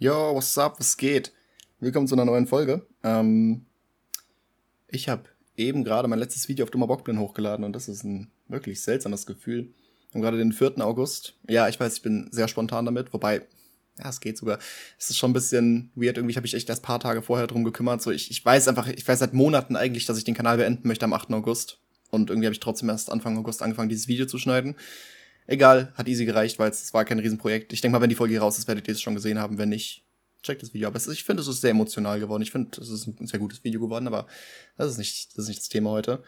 Yo, 0.00 0.32
what's 0.32 0.56
up, 0.56 0.78
was 0.78 0.96
geht? 0.96 1.32
Willkommen 1.80 2.06
zu 2.06 2.14
einer 2.14 2.24
neuen 2.24 2.46
Folge. 2.46 2.86
Ähm, 3.02 3.66
ich 4.86 5.08
habe 5.08 5.24
eben 5.56 5.82
gerade 5.82 6.06
mein 6.06 6.20
letztes 6.20 6.48
Video 6.48 6.62
auf 6.62 6.70
Dummer 6.70 6.86
Bockblin 6.86 7.18
hochgeladen 7.18 7.64
und 7.64 7.72
das 7.72 7.88
ist 7.88 8.04
ein 8.04 8.30
wirklich 8.46 8.80
seltsames 8.80 9.26
Gefühl. 9.26 9.74
Und 10.12 10.20
gerade 10.20 10.38
den 10.38 10.52
4. 10.52 10.78
August. 10.86 11.34
Ja, 11.48 11.68
ich 11.68 11.80
weiß, 11.80 11.94
ich 11.94 12.02
bin 12.02 12.28
sehr 12.30 12.46
spontan 12.46 12.84
damit, 12.84 13.12
wobei, 13.12 13.42
ja, 13.98 14.08
es 14.08 14.20
geht 14.20 14.38
sogar. 14.38 14.60
Es 15.00 15.10
ist 15.10 15.16
schon 15.16 15.32
ein 15.32 15.34
bisschen 15.34 15.90
weird. 15.96 16.16
Irgendwie 16.16 16.36
habe 16.36 16.46
ich 16.46 16.54
echt 16.54 16.68
erst 16.68 16.84
paar 16.84 17.00
Tage 17.00 17.20
vorher 17.20 17.48
drum 17.48 17.64
gekümmert. 17.64 18.00
So, 18.00 18.12
ich, 18.12 18.30
ich 18.30 18.44
weiß 18.44 18.68
einfach, 18.68 18.86
ich 18.86 19.08
weiß 19.08 19.18
seit 19.18 19.34
Monaten 19.34 19.74
eigentlich, 19.74 20.06
dass 20.06 20.16
ich 20.16 20.22
den 20.22 20.36
Kanal 20.36 20.58
beenden 20.58 20.86
möchte 20.86 21.06
am 21.06 21.12
8. 21.12 21.32
August. 21.32 21.80
Und 22.10 22.30
irgendwie 22.30 22.46
habe 22.46 22.54
ich 22.54 22.60
trotzdem 22.60 22.88
erst 22.88 23.10
Anfang 23.10 23.36
August 23.36 23.62
angefangen, 23.62 23.88
dieses 23.88 24.06
Video 24.06 24.26
zu 24.26 24.38
schneiden. 24.38 24.76
Egal, 25.48 25.92
hat 25.94 26.06
easy 26.08 26.26
gereicht, 26.26 26.58
weil 26.58 26.70
es 26.70 26.92
war 26.92 27.06
kein 27.06 27.18
Riesenprojekt. 27.18 27.72
Ich 27.72 27.80
denke 27.80 27.96
mal, 27.96 28.02
wenn 28.02 28.10
die 28.10 28.14
Folge 28.14 28.34
hier 28.34 28.42
raus 28.42 28.58
ist, 28.58 28.68
werdet 28.68 28.86
ihr 28.86 28.92
es 28.92 29.00
schon 29.00 29.14
gesehen 29.14 29.38
haben. 29.38 29.56
Wenn 29.56 29.70
nicht, 29.70 30.04
checkt 30.42 30.62
das 30.62 30.74
Video. 30.74 30.88
Aber 30.88 30.98
ich 30.98 31.24
finde, 31.24 31.40
es 31.40 31.48
ist 31.48 31.62
sehr 31.62 31.70
emotional 31.70 32.20
geworden. 32.20 32.42
Ich 32.42 32.50
finde, 32.50 32.78
es 32.78 32.90
ist 32.90 33.06
ein 33.06 33.26
sehr 33.26 33.40
gutes 33.40 33.64
Video 33.64 33.80
geworden, 33.80 34.06
aber 34.06 34.26
das 34.76 34.90
ist 34.92 34.98
nicht 34.98 35.30
das, 35.30 35.44
ist 35.44 35.48
nicht 35.48 35.60
das 35.60 35.70
Thema 35.70 35.88
heute. 35.88 36.22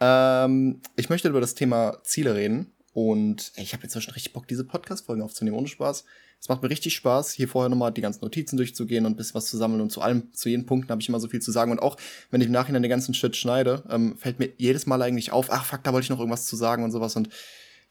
Ähm, 0.00 0.80
ich 0.96 1.10
möchte 1.10 1.28
über 1.28 1.42
das 1.42 1.54
Thema 1.54 1.98
Ziele 2.02 2.34
reden. 2.34 2.72
Und 2.94 3.52
ey, 3.56 3.62
ich 3.62 3.74
habe 3.74 3.82
jetzt 3.82 4.02
schon 4.02 4.14
richtig 4.14 4.32
Bock, 4.32 4.48
diese 4.48 4.64
Podcast-Folgen 4.64 5.22
aufzunehmen, 5.22 5.58
ohne 5.58 5.68
Spaß. 5.68 6.04
Es 6.40 6.48
macht 6.48 6.62
mir 6.62 6.70
richtig 6.70 6.94
Spaß, 6.94 7.32
hier 7.32 7.48
vorher 7.48 7.68
nochmal 7.68 7.92
die 7.92 8.00
ganzen 8.00 8.24
Notizen 8.24 8.56
durchzugehen 8.56 9.04
und 9.04 9.12
ein 9.12 9.16
bisschen 9.16 9.34
was 9.34 9.50
zu 9.50 9.58
sammeln. 9.58 9.82
Und 9.82 9.90
zu 9.90 10.00
allem, 10.00 10.32
zu 10.32 10.48
jeden 10.48 10.64
Punkten 10.64 10.90
habe 10.90 11.02
ich 11.02 11.08
immer 11.10 11.20
so 11.20 11.28
viel 11.28 11.42
zu 11.42 11.52
sagen. 11.52 11.72
Und 11.72 11.82
auch, 11.82 11.98
wenn 12.30 12.40
ich 12.40 12.46
im 12.46 12.54
Nachhinein 12.54 12.82
den 12.82 12.88
ganzen 12.88 13.12
Shit 13.12 13.36
schneide, 13.36 13.82
ähm, 13.90 14.16
fällt 14.16 14.38
mir 14.38 14.48
jedes 14.56 14.86
Mal 14.86 15.02
eigentlich 15.02 15.30
auf, 15.30 15.52
ach 15.52 15.66
fuck, 15.66 15.84
da 15.84 15.92
wollte 15.92 16.04
ich 16.04 16.10
noch 16.10 16.20
irgendwas 16.20 16.46
zu 16.46 16.56
sagen 16.56 16.84
und 16.84 16.90
sowas. 16.90 17.16
Und 17.16 17.28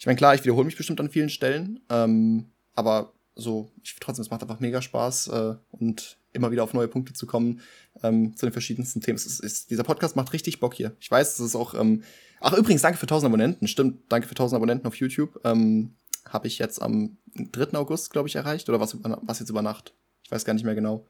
ich 0.06 0.08
meine, 0.08 0.18
klar, 0.18 0.36
ich 0.36 0.44
wiederhole 0.44 0.66
mich 0.66 0.78
bestimmt 0.78 1.00
an 1.00 1.10
vielen 1.10 1.32
Stellen, 1.32 1.80
ähm, 1.90 2.52
aber 2.76 3.14
so, 3.34 3.72
ich 3.82 3.96
trotzdem, 4.00 4.22
es 4.22 4.30
macht 4.30 4.44
einfach 4.44 4.60
mega 4.60 4.80
Spaß 4.80 5.30
äh, 5.30 5.56
und 5.72 6.20
immer 6.32 6.52
wieder 6.52 6.64
auf 6.64 6.76
neue 6.76 6.88
Punkte 6.88 7.14
zu 7.14 7.26
kommen 7.26 7.62
ähm, 8.04 8.36
zu 8.36 8.46
den 8.46 8.54
verschiedensten 8.54 9.02
Themen. 9.02 9.16
Es 9.16 9.26
ist, 9.26 9.40
ist, 9.40 9.72
dieser 9.72 9.84
Podcast 9.84 10.16
macht 10.16 10.32
richtig 10.32 10.60
Bock 10.60 10.76
hier. 10.76 10.96
Ich 11.00 11.10
weiß, 11.10 11.40
es 11.40 11.40
ist 11.40 11.56
auch. 11.56 11.74
Ähm, 11.74 12.04
ach, 12.40 12.54
übrigens, 12.54 12.84
danke 12.84 13.00
für 13.00 13.08
1000 13.08 13.32
Abonnenten. 13.32 13.68
Stimmt, 13.68 14.04
danke 14.10 14.28
für 14.28 14.34
1000 14.34 14.58
Abonnenten 14.58 14.86
auf 14.86 14.96
YouTube. 14.96 15.42
Ähm, 15.44 15.96
Habe 16.30 16.46
ich 16.46 16.60
jetzt 16.60 16.84
am 16.84 17.18
3. 17.34 17.76
August, 17.76 18.12
glaube 18.12 18.28
ich, 18.28 18.36
erreicht. 18.36 18.70
Oder 18.70 18.80
was, 18.80 18.96
was 19.02 19.40
jetzt 19.40 19.50
über 19.50 19.64
Nacht? 19.64 19.96
Ich 20.24 20.32
weiß 20.32 20.46
gar 20.46 20.54
nicht 20.54 20.66
mehr 20.66 20.76
genau. 20.76 21.08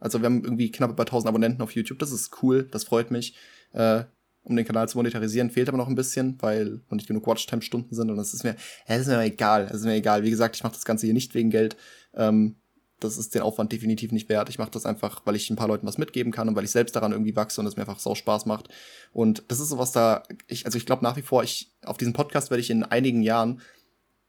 Also, 0.00 0.22
wir 0.22 0.24
haben 0.24 0.42
irgendwie 0.42 0.72
knapp 0.72 0.92
über 0.92 1.02
1000 1.02 1.28
Abonnenten 1.28 1.60
auf 1.60 1.72
YouTube. 1.72 1.98
Das 1.98 2.12
ist 2.12 2.42
cool, 2.42 2.62
das 2.62 2.84
freut 2.84 3.10
mich. 3.10 3.34
Äh, 3.74 4.04
um 4.48 4.56
den 4.56 4.66
Kanal 4.66 4.88
zu 4.88 4.98
monetarisieren, 4.98 5.50
fehlt 5.50 5.68
aber 5.68 5.78
noch 5.78 5.88
ein 5.88 5.94
bisschen, 5.94 6.36
weil 6.40 6.80
noch 6.88 6.96
nicht 6.96 7.06
genug 7.06 7.26
Watchtime-Stunden 7.26 7.94
sind 7.94 8.10
und 8.10 8.16
das 8.16 8.34
ist 8.34 8.44
mir, 8.44 8.56
das 8.86 9.00
ist 9.00 9.08
mir 9.08 9.20
egal, 9.22 9.66
das 9.66 9.78
ist 9.78 9.84
mir 9.84 9.94
egal. 9.94 10.22
Wie 10.22 10.30
gesagt, 10.30 10.56
ich 10.56 10.62
mache 10.62 10.74
das 10.74 10.84
Ganze 10.84 11.06
hier 11.06 11.14
nicht 11.14 11.34
wegen 11.34 11.50
Geld. 11.50 11.76
Ähm, 12.14 12.56
das 13.00 13.16
ist 13.16 13.34
den 13.34 13.42
Aufwand 13.42 13.72
definitiv 13.72 14.10
nicht 14.10 14.28
wert. 14.28 14.48
Ich 14.48 14.58
mache 14.58 14.70
das 14.70 14.84
einfach, 14.84 15.22
weil 15.24 15.36
ich 15.36 15.48
ein 15.50 15.56
paar 15.56 15.68
Leuten 15.68 15.86
was 15.86 15.98
mitgeben 15.98 16.32
kann 16.32 16.48
und 16.48 16.56
weil 16.56 16.64
ich 16.64 16.70
selbst 16.70 16.96
daran 16.96 17.12
irgendwie 17.12 17.36
wachse 17.36 17.60
und 17.60 17.66
es 17.66 17.76
mir 17.76 17.82
einfach 17.82 18.00
sau 18.00 18.14
Spaß 18.14 18.46
macht. 18.46 18.68
Und 19.12 19.44
das 19.48 19.60
ist 19.60 19.68
sowas 19.68 19.92
da, 19.92 20.24
ich, 20.48 20.66
also 20.66 20.76
ich 20.78 20.86
glaube 20.86 21.04
nach 21.04 21.16
wie 21.16 21.22
vor, 21.22 21.44
ich, 21.44 21.72
auf 21.84 21.96
diesen 21.96 22.12
Podcast 22.12 22.50
werde 22.50 22.60
ich 22.60 22.70
in 22.70 22.82
einigen 22.82 23.22
Jahren 23.22 23.60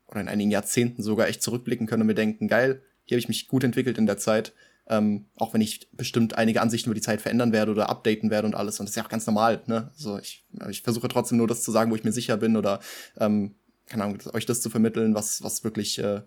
oder 0.07 0.21
in 0.21 0.27
einigen 0.27 0.51
Jahrzehnten 0.51 1.01
sogar 1.01 1.27
echt 1.27 1.41
zurückblicken 1.41 1.87
können 1.87 2.01
und 2.01 2.07
mir 2.07 2.15
denken, 2.15 2.47
geil, 2.47 2.83
hier 3.05 3.15
habe 3.15 3.19
ich 3.19 3.27
mich 3.27 3.47
gut 3.47 3.63
entwickelt 3.63 3.97
in 3.97 4.05
der 4.05 4.17
Zeit 4.17 4.53
ähm, 4.89 5.25
auch 5.35 5.53
wenn 5.53 5.61
ich 5.61 5.89
bestimmt 5.91 6.37
einige 6.37 6.61
Ansichten 6.61 6.89
über 6.89 6.95
die 6.95 7.01
Zeit 7.01 7.21
verändern 7.21 7.51
werde 7.51 7.71
oder 7.71 7.89
updaten 7.89 8.31
werde 8.31 8.47
und 8.47 8.55
alles. 8.55 8.79
Und 8.79 8.87
das 8.87 8.91
ist 8.91 8.95
ja 8.97 9.05
auch 9.05 9.09
ganz 9.09 9.27
normal. 9.27 9.61
Ne? 9.67 9.91
Also 9.95 10.17
ich, 10.19 10.45
ich 10.69 10.81
versuche 10.81 11.07
trotzdem 11.07 11.37
nur 11.37 11.47
das 11.47 11.63
zu 11.63 11.71
sagen, 11.71 11.91
wo 11.91 11.95
ich 11.95 12.03
mir 12.03 12.11
sicher 12.11 12.37
bin 12.37 12.57
oder 12.57 12.79
ähm, 13.17 13.55
keine 13.85 14.03
Ahnung, 14.03 14.19
euch 14.33 14.45
das 14.45 14.61
zu 14.61 14.69
vermitteln, 14.69 15.15
was, 15.15 15.43
was 15.43 15.63
wirklich 15.63 15.99
äh, 15.99 16.21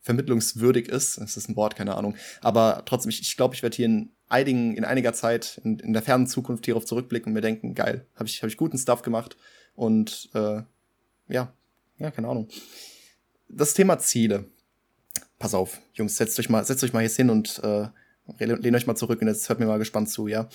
vermittlungswürdig 0.00 0.88
ist. 0.88 1.18
Das 1.18 1.36
ist 1.36 1.48
ein 1.48 1.56
Wort, 1.56 1.76
keine 1.76 1.96
Ahnung. 1.96 2.14
Aber 2.40 2.82
trotzdem, 2.86 3.10
ich, 3.10 3.20
ich 3.20 3.36
glaube, 3.36 3.54
ich 3.54 3.62
werde 3.62 3.76
hier 3.76 3.86
in 3.86 4.10
einigen, 4.28 4.74
in 4.76 4.84
einiger 4.84 5.12
Zeit, 5.12 5.60
in, 5.64 5.78
in 5.78 5.92
der 5.92 6.02
fernen 6.02 6.26
Zukunft 6.26 6.64
hierauf 6.66 6.84
zurückblicken 6.86 7.30
und 7.30 7.34
mir 7.34 7.40
denken, 7.40 7.74
geil, 7.74 8.06
habe 8.14 8.26
ich, 8.26 8.42
hab 8.42 8.48
ich 8.48 8.56
guten 8.56 8.78
Stuff 8.78 9.02
gemacht. 9.02 9.36
Und 9.74 10.30
äh, 10.34 10.62
ja, 11.28 11.52
ja, 11.98 12.10
keine 12.10 12.28
Ahnung. 12.28 12.48
Das 13.48 13.74
Thema 13.74 13.98
Ziele 13.98 14.46
pass 15.40 15.54
auf, 15.54 15.80
Jungs, 15.94 16.16
setzt 16.16 16.38
euch 16.38 16.48
mal, 16.48 16.64
setzt 16.64 16.84
euch 16.84 16.92
mal 16.92 17.02
jetzt 17.02 17.16
hin 17.16 17.30
und 17.30 17.60
äh, 17.64 17.88
lehnt 18.38 18.76
euch 18.76 18.86
mal 18.86 18.94
zurück 18.94 19.20
und 19.20 19.26
jetzt 19.26 19.48
hört 19.48 19.58
mir 19.58 19.66
mal 19.66 19.78
gespannt 19.78 20.08
zu, 20.08 20.28
ja. 20.28 20.48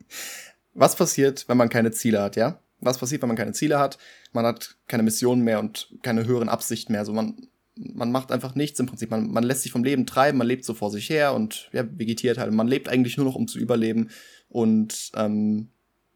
Was 0.74 0.96
passiert, 0.96 1.46
wenn 1.48 1.56
man 1.56 1.68
keine 1.68 1.90
Ziele 1.90 2.22
hat, 2.22 2.36
ja? 2.36 2.60
Was 2.80 2.98
passiert, 2.98 3.20
wenn 3.20 3.28
man 3.28 3.36
keine 3.36 3.52
Ziele 3.52 3.78
hat? 3.78 3.98
Man 4.32 4.46
hat 4.46 4.76
keine 4.86 5.02
Mission 5.02 5.40
mehr 5.40 5.58
und 5.58 5.92
keine 6.02 6.24
höheren 6.24 6.48
Absichten 6.48 6.92
mehr. 6.92 7.00
Also 7.00 7.12
man, 7.12 7.48
man 7.74 8.12
macht 8.12 8.30
einfach 8.30 8.54
nichts 8.54 8.78
im 8.78 8.86
Prinzip. 8.86 9.10
Man, 9.10 9.30
man 9.30 9.42
lässt 9.42 9.62
sich 9.62 9.72
vom 9.72 9.82
Leben 9.82 10.06
treiben, 10.06 10.38
man 10.38 10.46
lebt 10.46 10.64
so 10.64 10.74
vor 10.74 10.90
sich 10.90 11.10
her 11.10 11.34
und 11.34 11.70
ja, 11.72 11.84
vegetiert 11.98 12.38
halt. 12.38 12.52
Man 12.52 12.68
lebt 12.68 12.88
eigentlich 12.88 13.16
nur 13.16 13.26
noch, 13.26 13.34
um 13.34 13.48
zu 13.48 13.58
überleben. 13.58 14.10
Und 14.48 15.10
ähm, 15.16 15.70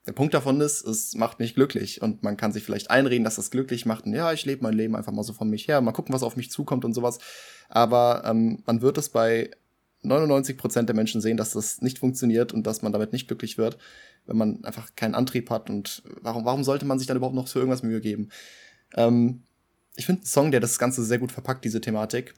der 0.06 0.12
Punkt 0.12 0.33
davon 0.33 0.61
ist, 0.61 0.87
es 0.87 1.15
macht 1.15 1.38
mich 1.38 1.55
glücklich. 1.55 2.00
Und 2.00 2.22
man 2.22 2.37
kann 2.37 2.53
sich 2.53 2.65
vielleicht 2.65 2.91
einreden, 2.91 3.25
dass 3.25 3.37
das 3.37 3.50
glücklich 3.50 3.87
macht. 3.87 4.06
Und 4.06 4.15
ja, 4.15 4.33
ich 4.33 4.44
lebe 4.47 4.62
mein 4.62 4.75
Leben 4.75 4.97
einfach 4.97 5.12
mal 5.12 5.22
so 5.22 5.33
von 5.33 5.50
mich 5.50 5.69
her, 5.69 5.81
mal 5.81 5.93
gucken, 5.93 6.15
was 6.15 6.22
auf 6.22 6.37
mich 6.37 6.50
zukommt 6.50 6.84
und 6.84 6.94
sowas. 6.94 7.19
Aber 7.69 8.22
ähm, 8.25 8.62
man 8.66 8.81
wird 8.81 8.99
es 8.99 9.10
bei 9.10 9.50
99% 10.03 10.83
der 10.83 10.94
Menschen 10.94 11.21
sehen, 11.21 11.37
dass 11.37 11.53
das 11.53 11.83
nicht 11.83 11.99
funktioniert 11.99 12.53
und 12.53 12.66
dass 12.66 12.81
man 12.83 12.93
damit 12.93 13.12
nicht 13.12 13.28
glücklich 13.28 13.59
wird, 13.59 13.77
wenn 14.27 14.39
man 14.39 14.65
einfach 14.65 14.94
keinen 14.97 15.15
Antrieb 15.15 15.50
hat. 15.50 15.69
Und 15.69 16.03
warum, 16.22 16.44
warum 16.44 16.65
sollte 16.65 16.87
man 16.87 16.99
sich 16.99 17.06
dann 17.06 17.19
überhaupt 17.19 17.37
noch 17.37 17.49
für 17.49 17.59
irgendwas 17.59 17.83
Mühe 17.83 18.00
geben? 18.00 18.31
Ähm, 18.94 19.43
ich 19.97 20.06
finde 20.06 20.21
einen 20.21 20.27
Song, 20.27 20.50
der 20.50 20.60
das 20.60 20.78
Ganze 20.78 21.05
sehr 21.05 21.19
gut 21.19 21.33
verpackt, 21.33 21.65
diese 21.65 21.83
Thematik, 21.83 22.34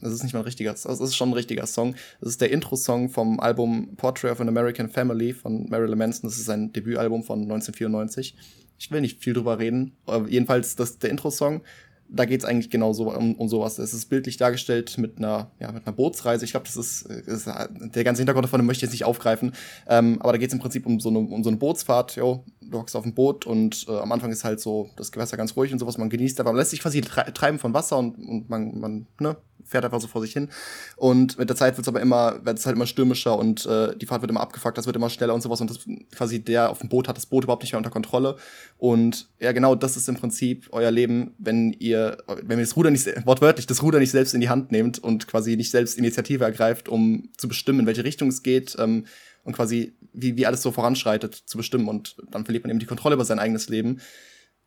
das 0.00 0.12
ist 0.12 0.22
nicht 0.22 0.32
mal 0.32 0.40
ein 0.40 0.44
richtiger, 0.44 0.72
das 0.72 1.00
ist 1.00 1.16
schon 1.16 1.30
ein 1.30 1.34
richtiger 1.34 1.66
Song. 1.66 1.94
Das 2.20 2.30
ist 2.30 2.40
der 2.40 2.50
Intro-Song 2.50 3.08
vom 3.08 3.40
Album 3.40 3.96
Portrait 3.96 4.32
of 4.32 4.40
an 4.40 4.48
American 4.48 4.88
Family 4.88 5.32
von 5.32 5.68
Marilyn 5.68 5.98
Manson. 5.98 6.28
Das 6.28 6.38
ist 6.38 6.44
sein 6.44 6.72
Debütalbum 6.72 7.22
von 7.22 7.42
1994. 7.42 8.36
Ich 8.78 8.90
will 8.90 9.00
nicht 9.00 9.22
viel 9.22 9.32
drüber 9.32 9.58
reden. 9.58 9.96
Aber 10.04 10.28
jedenfalls, 10.28 10.76
das 10.76 10.98
der 10.98 11.10
Intro-Song 11.10 11.62
da 12.08 12.24
geht 12.24 12.40
es 12.40 12.46
eigentlich 12.46 12.70
genau 12.70 12.92
so 12.92 13.12
um, 13.12 13.34
um 13.34 13.48
sowas. 13.48 13.78
Es 13.78 13.92
ist 13.92 14.06
bildlich 14.06 14.36
dargestellt 14.36 14.96
mit 14.98 15.18
einer, 15.18 15.50
ja, 15.60 15.72
mit 15.72 15.86
einer 15.86 15.96
Bootsreise. 15.96 16.44
Ich 16.44 16.52
glaube, 16.52 16.66
das 16.66 16.76
ist, 16.76 17.02
ist, 17.02 17.46
der 17.46 18.04
ganze 18.04 18.20
Hintergrund 18.20 18.44
davon 18.44 18.64
möchte 18.64 18.78
ich 18.78 18.82
jetzt 18.82 18.92
nicht 18.92 19.04
aufgreifen. 19.04 19.52
Ähm, 19.88 20.20
aber 20.20 20.32
da 20.32 20.38
geht 20.38 20.48
es 20.48 20.54
im 20.54 20.60
Prinzip 20.60 20.86
um 20.86 21.00
so 21.00 21.08
eine, 21.08 21.18
um 21.18 21.42
so 21.42 21.50
eine 21.50 21.56
Bootsfahrt. 21.56 22.16
Jo, 22.16 22.44
du 22.70 22.78
hockst 22.78 22.96
auf 22.96 23.04
dem 23.04 23.14
Boot 23.14 23.46
und 23.46 23.86
äh, 23.88 23.98
am 23.98 24.12
Anfang 24.12 24.30
ist 24.30 24.44
halt 24.44 24.60
so 24.60 24.90
das 24.96 25.12
Gewässer 25.12 25.36
ganz 25.36 25.56
ruhig 25.56 25.72
und 25.72 25.78
sowas. 25.78 25.98
Man 25.98 26.10
genießt, 26.10 26.40
aber 26.40 26.50
man 26.50 26.58
lässt 26.58 26.70
sich 26.70 26.80
quasi 26.80 27.00
treiben 27.00 27.58
von 27.58 27.74
Wasser 27.74 27.98
und, 27.98 28.16
und 28.16 28.48
man, 28.48 28.78
man 28.78 29.06
ne, 29.20 29.36
fährt 29.66 29.84
einfach 29.84 30.00
so 30.00 30.06
vor 30.06 30.22
sich 30.22 30.32
hin. 30.32 30.48
Und 30.96 31.38
mit 31.38 31.48
der 31.48 31.56
Zeit 31.56 31.76
wird 31.76 31.84
es 31.84 31.88
aber 31.88 32.00
immer, 32.00 32.44
wird 32.44 32.58
es 32.58 32.66
halt 32.66 32.76
immer 32.76 32.86
stürmischer 32.86 33.36
und 33.36 33.66
äh, 33.66 33.96
die 33.96 34.06
Fahrt 34.06 34.22
wird 34.22 34.30
immer 34.30 34.40
abgefuckt, 34.40 34.78
das 34.78 34.86
wird 34.86 34.96
immer 34.96 35.10
schneller 35.10 35.34
und 35.34 35.42
sowas. 35.42 35.60
Und 35.60 35.70
das, 35.70 35.80
quasi 36.14 36.40
der 36.42 36.70
auf 36.70 36.78
dem 36.78 36.88
Boot 36.88 37.08
hat 37.08 37.16
das 37.16 37.26
Boot 37.26 37.44
überhaupt 37.44 37.62
nicht 37.62 37.72
mehr 37.72 37.78
unter 37.78 37.90
Kontrolle. 37.90 38.36
Und 38.78 39.28
ja, 39.40 39.52
genau 39.52 39.74
das 39.74 39.96
ist 39.96 40.08
im 40.08 40.16
Prinzip 40.16 40.68
euer 40.72 40.90
Leben, 40.90 41.34
wenn 41.38 41.72
ihr, 41.72 42.18
wenn 42.42 42.58
ihr 42.58 42.64
das 42.64 42.76
Ruder 42.76 42.90
nicht, 42.90 43.06
wortwörtlich, 43.26 43.66
das 43.66 43.82
Ruder 43.82 43.98
nicht 43.98 44.10
selbst 44.10 44.34
in 44.34 44.40
die 44.40 44.48
Hand 44.48 44.72
nehmt 44.72 44.98
und 44.98 45.26
quasi 45.26 45.56
nicht 45.56 45.70
selbst 45.70 45.98
Initiative 45.98 46.44
ergreift, 46.44 46.88
um 46.88 47.28
zu 47.36 47.48
bestimmen, 47.48 47.80
in 47.80 47.86
welche 47.86 48.04
Richtung 48.04 48.28
es 48.28 48.42
geht. 48.42 48.76
Ähm, 48.78 49.04
und 49.44 49.52
quasi, 49.54 49.94
wie, 50.16 50.36
wie 50.36 50.46
alles 50.46 50.62
so 50.62 50.72
voranschreitet, 50.72 51.34
zu 51.34 51.56
bestimmen. 51.56 51.88
Und 51.88 52.16
dann 52.30 52.44
verliert 52.44 52.64
man 52.64 52.70
eben 52.70 52.80
die 52.80 52.86
Kontrolle 52.86 53.14
über 53.14 53.24
sein 53.24 53.38
eigenes 53.38 53.68
Leben. 53.68 54.00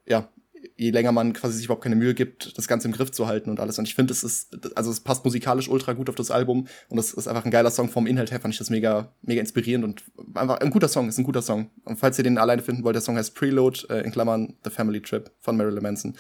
Ja, 0.08 0.30
je 0.76 0.92
länger 0.92 1.12
man 1.12 1.34
quasi 1.34 1.56
sich 1.56 1.66
überhaupt 1.66 1.84
keine 1.84 1.96
Mühe 1.96 2.14
gibt, 2.14 2.58
das 2.58 2.68
Ganze 2.68 2.88
im 2.88 2.94
Griff 2.94 3.12
zu 3.12 3.28
halten 3.28 3.50
und 3.50 3.60
alles. 3.60 3.80
Und 3.80 3.88
ich 3.88 3.96
finde, 3.96 4.14
es 4.14 4.24
ist, 4.24 4.58
also 4.76 4.92
es 4.92 5.00
passt 5.00 5.26
musikalisch 5.26 5.70
ultra 5.70 5.94
gut 5.94 6.10
auf 6.10 6.16
das 6.16 6.32
Album 6.32 6.68
und 6.90 6.98
es 6.98 7.14
ist 7.14 7.28
einfach 7.28 7.46
ein 7.46 7.52
geiler 7.52 7.72
Song 7.72 7.90
vom 7.90 8.08
Inhalt 8.08 8.32
her, 8.32 8.40
fand 8.40 8.54
ich 8.54 8.58
das 8.58 8.70
mega, 8.70 9.14
mega 9.22 9.40
inspirierend 9.40 9.86
und 9.86 10.04
einfach 10.36 10.60
ein 10.60 10.70
guter 10.70 10.88
Song, 10.88 11.08
ist 11.08 11.18
ein 11.18 11.24
guter 11.24 11.42
Song. 11.42 11.70
Und 11.86 11.98
falls 11.98 12.18
ihr 12.18 12.24
den 12.24 12.38
alleine 12.38 12.62
finden 12.62 12.84
wollt, 12.84 12.96
der 12.96 13.02
Song 13.02 13.18
heißt 13.18 13.36
Preload, 13.36 13.88
äh, 13.90 14.02
in 14.02 14.12
Klammern 14.12 14.56
The 14.64 14.70
Family 14.70 15.02
Trip 15.02 15.32
von 15.40 15.58
Marilyn 15.58 15.84
Manson. 15.84 16.18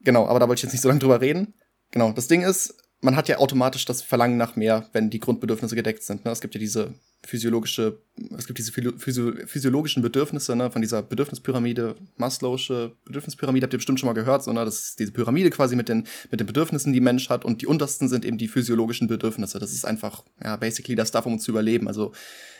Genau, 0.00 0.26
aber 0.26 0.40
da 0.40 0.48
wollte 0.48 0.60
ich 0.60 0.62
jetzt 0.64 0.72
nicht 0.72 0.82
so 0.82 0.88
lange 0.88 1.00
drüber 1.00 1.20
reden. 1.20 1.54
Genau, 1.90 2.12
das 2.12 2.28
Ding 2.28 2.42
ist, 2.42 2.74
man 3.00 3.16
hat 3.16 3.28
ja 3.28 3.38
automatisch 3.38 3.84
das 3.84 4.02
Verlangen 4.02 4.36
nach 4.36 4.56
mehr, 4.56 4.88
wenn 4.92 5.10
die 5.10 5.20
Grundbedürfnisse 5.20 5.76
gedeckt 5.76 6.02
sind. 6.02 6.24
Ne? 6.24 6.30
Es 6.30 6.40
gibt 6.40 6.54
ja 6.54 6.58
diese 6.58 6.94
physiologische, 7.26 7.98
es 8.36 8.46
gibt 8.46 8.58
diese 8.58 8.72
physio 8.72 9.32
physiologischen 9.46 10.02
Bedürfnisse 10.02 10.54
ne? 10.56 10.70
von 10.70 10.82
dieser 10.82 11.02
Bedürfnispyramide, 11.02 11.96
Maslow'sche 12.18 12.92
Bedürfnispyramide, 13.04 13.64
habt 13.64 13.74
ihr 13.74 13.78
bestimmt 13.78 14.00
schon 14.00 14.08
mal 14.08 14.14
gehört, 14.14 14.44
sondern 14.44 14.64
das 14.64 14.80
ist 14.80 14.98
diese 14.98 15.12
Pyramide 15.12 15.50
quasi 15.50 15.76
mit 15.76 15.88
den, 15.88 16.06
mit 16.30 16.40
den 16.40 16.46
Bedürfnissen, 16.46 16.92
die 16.92 17.00
Mensch 17.00 17.28
hat 17.28 17.44
und 17.44 17.62
die 17.62 17.66
untersten 17.66 18.08
sind 18.08 18.24
eben 18.24 18.38
die 18.38 18.48
physiologischen 18.48 19.08
Bedürfnisse. 19.08 19.58
Das 19.58 19.72
ist 19.72 19.84
einfach, 19.84 20.24
ja, 20.42 20.56
basically 20.56 20.94
das 20.94 21.10
darf, 21.10 21.26
um 21.26 21.34
uns 21.34 21.44
zu 21.44 21.50
überleben. 21.50 21.88
Also 21.88 22.12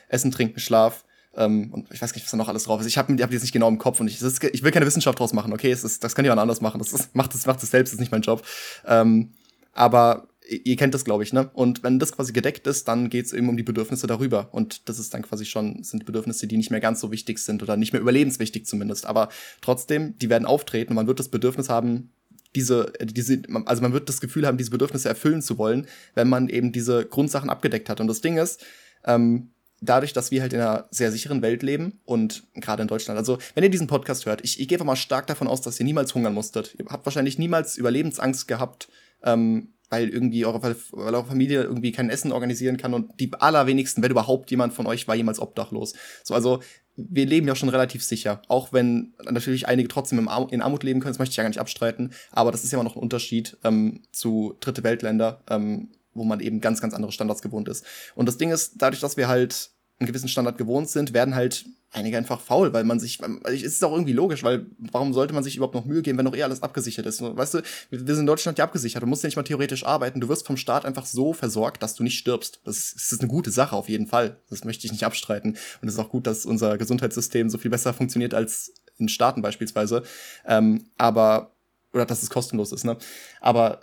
Essen, 0.08 0.30
Trinken, 0.30 0.60
Schlaf, 0.60 1.04
ähm, 1.36 1.72
und 1.72 1.90
ich 1.92 2.00
weiß 2.00 2.14
nicht, 2.14 2.24
was 2.24 2.30
da 2.30 2.36
noch 2.36 2.48
alles 2.48 2.64
drauf 2.64 2.80
ist. 2.80 2.86
Ich 2.86 2.98
habe 2.98 3.12
hab 3.22 3.32
jetzt 3.32 3.42
nicht 3.42 3.52
genau 3.52 3.68
im 3.68 3.78
Kopf 3.78 4.00
und 4.00 4.08
ich, 4.08 4.20
ist, 4.20 4.44
ich 4.44 4.62
will 4.62 4.70
keine 4.70 4.86
Wissenschaft 4.86 5.18
draus 5.18 5.32
machen, 5.32 5.52
okay? 5.52 5.70
Es 5.70 5.84
ist, 5.84 6.04
das 6.04 6.14
kann 6.14 6.24
jemand 6.24 6.40
anders 6.40 6.60
machen. 6.60 6.78
Das 6.78 6.92
ist, 6.92 7.14
macht 7.14 7.34
es 7.34 7.46
macht 7.46 7.62
es 7.62 7.70
selbst, 7.70 7.92
das 7.92 7.94
ist 7.94 8.00
nicht 8.00 8.12
mein 8.12 8.22
Job. 8.22 8.42
Ähm, 8.86 9.32
aber 9.72 10.28
ihr 10.46 10.76
kennt 10.76 10.94
das, 10.94 11.04
glaube 11.04 11.22
ich, 11.22 11.32
ne? 11.32 11.50
Und 11.54 11.82
wenn 11.82 11.98
das 11.98 12.12
quasi 12.12 12.32
gedeckt 12.32 12.66
ist, 12.66 12.86
dann 12.88 13.08
geht 13.08 13.26
es 13.26 13.32
eben 13.32 13.48
um 13.48 13.56
die 13.56 13.62
Bedürfnisse 13.62 14.06
darüber. 14.06 14.48
Und 14.52 14.88
das 14.88 14.98
ist 14.98 15.14
dann 15.14 15.22
quasi 15.22 15.44
schon, 15.44 15.82
sind 15.82 16.04
Bedürfnisse, 16.04 16.46
die 16.46 16.56
nicht 16.56 16.70
mehr 16.70 16.80
ganz 16.80 17.00
so 17.00 17.10
wichtig 17.10 17.38
sind 17.38 17.62
oder 17.62 17.76
nicht 17.76 17.92
mehr 17.92 18.02
überlebenswichtig 18.02 18.66
zumindest. 18.66 19.06
Aber 19.06 19.30
trotzdem, 19.60 20.18
die 20.18 20.28
werden 20.28 20.44
auftreten 20.44 20.92
und 20.92 20.96
man 20.96 21.06
wird 21.06 21.18
das 21.18 21.28
Bedürfnis 21.28 21.68
haben, 21.68 22.10
diese, 22.54 22.92
diese, 23.02 23.42
also 23.64 23.82
man 23.82 23.92
wird 23.92 24.08
das 24.08 24.20
Gefühl 24.20 24.46
haben, 24.46 24.58
diese 24.58 24.70
Bedürfnisse 24.70 25.08
erfüllen 25.08 25.42
zu 25.42 25.58
wollen, 25.58 25.86
wenn 26.14 26.28
man 26.28 26.48
eben 26.48 26.72
diese 26.72 27.04
Grundsachen 27.04 27.50
abgedeckt 27.50 27.88
hat. 27.88 28.00
Und 28.00 28.06
das 28.06 28.20
Ding 28.20 28.36
ist, 28.36 28.64
ähm, 29.04 29.50
dadurch, 29.80 30.12
dass 30.12 30.30
wir 30.30 30.40
halt 30.40 30.52
in 30.52 30.60
einer 30.60 30.86
sehr 30.90 31.10
sicheren 31.10 31.42
Welt 31.42 31.62
leben 31.62 32.00
und 32.04 32.44
gerade 32.54 32.82
in 32.82 32.88
Deutschland, 32.88 33.18
also 33.18 33.38
wenn 33.54 33.64
ihr 33.64 33.70
diesen 33.70 33.86
Podcast 33.86 34.26
hört, 34.26 34.42
ich, 34.44 34.60
ich 34.60 34.68
gehe 34.68 34.76
einfach 34.76 34.86
mal 34.86 34.96
stark 34.96 35.26
davon 35.26 35.48
aus, 35.48 35.62
dass 35.62 35.78
ihr 35.80 35.84
niemals 35.84 36.14
hungern 36.14 36.34
musstet. 36.34 36.74
Ihr 36.78 36.86
habt 36.86 37.04
wahrscheinlich 37.06 37.38
niemals 37.38 37.76
Überlebensangst 37.76 38.46
gehabt, 38.46 38.88
ähm, 39.22 39.74
weil 39.94 40.08
irgendwie 40.08 40.44
eure, 40.44 40.62
weil 40.62 40.76
eure 40.92 41.24
Familie 41.24 41.62
irgendwie 41.62 41.92
kein 41.92 42.10
Essen 42.10 42.32
organisieren 42.32 42.76
kann 42.76 42.94
und 42.94 43.20
die 43.20 43.30
allerwenigsten, 43.32 44.02
wenn 44.02 44.10
überhaupt 44.10 44.50
jemand 44.50 44.74
von 44.74 44.86
euch 44.86 45.06
war 45.06 45.14
jemals 45.14 45.38
obdachlos. 45.38 45.94
So, 46.24 46.34
also 46.34 46.60
wir 46.96 47.26
leben 47.26 47.46
ja 47.46 47.54
schon 47.54 47.68
relativ 47.68 48.02
sicher, 48.02 48.42
auch 48.48 48.72
wenn 48.72 49.14
natürlich 49.30 49.68
einige 49.68 49.88
trotzdem 49.88 50.28
in 50.50 50.62
Armut 50.62 50.82
leben 50.82 51.00
können, 51.00 51.12
das 51.12 51.18
möchte 51.18 51.32
ich 51.32 51.36
ja 51.36 51.44
gar 51.44 51.48
nicht 51.48 51.60
abstreiten, 51.60 52.12
aber 52.32 52.50
das 52.50 52.64
ist 52.64 52.72
ja 52.72 52.76
immer 52.76 52.84
noch 52.84 52.96
ein 52.96 53.02
Unterschied 53.02 53.56
ähm, 53.62 54.02
zu 54.12 54.56
dritte 54.60 54.82
Weltländer, 54.82 55.42
ähm, 55.48 55.90
wo 56.12 56.24
man 56.24 56.40
eben 56.40 56.60
ganz, 56.60 56.80
ganz 56.80 56.94
andere 56.94 57.12
Standards 57.12 57.42
gewohnt 57.42 57.68
ist. 57.68 57.84
Und 58.16 58.26
das 58.26 58.36
Ding 58.36 58.50
ist, 58.50 58.74
dadurch, 58.78 59.00
dass 59.00 59.16
wir 59.16 59.28
halt 59.28 59.70
einen 59.98 60.08
gewissen 60.08 60.28
Standard 60.28 60.58
gewohnt 60.58 60.88
sind, 60.88 61.14
werden 61.14 61.34
halt 61.36 61.66
einige 61.94 62.18
einfach 62.18 62.40
faul, 62.40 62.72
weil 62.72 62.84
man 62.84 62.98
sich, 62.98 63.20
es 63.44 63.62
ist 63.62 63.84
auch 63.84 63.92
irgendwie 63.92 64.12
logisch, 64.12 64.42
weil 64.42 64.66
warum 64.78 65.12
sollte 65.12 65.32
man 65.32 65.44
sich 65.44 65.56
überhaupt 65.56 65.74
noch 65.74 65.84
Mühe 65.84 66.02
geben, 66.02 66.18
wenn 66.18 66.24
doch 66.24 66.36
eh 66.36 66.42
alles 66.42 66.62
abgesichert 66.62 67.06
ist? 67.06 67.22
Weißt 67.22 67.54
du, 67.54 67.62
wir 67.90 67.98
sind 67.98 68.20
in 68.20 68.26
Deutschland 68.26 68.58
ja 68.58 68.64
abgesichert, 68.64 69.02
du 69.02 69.06
musst 69.06 69.22
ja 69.22 69.28
nicht 69.28 69.36
mal 69.36 69.44
theoretisch 69.44 69.86
arbeiten, 69.86 70.20
du 70.20 70.28
wirst 70.28 70.46
vom 70.46 70.56
Staat 70.56 70.84
einfach 70.84 71.06
so 71.06 71.32
versorgt, 71.32 71.82
dass 71.82 71.94
du 71.94 72.02
nicht 72.02 72.18
stirbst. 72.18 72.60
Das 72.64 72.78
ist, 72.78 72.96
das 72.96 73.12
ist 73.12 73.20
eine 73.20 73.28
gute 73.28 73.50
Sache 73.50 73.76
auf 73.76 73.88
jeden 73.88 74.06
Fall, 74.06 74.38
das 74.50 74.64
möchte 74.64 74.86
ich 74.86 74.92
nicht 74.92 75.04
abstreiten. 75.04 75.56
Und 75.80 75.88
es 75.88 75.94
ist 75.94 76.00
auch 76.00 76.10
gut, 76.10 76.26
dass 76.26 76.46
unser 76.46 76.76
Gesundheitssystem 76.78 77.48
so 77.48 77.58
viel 77.58 77.70
besser 77.70 77.94
funktioniert 77.94 78.34
als 78.34 78.74
in 78.98 79.08
Staaten 79.08 79.42
beispielsweise. 79.42 80.02
Ähm, 80.46 80.86
aber, 80.98 81.52
oder 81.92 82.06
dass 82.06 82.22
es 82.22 82.30
kostenlos 82.30 82.72
ist, 82.72 82.84
ne? 82.84 82.96
Aber 83.40 83.80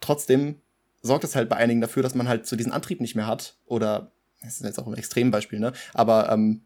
trotzdem 0.00 0.56
sorgt 1.02 1.24
es 1.24 1.34
halt 1.34 1.48
bei 1.48 1.56
einigen 1.56 1.80
dafür, 1.80 2.02
dass 2.02 2.14
man 2.14 2.28
halt 2.28 2.46
so 2.46 2.56
diesen 2.56 2.72
Antrieb 2.72 3.00
nicht 3.00 3.16
mehr 3.16 3.26
hat 3.26 3.56
oder 3.66 4.12
das 4.42 4.54
ist 4.54 4.64
jetzt 4.64 4.78
auch 4.78 4.86
ein 4.86 4.94
Extrembeispiel, 4.94 5.58
ne? 5.58 5.72
Aber 5.94 6.30
ähm, 6.30 6.62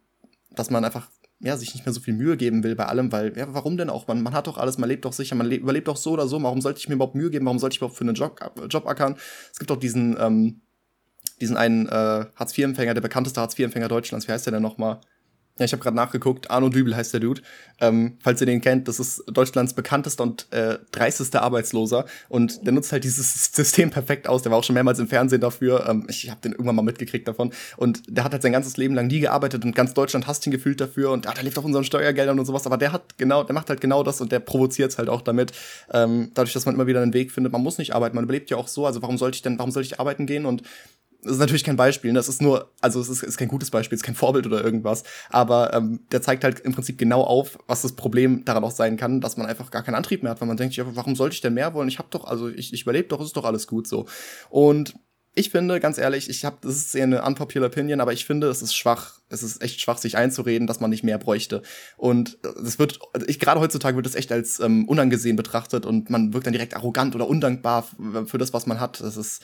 dass 0.56 0.70
man 0.70 0.84
einfach 0.84 1.10
ja, 1.40 1.56
sich 1.56 1.74
nicht 1.74 1.84
mehr 1.84 1.92
so 1.92 2.00
viel 2.00 2.14
Mühe 2.14 2.36
geben 2.36 2.62
will 2.62 2.74
bei 2.74 2.86
allem, 2.86 3.12
weil, 3.12 3.36
ja, 3.36 3.52
warum 3.52 3.76
denn 3.76 3.90
auch? 3.90 4.06
Man, 4.06 4.22
man 4.22 4.34
hat 4.34 4.46
doch 4.46 4.56
alles, 4.56 4.78
man 4.78 4.88
lebt 4.88 5.04
doch 5.04 5.12
sicher, 5.12 5.34
man 5.34 5.50
überlebt 5.50 5.88
doch 5.88 5.96
so 5.96 6.12
oder 6.12 6.26
so, 6.26 6.42
warum 6.42 6.60
sollte 6.60 6.78
ich 6.78 6.88
mir 6.88 6.94
überhaupt 6.94 7.14
Mühe 7.14 7.30
geben, 7.30 7.44
warum 7.44 7.58
sollte 7.58 7.74
ich 7.74 7.78
überhaupt 7.78 7.96
für 7.96 8.04
einen 8.04 8.14
Job, 8.14 8.40
Job 8.70 8.86
ackern? 8.86 9.16
Es 9.52 9.58
gibt 9.58 9.70
doch 9.70 9.76
diesen, 9.76 10.16
ähm, 10.18 10.62
diesen 11.40 11.56
einen 11.56 11.86
äh, 11.88 12.26
Hartz-IV-Empfänger, 12.34 12.94
der 12.94 13.00
bekannteste 13.00 13.40
Hartz-IV-Empfänger 13.40 13.88
Deutschlands, 13.88 14.26
wie 14.28 14.32
heißt 14.32 14.46
der 14.46 14.52
denn 14.52 14.62
nochmal? 14.62 15.00
Ja, 15.56 15.66
ich 15.66 15.72
habe 15.72 15.80
gerade 15.80 15.94
nachgeguckt. 15.94 16.50
Arno 16.50 16.68
Dübel 16.68 16.96
heißt 16.96 17.12
der 17.12 17.20
Dude. 17.20 17.40
Ähm, 17.80 18.18
falls 18.20 18.40
ihr 18.40 18.46
den 18.46 18.60
kennt, 18.60 18.88
das 18.88 18.98
ist 18.98 19.22
Deutschlands 19.28 19.72
bekanntester 19.72 20.24
und 20.24 20.52
äh, 20.52 20.78
dreistester 20.90 21.42
Arbeitsloser. 21.42 22.06
Und 22.28 22.66
der 22.66 22.72
nutzt 22.72 22.90
halt 22.90 23.04
dieses 23.04 23.52
System 23.52 23.90
perfekt 23.90 24.28
aus. 24.28 24.42
Der 24.42 24.50
war 24.50 24.58
auch 24.58 24.64
schon 24.64 24.74
mehrmals 24.74 24.98
im 24.98 25.06
Fernsehen 25.06 25.40
dafür. 25.40 25.88
Ähm, 25.88 26.06
ich 26.08 26.28
habe 26.28 26.40
den 26.40 26.52
irgendwann 26.52 26.74
mal 26.74 26.82
mitgekriegt 26.82 27.28
davon. 27.28 27.52
Und 27.76 28.02
der 28.08 28.24
hat 28.24 28.32
halt 28.32 28.42
sein 28.42 28.50
ganzes 28.50 28.76
Leben 28.76 28.96
lang 28.96 29.06
nie 29.06 29.20
gearbeitet 29.20 29.64
und 29.64 29.76
ganz 29.76 29.94
Deutschland 29.94 30.26
hasst 30.26 30.44
ihn 30.44 30.50
gefühlt 30.50 30.80
dafür. 30.80 31.12
Und 31.12 31.28
ah, 31.28 31.34
der 31.34 31.44
lebt 31.44 31.56
auf 31.56 31.64
unseren 31.64 31.84
Steuergeldern 31.84 32.40
und 32.40 32.46
sowas. 32.46 32.66
Aber 32.66 32.76
der 32.76 32.90
hat 32.90 33.16
genau, 33.16 33.44
der 33.44 33.54
macht 33.54 33.68
halt 33.68 33.80
genau 33.80 34.02
das 34.02 34.20
und 34.20 34.32
der 34.32 34.40
provoziert 34.40 34.98
halt 34.98 35.08
auch 35.08 35.22
damit. 35.22 35.52
Ähm, 35.92 36.32
dadurch, 36.34 36.52
dass 36.52 36.66
man 36.66 36.74
immer 36.74 36.88
wieder 36.88 37.00
einen 37.00 37.14
Weg 37.14 37.30
findet. 37.30 37.52
Man 37.52 37.62
muss 37.62 37.78
nicht 37.78 37.94
arbeiten. 37.94 38.16
Man 38.16 38.24
überlebt 38.24 38.50
ja 38.50 38.56
auch 38.56 38.66
so. 38.66 38.86
Also 38.86 39.02
warum 39.02 39.18
sollte 39.18 39.36
ich 39.36 39.42
denn, 39.42 39.56
warum 39.56 39.70
sollte 39.70 39.86
ich 39.86 40.00
arbeiten 40.00 40.26
gehen? 40.26 40.46
Und 40.46 40.64
das 41.24 41.32
ist 41.32 41.38
natürlich 41.38 41.64
kein 41.64 41.76
Beispiel, 41.76 42.12
das 42.12 42.28
ist 42.28 42.42
nur, 42.42 42.70
also 42.80 43.00
es 43.00 43.08
ist, 43.08 43.22
ist 43.22 43.36
kein 43.36 43.48
gutes 43.48 43.70
Beispiel, 43.70 43.96
es 43.96 44.02
ist 44.02 44.06
kein 44.06 44.14
Vorbild 44.14 44.46
oder 44.46 44.62
irgendwas, 44.62 45.02
aber 45.30 45.72
ähm, 45.74 46.00
der 46.12 46.22
zeigt 46.22 46.44
halt 46.44 46.60
im 46.60 46.72
Prinzip 46.72 46.98
genau 46.98 47.22
auf, 47.22 47.58
was 47.66 47.82
das 47.82 47.92
Problem 47.92 48.44
daran 48.44 48.64
auch 48.64 48.70
sein 48.70 48.96
kann, 48.96 49.20
dass 49.20 49.36
man 49.36 49.46
einfach 49.46 49.70
gar 49.70 49.82
keinen 49.82 49.94
Antrieb 49.94 50.22
mehr 50.22 50.32
hat, 50.32 50.40
weil 50.40 50.48
man 50.48 50.56
denkt, 50.56 50.76
ja, 50.76 50.84
warum 50.94 51.16
sollte 51.16 51.34
ich 51.34 51.40
denn 51.40 51.54
mehr 51.54 51.74
wollen? 51.74 51.88
Ich 51.88 51.98
habe 51.98 52.08
doch, 52.10 52.24
also 52.24 52.48
ich, 52.48 52.72
ich 52.72 52.82
überlebe 52.82 53.08
doch, 53.08 53.20
ist 53.20 53.36
doch 53.36 53.44
alles 53.44 53.66
gut 53.66 53.86
so. 53.88 54.06
Und 54.50 54.94
ich 55.36 55.50
finde, 55.50 55.80
ganz 55.80 55.98
ehrlich, 55.98 56.30
ich 56.30 56.44
habe, 56.44 56.58
das 56.62 56.76
ist 56.76 56.94
eher 56.94 57.04
eine 57.04 57.24
unpopular 57.24 57.66
Opinion, 57.66 58.00
aber 58.00 58.12
ich 58.12 58.24
finde, 58.24 58.48
es 58.48 58.62
ist 58.62 58.76
schwach, 58.76 59.18
es 59.28 59.42
ist 59.42 59.62
echt 59.62 59.80
schwach, 59.80 59.98
sich 59.98 60.16
einzureden, 60.16 60.68
dass 60.68 60.78
man 60.78 60.90
nicht 60.90 61.02
mehr 61.02 61.18
bräuchte. 61.18 61.62
Und 61.96 62.38
das 62.42 62.78
wird, 62.78 63.00
ich 63.26 63.40
gerade 63.40 63.60
heutzutage 63.60 63.96
wird 63.96 64.06
das 64.06 64.14
echt 64.14 64.30
als 64.30 64.60
ähm, 64.60 64.86
unangesehen 64.88 65.36
betrachtet 65.36 65.86
und 65.86 66.08
man 66.08 66.32
wirkt 66.32 66.46
dann 66.46 66.52
direkt 66.52 66.76
arrogant 66.76 67.16
oder 67.16 67.26
undankbar 67.26 67.84
für 68.26 68.38
das, 68.38 68.52
was 68.52 68.66
man 68.66 68.78
hat. 68.78 69.00
Das 69.00 69.16
ist 69.16 69.42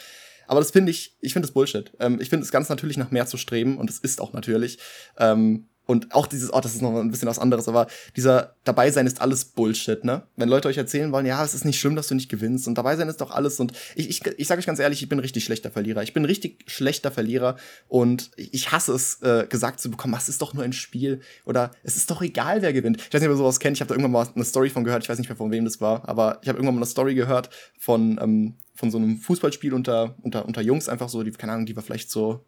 aber 0.50 0.58
das 0.58 0.72
finde 0.72 0.90
ich, 0.90 1.16
ich 1.20 1.32
finde 1.32 1.46
es 1.46 1.54
Bullshit. 1.54 1.92
Ähm, 2.00 2.18
ich 2.20 2.28
finde 2.28 2.44
es 2.44 2.50
ganz 2.50 2.68
natürlich 2.68 2.96
nach 2.96 3.12
mehr 3.12 3.24
zu 3.24 3.36
streben 3.36 3.78
und 3.78 3.88
es 3.88 4.00
ist 4.00 4.20
auch 4.20 4.32
natürlich. 4.32 4.80
Ähm, 5.16 5.68
und 5.86 6.12
auch 6.12 6.26
dieses, 6.26 6.52
oh, 6.52 6.58
das 6.60 6.74
ist 6.74 6.82
noch 6.82 6.96
ein 6.96 7.12
bisschen 7.12 7.28
was 7.28 7.38
anderes, 7.38 7.68
aber 7.68 7.86
dieser 8.16 8.56
dabei 8.64 8.90
sein 8.90 9.06
ist 9.06 9.20
alles 9.20 9.44
Bullshit, 9.44 10.02
ne? 10.04 10.24
Wenn 10.34 10.48
Leute 10.48 10.66
euch 10.66 10.76
erzählen 10.76 11.12
wollen, 11.12 11.24
ja, 11.24 11.44
es 11.44 11.54
ist 11.54 11.64
nicht 11.64 11.78
schlimm, 11.78 11.94
dass 11.94 12.08
du 12.08 12.16
nicht 12.16 12.28
gewinnst 12.28 12.66
und 12.66 12.76
dabei 12.76 12.96
sein 12.96 13.08
ist 13.08 13.20
doch 13.20 13.30
alles 13.30 13.60
und 13.60 13.72
ich, 13.94 14.08
ich, 14.08 14.26
ich 14.38 14.48
sage 14.48 14.58
euch 14.58 14.66
ganz 14.66 14.80
ehrlich, 14.80 15.02
ich 15.02 15.08
bin 15.08 15.20
richtig 15.20 15.44
schlechter 15.44 15.70
Verlierer. 15.70 16.02
Ich 16.02 16.12
bin 16.12 16.24
richtig 16.24 16.64
schlechter 16.66 17.12
Verlierer 17.12 17.56
und 17.86 18.32
ich 18.36 18.72
hasse 18.72 18.92
es, 18.92 19.22
äh, 19.22 19.46
gesagt 19.48 19.78
zu 19.78 19.88
bekommen, 19.88 20.14
was 20.14 20.28
ist 20.28 20.42
doch 20.42 20.52
nur 20.52 20.64
ein 20.64 20.72
Spiel 20.72 21.20
oder 21.44 21.70
es 21.84 21.96
ist 21.96 22.10
doch 22.10 22.22
egal, 22.22 22.60
wer 22.62 22.72
gewinnt. 22.72 22.98
Ich 22.98 23.14
weiß 23.14 23.20
nicht, 23.20 23.28
ob 23.28 23.34
ihr 23.34 23.38
sowas 23.38 23.60
kennt, 23.60 23.76
ich 23.76 23.80
habe 23.80 23.88
da 23.88 23.94
irgendwann 23.94 24.12
mal 24.12 24.28
eine 24.34 24.44
Story 24.44 24.70
von 24.70 24.82
gehört, 24.82 25.04
ich 25.04 25.08
weiß 25.08 25.18
nicht 25.18 25.28
mehr 25.28 25.36
von 25.36 25.52
wem 25.52 25.64
das 25.64 25.80
war, 25.80 26.08
aber 26.08 26.38
ich 26.42 26.48
habe 26.48 26.58
irgendwann 26.58 26.74
mal 26.74 26.80
eine 26.80 26.90
Story 26.90 27.14
gehört 27.14 27.50
von 27.78 28.18
ähm, 28.20 28.54
von 28.80 28.90
so 28.90 28.98
einem 28.98 29.18
Fußballspiel 29.18 29.72
unter, 29.74 30.16
unter, 30.22 30.46
unter 30.46 30.62
Jungs 30.62 30.88
einfach 30.88 31.08
so, 31.08 31.22
die, 31.22 31.30
keine 31.30 31.52
Ahnung, 31.52 31.66
die 31.66 31.76
war 31.76 31.82
vielleicht 31.82 32.10
so, 32.10 32.44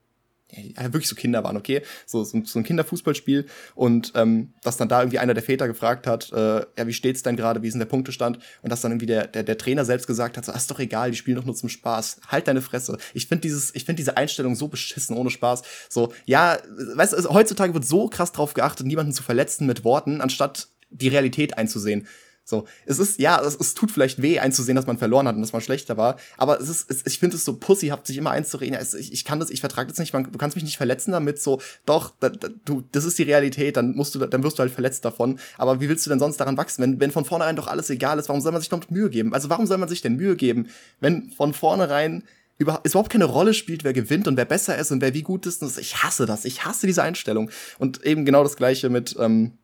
ja, 0.50 0.82
wirklich 0.84 1.08
so 1.08 1.14
Kinder 1.14 1.44
waren, 1.44 1.56
okay? 1.56 1.82
So, 2.06 2.24
so, 2.24 2.36
ein 2.36 2.64
Kinderfußballspiel 2.64 3.46
und 3.74 4.12
ähm, 4.14 4.54
dass 4.62 4.76
dann 4.76 4.88
da 4.88 5.00
irgendwie 5.00 5.18
einer 5.18 5.34
der 5.34 5.42
Väter 5.42 5.66
gefragt 5.66 6.06
hat, 6.06 6.32
äh, 6.32 6.60
ja, 6.76 6.86
wie 6.86 6.92
steht's 6.92 7.22
denn 7.22 7.36
gerade, 7.36 7.62
wie 7.62 7.68
ist 7.68 7.74
denn 7.74 7.80
der 7.80 7.86
Punktestand? 7.86 8.38
Und 8.62 8.70
dass 8.70 8.80
dann 8.80 8.92
irgendwie 8.92 9.06
der, 9.06 9.26
der, 9.26 9.42
der 9.42 9.58
Trainer 9.58 9.84
selbst 9.84 10.06
gesagt 10.06 10.36
hat, 10.36 10.44
so, 10.44 10.52
ah, 10.52 10.56
ist 10.56 10.70
doch 10.70 10.78
egal, 10.78 11.10
die 11.10 11.16
spielen 11.16 11.36
doch 11.36 11.44
nur 11.44 11.54
zum 11.54 11.68
Spaß. 11.68 12.20
Halt 12.28 12.48
deine 12.48 12.62
Fresse. 12.62 12.98
Ich 13.14 13.26
finde 13.26 13.42
dieses, 13.42 13.74
ich 13.74 13.84
finde 13.84 14.00
diese 14.00 14.16
Einstellung 14.16 14.54
so 14.54 14.68
beschissen, 14.68 15.16
ohne 15.16 15.30
Spaß. 15.30 15.62
So, 15.88 16.12
ja, 16.24 16.58
weißt 16.94 17.12
du, 17.12 17.28
heutzutage 17.30 17.74
wird 17.74 17.86
so 17.86 18.08
krass 18.08 18.32
drauf 18.32 18.54
geachtet, 18.54 18.86
niemanden 18.86 19.12
zu 19.12 19.22
verletzen 19.22 19.66
mit 19.66 19.84
Worten, 19.84 20.20
anstatt 20.20 20.68
die 20.90 21.08
Realität 21.08 21.56
einzusehen. 21.58 22.06
So, 22.44 22.66
es 22.86 22.98
ist, 22.98 23.20
ja, 23.20 23.40
es, 23.40 23.54
es, 23.54 23.74
tut 23.74 23.92
vielleicht 23.92 24.20
weh 24.20 24.40
einzusehen, 24.40 24.74
dass 24.74 24.86
man 24.86 24.98
verloren 24.98 25.28
hat 25.28 25.36
und 25.36 25.42
dass 25.42 25.52
man 25.52 25.62
schlechter 25.62 25.96
war, 25.96 26.16
aber 26.36 26.60
es 26.60 26.68
ist, 26.68 26.90
es, 26.90 27.06
ich 27.06 27.20
finde 27.20 27.36
es 27.36 27.44
so 27.44 27.54
pussyhaft, 27.54 28.04
sich 28.04 28.16
immer 28.16 28.32
einzureden, 28.32 28.74
es, 28.74 28.94
ich, 28.94 29.12
ich 29.12 29.24
kann 29.24 29.38
das, 29.38 29.48
ich 29.50 29.60
vertrage 29.60 29.88
das 29.88 29.98
nicht, 29.98 30.12
man, 30.12 30.24
du 30.24 30.38
kannst 30.38 30.56
mich 30.56 30.64
nicht 30.64 30.76
verletzen 30.76 31.12
damit, 31.12 31.40
so, 31.40 31.60
doch, 31.86 32.12
da, 32.18 32.30
da, 32.30 32.48
du, 32.64 32.82
das 32.90 33.04
ist 33.04 33.16
die 33.18 33.22
Realität, 33.22 33.76
dann 33.76 33.94
musst 33.94 34.16
du, 34.16 34.18
dann 34.18 34.42
wirst 34.42 34.58
du 34.58 34.62
halt 34.62 34.72
verletzt 34.72 35.04
davon, 35.04 35.38
aber 35.56 35.80
wie 35.80 35.88
willst 35.88 36.04
du 36.04 36.10
denn 36.10 36.18
sonst 36.18 36.38
daran 36.38 36.56
wachsen, 36.56 36.82
wenn, 36.82 36.98
wenn 36.98 37.12
von 37.12 37.24
vornherein 37.24 37.54
doch 37.54 37.68
alles 37.68 37.90
egal 37.90 38.18
ist, 38.18 38.28
warum 38.28 38.40
soll 38.40 38.52
man 38.52 38.60
sich 38.60 38.72
noch 38.72 38.90
Mühe 38.90 39.08
geben? 39.08 39.34
Also 39.34 39.48
warum 39.48 39.66
soll 39.66 39.78
man 39.78 39.88
sich 39.88 40.00
denn 40.00 40.16
Mühe 40.16 40.34
geben, 40.34 40.66
wenn 40.98 41.30
von 41.30 41.54
vornherein 41.54 42.24
über, 42.58 42.80
es 42.84 42.92
überhaupt 42.92 43.10
keine 43.10 43.24
Rolle 43.24 43.54
spielt, 43.54 43.84
wer 43.84 43.92
gewinnt 43.92 44.28
und 44.28 44.36
wer 44.36 44.44
besser 44.44 44.76
ist 44.78 44.90
und 44.90 45.00
wer 45.00 45.14
wie 45.14 45.22
gut 45.22 45.46
ist. 45.46 45.62
Und 45.62 45.76
ich 45.78 46.02
hasse 46.02 46.26
das. 46.26 46.44
Ich 46.44 46.64
hasse 46.64 46.86
diese 46.86 47.02
Einstellung. 47.02 47.50
Und 47.78 48.04
eben 48.04 48.24
genau 48.24 48.42
das 48.42 48.56
Gleiche 48.56 48.88
mit, 48.88 49.16
ähm, 49.18 49.58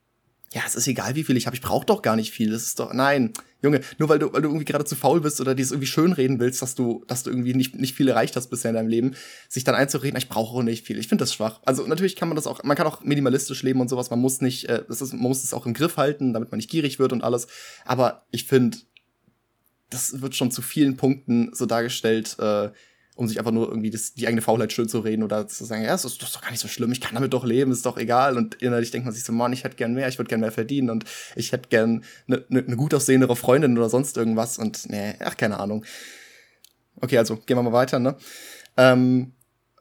ja, 0.52 0.62
es 0.66 0.74
ist 0.74 0.86
egal, 0.86 1.14
wie 1.14 1.24
viel 1.24 1.36
ich 1.36 1.46
habe, 1.46 1.56
ich 1.56 1.62
brauche 1.62 1.84
doch 1.84 2.00
gar 2.00 2.16
nicht 2.16 2.32
viel. 2.32 2.50
Das 2.50 2.62
ist 2.62 2.80
doch, 2.80 2.94
nein, 2.94 3.32
Junge, 3.60 3.80
nur 3.98 4.08
weil 4.08 4.18
du, 4.18 4.32
weil 4.32 4.40
du 4.40 4.48
irgendwie 4.48 4.64
gerade 4.64 4.84
zu 4.84 4.96
faul 4.96 5.20
bist 5.20 5.40
oder 5.40 5.54
dieses 5.54 5.72
irgendwie 5.72 5.88
schönreden 5.88 6.40
willst, 6.40 6.62
dass 6.62 6.74
du, 6.74 7.04
dass 7.06 7.22
du 7.22 7.30
irgendwie 7.30 7.54
nicht, 7.54 7.74
nicht 7.74 7.94
viel 7.94 8.08
erreicht 8.08 8.34
hast 8.36 8.48
bisher 8.48 8.70
in 8.70 8.76
deinem 8.76 8.88
Leben, 8.88 9.14
sich 9.48 9.64
dann 9.64 9.74
einzureden, 9.74 10.16
ich 10.16 10.28
brauche 10.28 10.62
nicht 10.64 10.86
viel. 10.86 10.98
Ich 10.98 11.08
finde 11.08 11.22
das 11.22 11.34
schwach. 11.34 11.60
Also 11.66 11.86
natürlich 11.86 12.16
kann 12.16 12.28
man 12.28 12.36
das 12.36 12.46
auch, 12.46 12.62
man 12.62 12.76
kann 12.76 12.86
auch 12.86 13.02
minimalistisch 13.02 13.62
leben 13.62 13.80
und 13.80 13.88
sowas. 13.88 14.10
Man 14.10 14.20
muss 14.20 14.40
nicht, 14.40 14.66
äh, 14.68 14.84
das 14.88 15.02
ist, 15.02 15.12
man 15.12 15.22
muss 15.22 15.44
es 15.44 15.52
auch 15.52 15.66
im 15.66 15.74
Griff 15.74 15.96
halten, 15.96 16.32
damit 16.32 16.50
man 16.50 16.58
nicht 16.58 16.70
gierig 16.70 16.98
wird 16.98 17.12
und 17.12 17.22
alles. 17.22 17.48
Aber 17.84 18.26
ich 18.30 18.44
finde, 18.44 18.78
das 19.90 20.20
wird 20.20 20.34
schon 20.34 20.50
zu 20.50 20.62
vielen 20.62 20.96
Punkten 20.96 21.50
so 21.52 21.66
dargestellt, 21.66 22.36
äh, 22.38 22.70
um 23.18 23.26
sich 23.26 23.40
einfach 23.40 23.50
nur 23.50 23.68
irgendwie 23.68 23.90
das, 23.90 24.14
die 24.14 24.28
eigene 24.28 24.42
Faulheit 24.42 24.72
schön 24.72 24.88
zu 24.88 25.00
reden 25.00 25.24
oder 25.24 25.48
zu 25.48 25.64
sagen, 25.64 25.82
ja, 25.82 25.88
das 25.88 26.04
ist, 26.04 26.22
ist 26.22 26.36
doch 26.36 26.40
gar 26.40 26.52
nicht 26.52 26.60
so 26.60 26.68
schlimm, 26.68 26.92
ich 26.92 27.00
kann 27.00 27.14
damit 27.14 27.32
doch 27.32 27.44
leben, 27.44 27.72
ist 27.72 27.84
doch 27.84 27.98
egal. 27.98 28.36
Und 28.36 28.54
innerlich 28.62 28.92
denkt 28.92 29.06
man 29.06 29.12
sich 29.12 29.24
so, 29.24 29.32
Mann, 29.32 29.52
ich 29.52 29.64
hätte 29.64 29.74
gern 29.74 29.92
mehr, 29.92 30.06
ich 30.06 30.18
würde 30.18 30.28
gern 30.28 30.38
mehr 30.38 30.52
verdienen 30.52 30.88
und 30.88 31.04
ich 31.34 31.50
hätte 31.50 31.68
gern 31.68 32.04
eine 32.28 32.44
ne, 32.48 32.62
ne 32.64 32.76
gut 32.76 32.94
aussehendere 32.94 33.34
Freundin 33.34 33.76
oder 33.76 33.90
sonst 33.90 34.16
irgendwas 34.16 34.56
und 34.56 34.88
nee, 34.88 35.14
ach, 35.18 35.36
keine 35.36 35.58
Ahnung. 35.58 35.84
Okay, 37.00 37.18
also 37.18 37.36
gehen 37.38 37.56
wir 37.56 37.62
mal 37.64 37.72
weiter, 37.72 37.98
ne? 37.98 38.16
Ähm, 38.76 39.32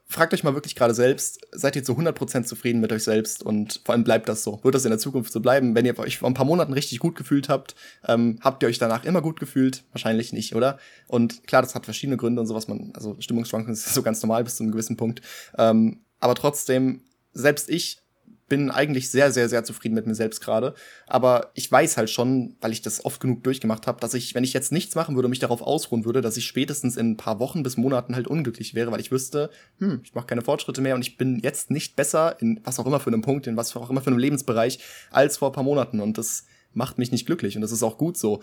fragt 0.07 0.33
euch 0.33 0.43
mal 0.43 0.53
wirklich 0.53 0.75
gerade 0.75 0.93
selbst, 0.93 1.45
seid 1.51 1.75
ihr 1.75 1.83
zu 1.83 1.93
100% 1.93 2.43
zufrieden 2.43 2.79
mit 2.79 2.91
euch 2.93 3.03
selbst 3.03 3.43
und 3.43 3.81
vor 3.83 3.93
allem 3.93 4.05
bleibt 4.05 4.29
das 4.29 4.43
so? 4.43 4.63
Wird 4.63 4.73
das 4.73 4.85
in 4.85 4.91
der 4.91 4.99
Zukunft 4.99 5.33
so 5.33 5.41
bleiben? 5.41 5.75
Wenn 5.75 5.85
ihr 5.85 5.99
euch 5.99 6.19
vor 6.19 6.29
ein 6.29 6.33
paar 6.33 6.45
Monaten 6.45 6.73
richtig 6.73 6.99
gut 6.99 7.15
gefühlt 7.15 7.49
habt, 7.49 7.75
ähm, 8.07 8.39
habt 8.41 8.63
ihr 8.63 8.69
euch 8.69 8.77
danach 8.77 9.03
immer 9.03 9.21
gut 9.21 9.39
gefühlt? 9.39 9.83
Wahrscheinlich 9.91 10.31
nicht, 10.31 10.55
oder? 10.55 10.79
Und 11.07 11.45
klar, 11.45 11.61
das 11.61 11.75
hat 11.75 11.85
verschiedene 11.85 12.17
Gründe 12.17 12.41
und 12.41 12.47
sowas, 12.47 12.67
man, 12.69 12.93
also 12.95 13.17
Stimmungsschwankungen 13.19 13.73
ist 13.75 13.93
so 13.93 14.01
ganz 14.01 14.21
normal 14.23 14.43
bis 14.45 14.55
zu 14.55 14.63
einem 14.63 14.71
gewissen 14.71 14.95
Punkt. 14.95 15.21
Ähm, 15.57 16.01
aber 16.19 16.35
trotzdem, 16.35 17.01
selbst 17.33 17.69
ich 17.69 17.99
bin 18.47 18.71
eigentlich 18.71 19.11
sehr, 19.11 19.31
sehr, 19.31 19.49
sehr 19.49 19.63
zufrieden 19.63 19.95
mit 19.95 20.07
mir 20.07 20.15
selbst 20.15 20.41
gerade. 20.41 20.73
Aber 21.05 21.51
ich 21.53 21.71
weiß 21.71 21.97
halt 21.97 22.09
schon, 22.09 22.55
weil 22.61 22.71
ich 22.71 22.81
das 22.81 23.03
oft 23.03 23.19
genug 23.19 23.43
durchgemacht 23.43 23.87
habe, 23.87 23.99
dass 23.99 24.13
ich, 24.13 24.35
wenn 24.35 24.43
ich 24.43 24.53
jetzt 24.53 24.71
nichts 24.71 24.95
machen 24.95 25.15
würde 25.15 25.27
und 25.27 25.31
mich 25.31 25.39
darauf 25.39 25.61
ausruhen 25.61 26.05
würde, 26.05 26.21
dass 26.21 26.37
ich 26.37 26.45
spätestens 26.45 26.95
in 26.95 27.11
ein 27.11 27.17
paar 27.17 27.39
Wochen 27.39 27.63
bis 27.63 27.77
Monaten 27.77 28.15
halt 28.15 28.27
unglücklich 28.27 28.73
wäre, 28.73 28.91
weil 28.91 29.01
ich 29.01 29.11
wüsste, 29.11 29.49
hm, 29.79 30.01
ich 30.03 30.15
mache 30.15 30.27
keine 30.27 30.41
Fortschritte 30.41 30.81
mehr 30.81 30.95
und 30.95 31.01
ich 31.01 31.17
bin 31.17 31.39
jetzt 31.39 31.71
nicht 31.71 31.95
besser 31.95 32.37
in 32.39 32.61
was 32.63 32.79
auch 32.79 32.85
immer 32.85 32.99
für 32.99 33.09
einem 33.09 33.21
Punkt, 33.21 33.47
in 33.47 33.57
was 33.57 33.75
auch 33.75 33.89
immer 33.89 34.01
für 34.01 34.07
einem 34.07 34.19
Lebensbereich, 34.19 34.79
als 35.11 35.37
vor 35.37 35.49
ein 35.49 35.53
paar 35.53 35.63
Monaten. 35.63 35.99
Und 35.99 36.17
das 36.17 36.45
macht 36.73 36.97
mich 36.97 37.11
nicht 37.11 37.25
glücklich 37.25 37.55
und 37.55 37.61
das 37.61 37.71
ist 37.71 37.83
auch 37.83 37.97
gut 37.97 38.17
so. 38.17 38.41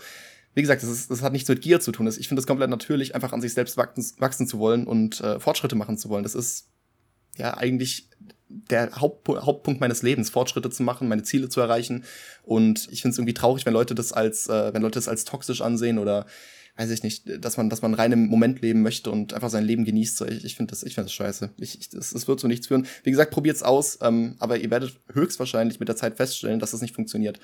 wie 0.53 0.61
gesagt, 0.61 0.83
das, 0.83 0.89
ist, 0.89 1.09
das 1.09 1.21
hat 1.21 1.33
nichts 1.33 1.49
mit 1.49 1.61
Gier 1.61 1.79
zu 1.79 1.91
tun. 1.91 2.07
Ich 2.07 2.27
finde 2.27 2.39
das 2.39 2.47
komplett 2.47 2.69
natürlich, 2.69 3.15
einfach 3.15 3.33
an 3.33 3.41
sich 3.41 3.53
selbst 3.53 3.75
wachsen, 3.77 4.05
wachsen 4.19 4.47
zu 4.47 4.59
wollen 4.59 4.85
und 4.85 5.19
äh, 5.21 5.39
Fortschritte 5.39 5.75
machen 5.75 5.97
zu 5.97 6.09
wollen. 6.09 6.23
Das 6.23 6.35
ist 6.35 6.69
ja 7.37 7.57
eigentlich 7.57 8.09
der 8.69 8.99
Haupt, 9.01 9.27
Hauptpunkt 9.27 9.81
meines 9.81 10.01
Lebens, 10.01 10.29
Fortschritte 10.29 10.69
zu 10.69 10.83
machen, 10.83 11.07
meine 11.07 11.23
Ziele 11.23 11.49
zu 11.49 11.61
erreichen. 11.61 12.03
Und 12.43 12.87
ich 12.91 13.01
finde 13.01 13.13
es 13.13 13.17
irgendwie 13.17 13.33
traurig, 13.33 13.65
wenn 13.65 13.73
Leute 13.73 13.95
das 13.95 14.13
als, 14.13 14.47
äh, 14.47 14.73
wenn 14.73 14.81
Leute 14.81 14.95
das 14.95 15.07
als 15.07 15.25
toxisch 15.25 15.61
ansehen 15.61 15.99
oder 15.99 16.25
weiß 16.77 16.91
ich 16.91 17.03
nicht, 17.03 17.43
dass 17.43 17.57
man, 17.57 17.69
dass 17.69 17.81
man 17.81 17.93
rein 17.93 18.11
im 18.11 18.27
Moment 18.27 18.61
leben 18.61 18.81
möchte 18.81 19.09
und 19.09 19.33
einfach 19.33 19.49
sein 19.49 19.63
Leben 19.63 19.85
genießt. 19.85 20.21
Ich, 20.21 20.43
ich 20.43 20.55
finde 20.55 20.71
das, 20.71 20.83
ich 20.83 20.93
finde 20.93 21.05
das 21.05 21.13
scheiße. 21.13 21.51
Ich, 21.57 21.79
ich, 21.79 21.89
das, 21.89 22.11
das 22.11 22.27
wird 22.27 22.39
so 22.39 22.47
nichts 22.47 22.67
führen. 22.67 22.85
Wie 23.03 23.11
gesagt, 23.11 23.31
probiert's 23.31 23.63
aus, 23.63 23.99
ähm, 24.01 24.35
aber 24.39 24.57
ihr 24.57 24.69
werdet 24.69 24.99
höchstwahrscheinlich 25.13 25.79
mit 25.79 25.87
der 25.87 25.95
Zeit 25.95 26.17
feststellen, 26.17 26.59
dass 26.59 26.71
das 26.71 26.81
nicht 26.81 26.95
funktioniert. 26.95 27.39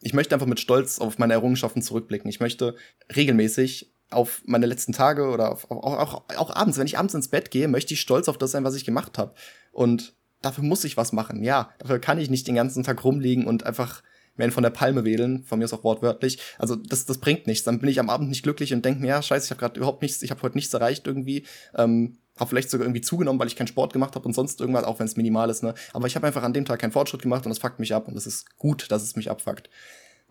Ich 0.00 0.14
möchte 0.14 0.34
einfach 0.34 0.48
mit 0.48 0.58
Stolz 0.58 0.98
auf 0.98 1.18
meine 1.18 1.34
Errungenschaften 1.34 1.80
zurückblicken. 1.80 2.28
Ich 2.28 2.40
möchte 2.40 2.74
regelmäßig 3.14 3.92
auf 4.10 4.42
meine 4.44 4.66
letzten 4.66 4.92
Tage 4.92 5.28
oder 5.28 5.52
auf, 5.52 5.70
auch, 5.70 5.98
auch, 5.98 6.24
auch 6.36 6.54
abends, 6.54 6.76
wenn 6.76 6.86
ich 6.86 6.98
abends 6.98 7.14
ins 7.14 7.28
Bett 7.28 7.50
gehe, 7.50 7.68
möchte 7.68 7.94
ich 7.94 8.00
stolz 8.00 8.28
auf 8.28 8.36
das 8.36 8.50
sein, 8.50 8.64
was 8.64 8.74
ich 8.74 8.84
gemacht 8.84 9.16
habe. 9.16 9.34
Und 9.70 10.14
dafür 10.42 10.64
muss 10.64 10.84
ich 10.84 10.96
was 10.96 11.12
machen. 11.12 11.42
Ja, 11.42 11.70
dafür 11.78 11.98
kann 11.98 12.18
ich 12.18 12.30
nicht 12.30 12.46
den 12.46 12.54
ganzen 12.54 12.82
Tag 12.82 13.02
rumliegen 13.04 13.46
und 13.46 13.64
einfach 13.64 14.02
werden 14.36 14.50
von 14.50 14.62
der 14.62 14.70
Palme 14.70 15.04
wedeln, 15.04 15.44
von 15.44 15.58
mir 15.58 15.66
ist 15.66 15.72
auch 15.72 15.84
wortwörtlich. 15.84 16.38
Also 16.58 16.76
das, 16.76 17.04
das 17.04 17.18
bringt 17.18 17.46
nichts. 17.46 17.64
Dann 17.64 17.78
bin 17.78 17.88
ich 17.88 18.00
am 18.00 18.10
Abend 18.10 18.28
nicht 18.28 18.42
glücklich 18.42 18.72
und 18.72 18.84
denke 18.84 19.00
mir, 19.00 19.08
ja, 19.08 19.22
scheiße, 19.22 19.46
ich 19.46 19.50
habe 19.50 19.60
gerade 19.60 19.78
überhaupt 19.78 20.02
nichts, 20.02 20.22
ich 20.22 20.30
habe 20.30 20.42
heute 20.42 20.56
nichts 20.56 20.72
erreicht 20.72 21.06
irgendwie. 21.06 21.44
Ähm, 21.76 22.16
habe 22.38 22.48
vielleicht 22.48 22.70
sogar 22.70 22.86
irgendwie 22.86 23.02
zugenommen, 23.02 23.38
weil 23.38 23.46
ich 23.46 23.56
keinen 23.56 23.66
Sport 23.66 23.92
gemacht 23.92 24.14
habe 24.14 24.24
und 24.24 24.32
sonst 24.32 24.60
irgendwas, 24.60 24.84
auch 24.84 24.98
wenn 24.98 25.06
es 25.06 25.16
minimal 25.16 25.50
ist. 25.50 25.62
Ne? 25.62 25.74
Aber 25.92 26.06
ich 26.06 26.16
habe 26.16 26.26
einfach 26.26 26.42
an 26.42 26.54
dem 26.54 26.64
Tag 26.64 26.80
keinen 26.80 26.92
Fortschritt 26.92 27.22
gemacht 27.22 27.44
und 27.44 27.50
das 27.50 27.58
fuckt 27.58 27.78
mich 27.78 27.94
ab 27.94 28.08
und 28.08 28.16
es 28.16 28.26
ist 28.26 28.56
gut, 28.56 28.90
dass 28.90 29.02
es 29.02 29.16
mich 29.16 29.30
abfuckt. 29.30 29.68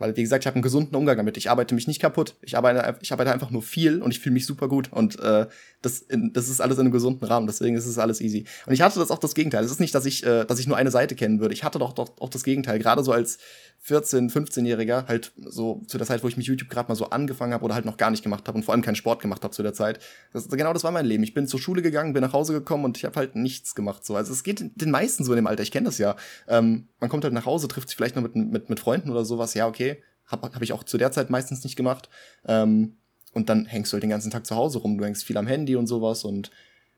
Weil, 0.01 0.17
wie 0.17 0.24
gesagt, 0.24 0.43
ich 0.43 0.48
habe 0.48 0.55
einen 0.55 0.63
gesunden 0.63 0.96
Umgang 0.96 1.15
damit. 1.15 1.38
Ich 1.38 1.51
arbeite 1.51 1.75
mich 1.75 1.88
nicht 1.88 2.01
kaputt. 2.01 2.36
Ich 2.41 2.58
arbeite, 2.58 2.98
ich 3.01 3.12
arbeite 3.12 3.31
einfach 3.31 3.51
nur 3.51 3.62
viel 3.62 4.01
und 4.01 4.10
ich 4.10 4.20
fühle 4.20 4.34
mich 4.34 4.48
super 4.48 4.67
gut. 4.67 4.91
Und 4.91 5.20
äh, 5.20 5.46
das, 5.84 6.00
in, 6.00 6.34
das 6.34 6.50
ist 6.50 6.60
alles 6.60 6.77
in 6.77 6.86
einem 6.86 6.91
gesunden 6.91 7.27
Rahmen. 7.27 7.46
Deswegen 7.46 7.75
ist 7.75 7.86
es 7.86 8.00
alles 8.00 8.20
easy. 8.20 8.46
Und 8.65 8.74
ich 8.74 8.81
hatte 8.81 8.98
das 9.00 9.12
auch 9.12 9.20
das 9.20 9.36
Gegenteil. 9.36 9.63
Es 9.63 9.70
ist 9.70 9.79
nicht, 9.79 9.93
dass 9.93 10.08
ich, 10.08 10.25
äh, 10.25 10.43
dass 10.46 10.58
ich 10.58 10.65
nur 10.65 10.75
eine 10.75 10.89
Seite 10.89 11.13
kennen 11.13 11.39
würde. 11.39 11.53
Ich 11.53 11.63
hatte 11.63 11.77
doch, 11.77 11.93
doch 11.93 12.20
auch 12.20 12.29
das 12.29 12.43
Gegenteil. 12.43 12.79
Gerade 12.79 13.03
so 13.03 13.12
als 13.12 13.38
14-, 13.88 14.32
15-Jähriger, 14.32 15.08
halt 15.08 15.32
so 15.38 15.82
zu 15.88 15.98
der 15.98 16.06
Zeit, 16.06 16.24
wo 16.24 16.28
ich 16.28 16.38
mit 16.38 16.46
YouTube 16.46 16.70
gerade 16.70 16.88
mal 16.88 16.96
so 16.96 17.10
angefangen 17.10 17.54
habe 17.54 17.66
oder 17.66 17.74
halt 17.74 17.86
noch 17.86 17.98
gar 17.98 18.12
nicht 18.12 18.24
gemacht 18.24 18.48
habe 18.48 18.58
und 18.58 18.64
vor 18.64 18.74
allem 18.74 18.84
keinen 18.84 18.96
Sport 18.96 19.22
gemacht 19.22 19.44
habe 19.44 19.54
zu 19.54 19.64
der 19.64 19.74
Zeit. 19.74 20.00
Das, 20.34 20.48
genau 20.50 20.74
das 20.74 20.84
war 20.84 20.92
mein 20.92 21.06
Leben. 21.06 21.24
Ich 21.24 21.34
bin 21.34 21.48
zur 21.48 21.60
Schule 21.60 21.82
gegangen, 21.82 22.14
bin 22.14 22.22
nach 22.22 22.34
Hause 22.34 22.54
gekommen 22.54 22.86
und 22.86 22.98
ich 22.98 23.06
habe 23.06 23.16
halt 23.16 23.36
nichts 23.36 23.74
gemacht. 23.74 24.06
So. 24.06 24.16
Also 24.16 24.34
es 24.34 24.44
geht 24.44 24.64
den 24.76 24.92
meisten 24.92 25.24
so 25.24 25.32
in 25.32 25.38
dem 25.38 25.48
Alter. 25.48 25.64
Ich 25.64 25.72
kenne 25.72 25.86
das 25.86 25.98
ja. 25.98 26.16
Ähm, 26.48 26.90
man 27.00 27.10
kommt 27.10 27.24
halt 27.24 27.34
nach 27.34 27.46
Hause, 27.46 27.68
trifft 27.68 27.90
sich 27.90 27.98
vielleicht 27.98 28.16
noch 28.16 28.24
mit, 28.24 28.36
mit, 28.36 28.70
mit 28.70 28.80
Freunden 28.80 29.10
oder 29.10 29.26
sowas. 29.26 29.54
Ja, 29.56 29.68
okay 29.68 30.02
habe 30.32 30.54
hab 30.54 30.62
ich 30.62 30.74
auch 30.74 30.84
zu 30.84 30.98
der 30.98 31.12
Zeit 31.12 31.30
meistens 31.30 31.64
nicht 31.64 31.76
gemacht. 31.76 32.10
Ähm, 32.46 32.98
und 33.34 33.50
dann 33.50 33.66
hängst 33.66 33.92
du 33.92 33.96
halt 33.96 34.04
den 34.04 34.10
ganzen 34.10 34.32
Tag 34.32 34.46
zu 34.46 34.56
Hause 34.56 34.80
rum. 34.80 34.98
Du 34.98 35.06
hängst 35.06 35.24
viel 35.24 35.38
am 35.38 35.48
Handy 35.48 35.76
und 35.76 35.88
sowas. 35.88 36.24
Und 36.24 36.52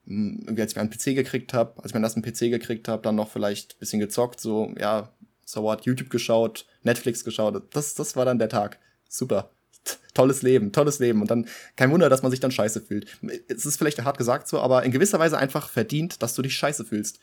mh, 0.06 0.16
mm, 0.16 0.40
irgendwie, 0.46 0.62
als 0.62 0.72
ich 0.72 0.75
mir 0.75 0.82
einen 0.82 0.92
PC 0.92 1.16
gekriegt 1.16 1.54
habe, 1.54 1.78
als 1.78 1.88
ich 1.88 1.94
meinen 1.94 2.04
ersten 2.04 2.22
PC 2.22 2.52
gekriegt 2.52 2.88
habe, 2.88 3.04
dann 3.04 3.16
noch 3.16 3.30
vielleicht 3.30 3.80
bisschen 3.80 4.00
gezockt, 4.00 4.40
so, 4.40 4.74
ja, 4.80 5.13
so 5.45 5.63
what, 5.63 5.85
YouTube 5.85 6.09
geschaut, 6.09 6.65
Netflix 6.83 7.23
geschaut. 7.23 7.62
Das, 7.73 7.95
das 7.95 8.15
war 8.15 8.25
dann 8.25 8.39
der 8.39 8.50
Tag. 8.50 8.79
Super. 9.09 9.51
Tolles 10.13 10.41
Leben, 10.41 10.71
tolles 10.71 11.00
Leben. 11.00 11.21
Und 11.21 11.31
dann 11.31 11.47
kein 11.75 11.91
Wunder, 11.91 12.09
dass 12.09 12.21
man 12.21 12.31
sich 12.31 12.39
dann 12.39 12.51
scheiße 12.51 12.81
fühlt. 12.81 13.07
Es 13.47 13.65
ist 13.65 13.77
vielleicht 13.77 14.03
hart 14.03 14.17
gesagt 14.17 14.47
so, 14.47 14.59
aber 14.59 14.83
in 14.83 14.91
gewisser 14.91 15.19
Weise 15.19 15.38
einfach 15.38 15.69
verdient, 15.69 16.21
dass 16.21 16.35
du 16.35 16.41
dich 16.41 16.55
scheiße 16.55 16.85
fühlst. 16.85 17.19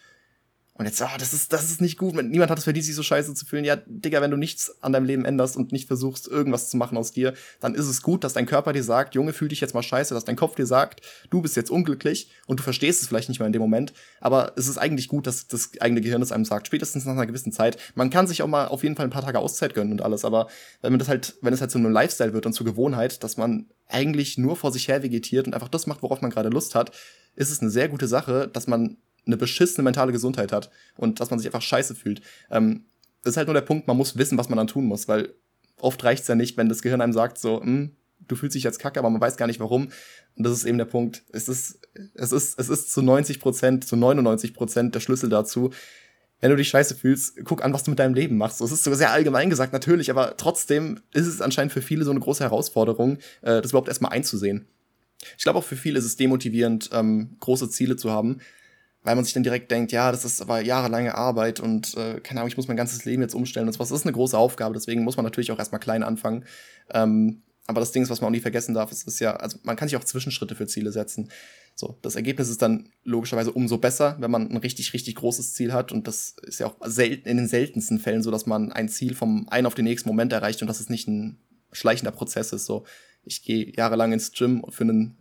Und 0.80 0.86
jetzt, 0.86 1.02
ah, 1.02 1.10
das 1.18 1.34
ist, 1.34 1.52
das 1.52 1.64
ist 1.64 1.82
nicht 1.82 1.98
gut. 1.98 2.14
Niemand 2.14 2.50
hat 2.50 2.56
es 2.56 2.64
verdient, 2.64 2.86
sich 2.86 2.94
so 2.94 3.02
scheiße 3.02 3.34
zu 3.34 3.44
fühlen. 3.44 3.66
Ja, 3.66 3.76
Digga, 3.84 4.22
wenn 4.22 4.30
du 4.30 4.38
nichts 4.38 4.82
an 4.82 4.94
deinem 4.94 5.04
Leben 5.04 5.26
änderst 5.26 5.58
und 5.58 5.72
nicht 5.72 5.86
versuchst, 5.86 6.26
irgendwas 6.26 6.70
zu 6.70 6.78
machen 6.78 6.96
aus 6.96 7.12
dir, 7.12 7.34
dann 7.60 7.74
ist 7.74 7.84
es 7.84 8.00
gut, 8.00 8.24
dass 8.24 8.32
dein 8.32 8.46
Körper 8.46 8.72
dir 8.72 8.82
sagt, 8.82 9.14
Junge, 9.14 9.34
fühl 9.34 9.48
dich 9.48 9.60
jetzt 9.60 9.74
mal 9.74 9.82
scheiße, 9.82 10.14
dass 10.14 10.24
dein 10.24 10.36
Kopf 10.36 10.54
dir 10.54 10.64
sagt, 10.64 11.02
du 11.28 11.42
bist 11.42 11.54
jetzt 11.54 11.70
unglücklich 11.70 12.30
und 12.46 12.60
du 12.60 12.62
verstehst 12.62 13.02
es 13.02 13.08
vielleicht 13.08 13.28
nicht 13.28 13.40
mal 13.40 13.46
in 13.46 13.52
dem 13.52 13.60
Moment. 13.60 13.92
Aber 14.22 14.54
es 14.56 14.68
ist 14.68 14.78
eigentlich 14.78 15.08
gut, 15.08 15.26
dass 15.26 15.48
das 15.48 15.68
eigene 15.82 16.00
Gehirn 16.00 16.22
es 16.22 16.32
einem 16.32 16.46
sagt, 16.46 16.66
spätestens 16.66 17.04
nach 17.04 17.12
einer 17.12 17.26
gewissen 17.26 17.52
Zeit. 17.52 17.76
Man 17.94 18.08
kann 18.08 18.26
sich 18.26 18.40
auch 18.40 18.48
mal 18.48 18.66
auf 18.68 18.82
jeden 18.82 18.96
Fall 18.96 19.06
ein 19.06 19.10
paar 19.10 19.20
Tage 19.20 19.38
Auszeit 19.38 19.74
gönnen 19.74 19.92
und 19.92 20.00
alles, 20.00 20.24
aber 20.24 20.46
wenn 20.80 20.92
man 20.92 20.98
das 20.98 21.08
halt, 21.08 21.34
wenn 21.42 21.52
es 21.52 21.60
halt 21.60 21.70
zu 21.70 21.76
einem 21.76 21.92
Lifestyle 21.92 22.32
wird 22.32 22.46
und 22.46 22.54
zur 22.54 22.64
Gewohnheit, 22.64 23.22
dass 23.22 23.36
man 23.36 23.66
eigentlich 23.86 24.38
nur 24.38 24.56
vor 24.56 24.72
sich 24.72 24.88
her 24.88 25.02
vegetiert 25.02 25.46
und 25.46 25.52
einfach 25.52 25.68
das 25.68 25.86
macht, 25.86 26.02
worauf 26.02 26.22
man 26.22 26.30
gerade 26.30 26.48
Lust 26.48 26.74
hat, 26.74 26.92
ist 27.36 27.50
es 27.50 27.60
eine 27.60 27.68
sehr 27.68 27.90
gute 27.90 28.08
Sache, 28.08 28.48
dass 28.48 28.66
man 28.66 28.96
eine 29.30 29.36
beschissene 29.36 29.84
mentale 29.84 30.12
Gesundheit 30.12 30.52
hat 30.52 30.70
und 30.96 31.20
dass 31.20 31.30
man 31.30 31.38
sich 31.38 31.48
einfach 31.48 31.62
scheiße 31.62 31.94
fühlt. 31.94 32.20
Ähm, 32.50 32.84
das 33.22 33.32
ist 33.32 33.36
halt 33.36 33.48
nur 33.48 33.54
der 33.54 33.60
Punkt, 33.60 33.86
man 33.86 33.96
muss 33.96 34.16
wissen, 34.16 34.38
was 34.38 34.48
man 34.48 34.56
dann 34.56 34.66
tun 34.66 34.86
muss, 34.86 35.08
weil 35.08 35.34
oft 35.78 36.02
reicht 36.04 36.22
es 36.22 36.28
ja 36.28 36.34
nicht, 36.34 36.56
wenn 36.56 36.68
das 36.68 36.82
Gehirn 36.82 37.00
einem 37.00 37.12
sagt, 37.12 37.38
so, 37.38 37.60
hm, 37.60 37.96
du 38.28 38.36
fühlst 38.36 38.54
dich 38.54 38.62
jetzt 38.62 38.78
kacke, 38.78 38.98
aber 38.98 39.10
man 39.10 39.20
weiß 39.20 39.36
gar 39.36 39.46
nicht 39.46 39.60
warum. 39.60 39.88
Und 40.36 40.44
das 40.44 40.52
ist 40.52 40.64
eben 40.64 40.78
der 40.78 40.84
Punkt. 40.84 41.22
Es 41.32 41.48
ist, 41.48 41.80
es 42.14 42.32
ist, 42.32 42.58
es 42.58 42.68
ist 42.68 42.92
zu 42.92 43.02
90 43.02 43.40
Prozent, 43.40 43.86
zu 43.86 43.96
99 43.96 44.54
Prozent 44.54 44.94
der 44.94 45.00
Schlüssel 45.00 45.28
dazu. 45.28 45.70
Wenn 46.40 46.50
du 46.50 46.56
dich 46.56 46.68
scheiße 46.68 46.94
fühlst, 46.94 47.44
guck 47.44 47.62
an, 47.62 47.74
was 47.74 47.82
du 47.82 47.90
mit 47.90 47.98
deinem 47.98 48.14
Leben 48.14 48.38
machst. 48.38 48.60
Das 48.60 48.72
ist 48.72 48.84
sogar 48.84 48.96
sehr 48.96 49.10
allgemein 49.10 49.50
gesagt, 49.50 49.72
natürlich, 49.72 50.10
aber 50.10 50.36
trotzdem 50.36 51.00
ist 51.12 51.26
es 51.26 51.42
anscheinend 51.42 51.72
für 51.72 51.82
viele 51.82 52.04
so 52.04 52.10
eine 52.10 52.20
große 52.20 52.42
Herausforderung, 52.42 53.18
äh, 53.42 53.60
das 53.60 53.72
überhaupt 53.72 53.88
erstmal 53.88 54.12
einzusehen. 54.12 54.66
Ich 55.36 55.42
glaube 55.42 55.58
auch 55.58 55.64
für 55.64 55.76
viele 55.76 55.98
ist 55.98 56.06
es 56.06 56.16
demotivierend, 56.16 56.90
ähm, 56.94 57.36
große 57.40 57.68
Ziele 57.68 57.96
zu 57.96 58.10
haben, 58.10 58.40
weil 59.02 59.14
man 59.14 59.24
sich 59.24 59.34
dann 59.34 59.42
direkt 59.42 59.70
denkt, 59.70 59.92
ja, 59.92 60.10
das 60.10 60.24
ist 60.24 60.42
aber 60.42 60.60
jahrelange 60.60 61.14
Arbeit 61.14 61.60
und 61.60 61.96
äh, 61.96 62.20
keine 62.20 62.40
Ahnung, 62.40 62.48
ich 62.48 62.56
muss 62.56 62.68
mein 62.68 62.76
ganzes 62.76 63.04
Leben 63.04 63.22
jetzt 63.22 63.34
umstellen 63.34 63.66
und 63.66 63.72
sowas. 63.72 63.88
Das 63.88 64.00
ist 64.00 64.06
eine 64.06 64.12
große 64.12 64.36
Aufgabe, 64.36 64.74
deswegen 64.74 65.04
muss 65.04 65.16
man 65.16 65.24
natürlich 65.24 65.52
auch 65.52 65.58
erstmal 65.58 65.80
klein 65.80 66.02
anfangen. 66.02 66.44
Ähm, 66.92 67.42
aber 67.66 67.80
das 67.80 67.92
Ding 67.92 68.02
ist, 68.02 68.10
was 68.10 68.20
man 68.20 68.28
auch 68.28 68.32
nie 68.32 68.40
vergessen 68.40 68.74
darf, 68.74 68.90
ist, 68.90 69.06
ist 69.06 69.20
ja, 69.20 69.36
also 69.36 69.58
man 69.62 69.76
kann 69.76 69.88
sich 69.88 69.96
auch 69.96 70.04
Zwischenschritte 70.04 70.56
für 70.56 70.66
Ziele 70.66 70.90
setzen. 70.90 71.30
So, 71.76 71.98
das 72.02 72.16
Ergebnis 72.16 72.48
ist 72.48 72.60
dann 72.62 72.88
logischerweise 73.04 73.52
umso 73.52 73.78
besser, 73.78 74.16
wenn 74.18 74.30
man 74.30 74.50
ein 74.50 74.56
richtig, 74.56 74.92
richtig 74.92 75.14
großes 75.14 75.54
Ziel 75.54 75.72
hat. 75.72 75.92
Und 75.92 76.08
das 76.08 76.34
ist 76.42 76.58
ja 76.58 76.66
auch 76.66 76.76
selten, 76.84 77.28
in 77.28 77.36
den 77.36 77.46
seltensten 77.46 78.00
Fällen 78.00 78.24
so, 78.24 78.32
dass 78.32 78.44
man 78.44 78.72
ein 78.72 78.88
Ziel 78.88 79.14
vom 79.14 79.48
einen 79.48 79.66
auf 79.66 79.76
den 79.76 79.84
nächsten 79.84 80.08
Moment 80.08 80.32
erreicht 80.32 80.60
und 80.62 80.68
dass 80.68 80.80
es 80.80 80.88
nicht 80.88 81.06
ein 81.06 81.38
schleichender 81.70 82.10
Prozess 82.10 82.52
ist. 82.52 82.66
So, 82.66 82.84
ich 83.22 83.44
gehe 83.44 83.72
jahrelang 83.76 84.12
ins 84.12 84.32
Gym 84.32 84.64
für 84.68 84.82
einen 84.82 85.16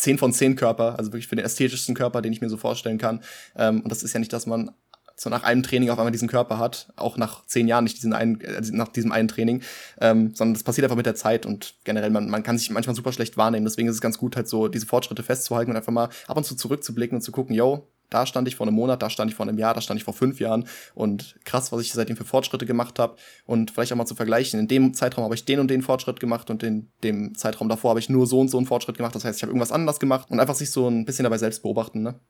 10 0.00 0.18
von 0.18 0.32
10 0.32 0.56
Körper, 0.56 0.98
also 0.98 1.12
wirklich 1.12 1.28
für 1.28 1.36
den 1.36 1.44
ästhetischsten 1.44 1.94
Körper, 1.94 2.22
den 2.22 2.32
ich 2.32 2.40
mir 2.40 2.48
so 2.48 2.56
vorstellen 2.56 2.98
kann. 2.98 3.20
Ähm, 3.56 3.80
und 3.82 3.90
das 3.90 4.02
ist 4.02 4.12
ja 4.12 4.20
nicht, 4.20 4.32
dass 4.32 4.46
man 4.46 4.70
so 5.14 5.28
nach 5.28 5.42
einem 5.42 5.62
Training 5.62 5.90
auf 5.90 5.98
einmal 5.98 6.12
diesen 6.12 6.28
Körper 6.28 6.58
hat, 6.58 6.88
auch 6.96 7.18
nach 7.18 7.44
zehn 7.44 7.68
Jahren 7.68 7.84
nicht 7.84 7.98
diesen 7.98 8.14
einen, 8.14 8.40
äh, 8.40 8.62
nach 8.72 8.88
diesem 8.88 9.12
einen 9.12 9.28
Training, 9.28 9.62
ähm, 10.00 10.34
sondern 10.34 10.54
das 10.54 10.62
passiert 10.62 10.84
einfach 10.84 10.96
mit 10.96 11.04
der 11.04 11.14
Zeit 11.14 11.44
und 11.44 11.74
generell, 11.84 12.08
man, 12.08 12.30
man 12.30 12.42
kann 12.42 12.56
sich 12.56 12.70
manchmal 12.70 12.96
super 12.96 13.12
schlecht 13.12 13.36
wahrnehmen. 13.36 13.66
Deswegen 13.66 13.88
ist 13.88 13.96
es 13.96 14.00
ganz 14.00 14.16
gut, 14.16 14.36
halt 14.36 14.48
so 14.48 14.68
diese 14.68 14.86
Fortschritte 14.86 15.22
festzuhalten 15.22 15.70
und 15.70 15.76
einfach 15.76 15.92
mal 15.92 16.08
ab 16.26 16.36
und 16.38 16.44
zu 16.44 16.54
zurückzublicken 16.54 17.16
und 17.16 17.22
zu 17.22 17.32
gucken, 17.32 17.54
yo, 17.54 17.86
da 18.10 18.26
stand 18.26 18.48
ich 18.48 18.56
vor 18.56 18.66
einem 18.66 18.76
Monat, 18.76 19.02
da 19.02 19.08
stand 19.10 19.30
ich 19.30 19.36
vor 19.36 19.46
einem 19.46 19.58
Jahr, 19.58 19.74
da 19.74 19.80
stand 19.80 19.98
ich 19.98 20.04
vor 20.04 20.14
fünf 20.14 20.40
Jahren 20.40 20.66
und 20.94 21.36
krass, 21.44 21.72
was 21.72 21.80
ich 21.80 21.92
seitdem 21.92 22.16
für 22.16 22.24
Fortschritte 22.24 22.66
gemacht 22.66 22.98
habe 22.98 23.16
und 23.46 23.70
vielleicht 23.70 23.92
auch 23.92 23.96
mal 23.96 24.06
zu 24.06 24.14
vergleichen. 24.14 24.60
In 24.60 24.68
dem 24.68 24.94
Zeitraum 24.94 25.24
habe 25.24 25.34
ich 25.34 25.44
den 25.44 25.60
und 25.60 25.70
den 25.70 25.82
Fortschritt 25.82 26.20
gemacht 26.20 26.50
und 26.50 26.62
in 26.62 26.90
dem 27.02 27.34
Zeitraum 27.34 27.68
davor 27.68 27.90
habe 27.90 28.00
ich 28.00 28.08
nur 28.08 28.26
so 28.26 28.40
und 28.40 28.48
so 28.48 28.58
einen 28.58 28.66
Fortschritt 28.66 28.96
gemacht. 28.96 29.14
Das 29.14 29.24
heißt, 29.24 29.38
ich 29.38 29.42
habe 29.42 29.50
irgendwas 29.50 29.72
anders 29.72 30.00
gemacht 30.00 30.30
und 30.30 30.40
einfach 30.40 30.54
sich 30.54 30.70
so 30.70 30.88
ein 30.88 31.04
bisschen 31.04 31.24
dabei 31.24 31.38
selbst 31.38 31.62
beobachten. 31.62 32.02
Ne? 32.02 32.20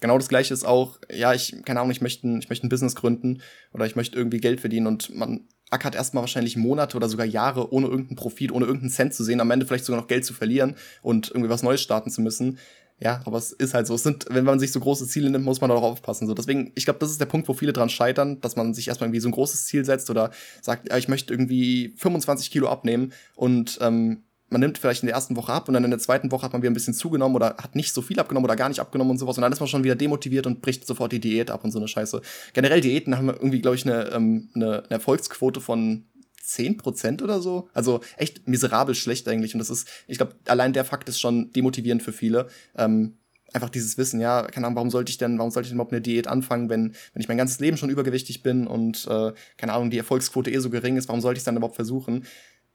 Genau 0.00 0.16
das 0.16 0.28
gleiche 0.28 0.54
ist 0.54 0.64
auch, 0.64 0.98
ja, 1.10 1.34
ich, 1.34 1.56
keine 1.64 1.80
Ahnung, 1.80 1.90
ich 1.90 2.00
möchte, 2.00 2.26
ich 2.38 2.48
möchte 2.48 2.66
ein 2.66 2.70
Business 2.70 2.94
gründen 2.94 3.42
oder 3.72 3.84
ich 3.84 3.96
möchte 3.96 4.16
irgendwie 4.16 4.38
Geld 4.38 4.60
verdienen 4.60 4.86
und 4.86 5.14
man 5.14 5.48
ackert 5.70 5.94
erstmal 5.94 6.22
wahrscheinlich 6.22 6.56
Monate 6.56 6.96
oder 6.96 7.08
sogar 7.08 7.26
Jahre 7.26 7.72
ohne 7.72 7.88
irgendeinen 7.88 8.16
Profit, 8.16 8.52
ohne 8.52 8.64
irgendeinen 8.64 8.90
Cent 8.90 9.14
zu 9.14 9.24
sehen, 9.24 9.40
am 9.40 9.50
Ende 9.50 9.66
vielleicht 9.66 9.84
sogar 9.84 10.00
noch 10.00 10.08
Geld 10.08 10.24
zu 10.24 10.32
verlieren 10.32 10.76
und 11.02 11.28
irgendwie 11.28 11.50
was 11.50 11.62
Neues 11.62 11.82
starten 11.82 12.10
zu 12.10 12.22
müssen. 12.22 12.58
Ja, 13.00 13.20
aber 13.24 13.38
es 13.38 13.52
ist 13.52 13.74
halt 13.74 13.86
so. 13.86 13.94
Es 13.94 14.02
sind, 14.02 14.26
wenn 14.28 14.44
man 14.44 14.58
sich 14.58 14.72
so 14.72 14.80
große 14.80 15.06
Ziele 15.06 15.30
nimmt, 15.30 15.44
muss 15.44 15.60
man 15.60 15.70
darauf 15.70 15.84
aufpassen. 15.84 16.26
So, 16.26 16.34
deswegen, 16.34 16.72
ich 16.74 16.84
glaube, 16.84 16.98
das 16.98 17.10
ist 17.10 17.20
der 17.20 17.26
Punkt, 17.26 17.48
wo 17.48 17.54
viele 17.54 17.72
dran 17.72 17.88
scheitern, 17.88 18.40
dass 18.40 18.56
man 18.56 18.74
sich 18.74 18.88
erstmal 18.88 19.06
irgendwie 19.06 19.20
so 19.20 19.28
ein 19.28 19.32
großes 19.32 19.66
Ziel 19.66 19.84
setzt 19.84 20.10
oder 20.10 20.30
sagt, 20.62 20.88
ja, 20.88 20.96
ich 20.96 21.06
möchte 21.06 21.32
irgendwie 21.32 21.94
25 21.96 22.50
Kilo 22.50 22.68
abnehmen 22.68 23.12
und 23.36 23.78
ähm, 23.80 24.24
man 24.50 24.60
nimmt 24.60 24.78
vielleicht 24.78 25.02
in 25.02 25.06
der 25.06 25.14
ersten 25.14 25.36
Woche 25.36 25.52
ab 25.52 25.68
und 25.68 25.74
dann 25.74 25.84
in 25.84 25.90
der 25.90 25.98
zweiten 26.00 26.32
Woche 26.32 26.42
hat 26.42 26.52
man 26.52 26.62
wieder 26.62 26.70
ein 26.70 26.74
bisschen 26.74 26.94
zugenommen 26.94 27.36
oder 27.36 27.56
hat 27.58 27.76
nicht 27.76 27.92
so 27.92 28.02
viel 28.02 28.18
abgenommen 28.18 28.46
oder 28.46 28.56
gar 28.56 28.68
nicht 28.68 28.80
abgenommen 28.80 29.10
und 29.10 29.18
sowas 29.18 29.36
und 29.36 29.42
dann 29.42 29.52
ist 29.52 29.60
man 29.60 29.68
schon 29.68 29.84
wieder 29.84 29.94
demotiviert 29.94 30.46
und 30.46 30.62
bricht 30.62 30.86
sofort 30.86 31.12
die 31.12 31.20
Diät 31.20 31.50
ab 31.50 31.64
und 31.64 31.70
so 31.70 31.78
eine 31.78 31.88
Scheiße. 31.88 32.22
Generell 32.54 32.80
Diäten 32.80 33.16
haben 33.16 33.28
irgendwie, 33.28 33.60
glaube 33.60 33.76
ich, 33.76 33.84
eine, 33.84 34.10
ähm, 34.10 34.48
eine, 34.54 34.84
eine 34.84 34.90
Erfolgsquote 34.90 35.60
von 35.60 36.06
10% 36.48 37.22
oder 37.22 37.40
so. 37.40 37.68
Also 37.74 38.00
echt 38.16 38.48
miserabel 38.48 38.94
schlecht 38.94 39.28
eigentlich. 39.28 39.54
Und 39.54 39.58
das 39.58 39.70
ist, 39.70 39.88
ich 40.06 40.16
glaube, 40.16 40.34
allein 40.46 40.72
der 40.72 40.84
Fakt 40.84 41.08
ist 41.08 41.20
schon 41.20 41.52
demotivierend 41.52 42.02
für 42.02 42.12
viele. 42.12 42.48
Ähm, 42.76 43.18
einfach 43.52 43.70
dieses 43.70 43.96
Wissen, 43.98 44.20
ja, 44.20 44.42
keine 44.42 44.66
Ahnung, 44.66 44.76
warum 44.76 44.90
sollte 44.90 45.10
ich 45.10 45.18
denn, 45.18 45.38
warum 45.38 45.50
sollte 45.50 45.66
ich 45.66 45.70
denn 45.70 45.76
überhaupt 45.76 45.92
eine 45.92 46.02
Diät 46.02 46.26
anfangen, 46.26 46.68
wenn, 46.68 46.94
wenn 47.12 47.22
ich 47.22 47.28
mein 47.28 47.38
ganzes 47.38 47.60
Leben 47.60 47.76
schon 47.76 47.90
übergewichtig 47.90 48.42
bin 48.42 48.66
und, 48.66 49.06
äh, 49.06 49.32
keine 49.56 49.72
Ahnung, 49.72 49.90
die 49.90 49.98
Erfolgsquote 49.98 50.50
eh 50.50 50.58
so 50.58 50.70
gering 50.70 50.96
ist, 50.96 51.08
warum 51.08 51.20
sollte 51.20 51.38
ich 51.38 51.40
es 51.40 51.44
dann 51.44 51.56
überhaupt 51.56 51.76
versuchen? 51.76 52.24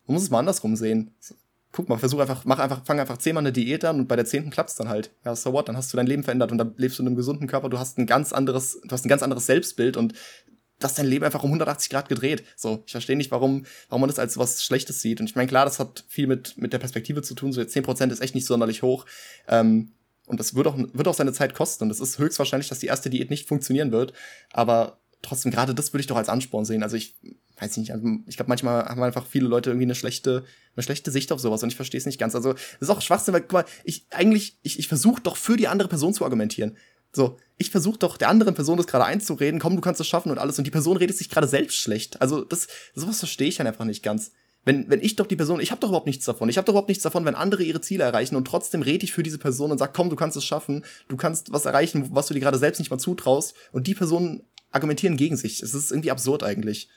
Man 0.07 0.15
muss 0.15 0.23
es 0.23 0.29
mal 0.29 0.39
andersrum 0.39 0.75
sehen. 0.75 1.11
Guck 1.71 1.89
mal, 1.89 1.97
versuch 1.97 2.19
einfach, 2.19 2.45
mach 2.45 2.59
einfach, 2.59 2.85
fang 2.85 2.99
einfach 2.99 3.17
zehnmal 3.17 3.41
eine 3.41 3.51
Diät 3.51 3.83
an 3.85 3.99
und 3.99 4.07
bei 4.07 4.15
der 4.15 4.25
zehnten 4.25 4.51
klappt's 4.51 4.75
dann 4.75 4.89
halt. 4.89 5.11
Ja, 5.25 5.35
so 5.35 5.53
what, 5.53 5.67
dann 5.67 5.77
hast 5.77 5.91
du 5.91 5.97
dein 5.97 6.05
Leben 6.05 6.23
verändert 6.23 6.51
und 6.51 6.57
dann 6.57 6.73
lebst 6.77 6.99
du 6.99 7.03
in 7.03 7.07
einem 7.07 7.15
gesunden 7.15 7.47
Körper, 7.47 7.69
du 7.69 7.79
hast 7.79 7.97
ein 7.97 8.05
ganz 8.05 8.31
anderes, 8.31 8.79
du 8.83 8.91
hast 8.91 9.05
ein 9.05 9.09
ganz 9.09 9.23
anderes 9.23 9.45
Selbstbild 9.47 9.97
und 9.97 10.13
hast 10.81 10.97
dein 10.97 11.05
Leben 11.05 11.23
einfach 11.23 11.43
um 11.43 11.49
180 11.49 11.89
Grad 11.89 12.09
gedreht. 12.09 12.43
So, 12.55 12.83
ich 12.85 12.91
verstehe 12.91 13.15
nicht, 13.15 13.31
warum, 13.31 13.65
warum 13.89 14.01
man 14.01 14.09
das 14.09 14.19
als 14.19 14.37
was 14.37 14.63
Schlechtes 14.63 15.01
sieht. 15.01 15.19
Und 15.19 15.29
ich 15.29 15.35
meine, 15.35 15.47
klar, 15.47 15.65
das 15.65 15.79
hat 15.79 16.03
viel 16.07 16.27
mit, 16.27 16.57
mit 16.57 16.73
der 16.73 16.79
Perspektive 16.79 17.21
zu 17.21 17.35
tun. 17.35 17.53
So 17.53 17.61
10% 17.61 18.11
ist 18.11 18.21
echt 18.21 18.35
nicht 18.35 18.45
sonderlich 18.45 18.81
hoch. 18.81 19.05
Ähm, 19.47 19.91
und 20.25 20.39
das 20.39 20.55
wird 20.55 20.67
auch, 20.67 20.77
wird 20.77 21.07
auch 21.07 21.13
seine 21.13 21.33
Zeit 21.33 21.53
kosten. 21.53 21.85
Und 21.85 21.89
es 21.89 21.99
ist 21.99 22.17
höchstwahrscheinlich, 22.17 22.69
dass 22.69 22.79
die 22.79 22.87
erste 22.87 23.09
Diät 23.09 23.29
nicht 23.29 23.47
funktionieren 23.47 23.91
wird. 23.91 24.13
Aber 24.51 24.99
trotzdem, 25.21 25.51
gerade 25.51 25.73
das 25.75 25.93
würde 25.93 26.01
ich 26.01 26.07
doch 26.07 26.17
als 26.17 26.29
Ansporn 26.29 26.65
sehen. 26.65 26.83
Also 26.83 26.95
ich 26.95 27.15
weiß 27.59 27.77
nicht, 27.77 27.91
also 27.91 28.05
ich 28.27 28.35
glaube, 28.35 28.49
manchmal 28.49 28.85
haben 28.85 29.01
einfach 29.03 29.25
viele 29.25 29.47
Leute 29.47 29.69
irgendwie 29.69 29.85
eine 29.85 29.95
schlechte, 29.95 30.43
eine 30.75 30.83
schlechte 30.83 31.11
Sicht 31.11 31.31
auf 31.31 31.39
sowas 31.39 31.63
und 31.63 31.69
ich 31.69 31.75
verstehe 31.75 31.97
es 31.97 32.05
nicht 32.05 32.19
ganz. 32.19 32.35
Also, 32.35 32.53
das 32.53 32.63
ist 32.79 32.89
auch 32.89 33.01
Schwachsinn, 33.01 33.33
weil, 33.33 33.41
guck 33.41 33.53
mal, 33.53 33.65
ich 33.83 34.05
eigentlich, 34.09 34.57
ich, 34.63 34.79
ich 34.79 34.87
versuche 34.87 35.21
doch 35.21 35.37
für 35.37 35.55
die 35.55 35.67
andere 35.67 35.87
Person 35.87 36.13
zu 36.13 36.23
argumentieren. 36.23 36.77
So, 37.15 37.37
ich 37.57 37.69
versuche 37.69 37.99
doch 37.99 38.17
der 38.17 38.29
anderen 38.29 38.55
Person 38.55 38.77
das 38.77 38.87
gerade 38.87 39.05
einzureden, 39.05 39.59
komm, 39.59 39.75
du 39.75 39.81
kannst 39.81 40.01
es 40.01 40.07
schaffen 40.07 40.31
und 40.31 40.39
alles 40.39 40.57
und 40.57 40.65
die 40.65 40.71
Person 40.71 40.97
redet 40.97 41.17
sich 41.17 41.29
gerade 41.29 41.47
selbst 41.47 41.77
schlecht. 41.77 42.21
Also, 42.21 42.43
das, 42.43 42.67
sowas 42.95 43.19
verstehe 43.19 43.47
ich 43.47 43.57
dann 43.57 43.67
einfach 43.67 43.85
nicht 43.85 44.03
ganz. 44.03 44.31
Wenn, 44.65 44.89
wenn 44.89 45.01
ich 45.01 45.17
doch 45.17 45.27
die 45.27 45.35
Person, 45.35 45.59
ich 45.59 45.71
habe 45.71 45.81
doch 45.81 45.89
überhaupt 45.89 46.07
nichts 46.07 46.25
davon. 46.25 46.47
Ich 46.49 46.57
habe 46.57 46.65
doch 46.65 46.73
überhaupt 46.73 46.87
nichts 46.87 47.03
davon, 47.03 47.25
wenn 47.25 47.35
andere 47.35 47.63
ihre 47.63 47.81
Ziele 47.81 48.03
erreichen 48.05 48.35
und 48.35 48.45
trotzdem 48.45 48.81
rede 48.81 49.03
ich 49.03 49.11
für 49.11 49.23
diese 49.23 49.37
Person 49.37 49.71
und 49.71 49.77
sag, 49.77 49.93
komm, 49.93 50.09
du 50.09 50.15
kannst 50.15 50.37
es 50.37 50.45
schaffen, 50.45 50.85
du 51.09 51.17
kannst 51.17 51.51
was 51.51 51.65
erreichen, 51.65 52.09
was 52.13 52.27
du 52.27 52.33
dir 52.33 52.39
gerade 52.39 52.57
selbst 52.57 52.79
nicht 52.79 52.89
mal 52.89 52.97
zutraust 52.97 53.55
und 53.73 53.87
die 53.87 53.93
Personen 53.93 54.43
argumentieren 54.71 55.17
gegen 55.17 55.35
sich. 55.35 55.61
Es 55.61 55.73
ist 55.73 55.91
irgendwie 55.91 56.11
absurd 56.11 56.43
eigentlich. 56.43 56.89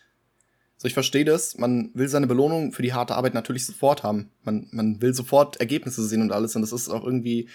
So, 0.79 0.87
ich 0.87 0.95
verstehe 0.95 1.25
das. 1.25 1.57
Man 1.59 1.91
will 1.95 2.09
seine 2.09 2.27
Belohnung 2.27 2.73
für 2.73 2.83
die 2.83 2.93
harte 2.93 3.17
Arbeit 3.17 3.35
natürlich 3.35 3.67
sofort 3.67 4.03
haben. 4.03 4.31
Man, 4.45 4.69
man 4.71 5.01
will 5.03 5.15
sofort 5.15 5.57
Ergebnisse 5.57 6.05
sehen 6.07 6.23
und 6.23 6.33
alles. 6.33 6.55
Und 6.55 6.63
das 6.63 6.73
ist 6.73 6.89
auch 6.89 7.05
irgendwie 7.05 7.49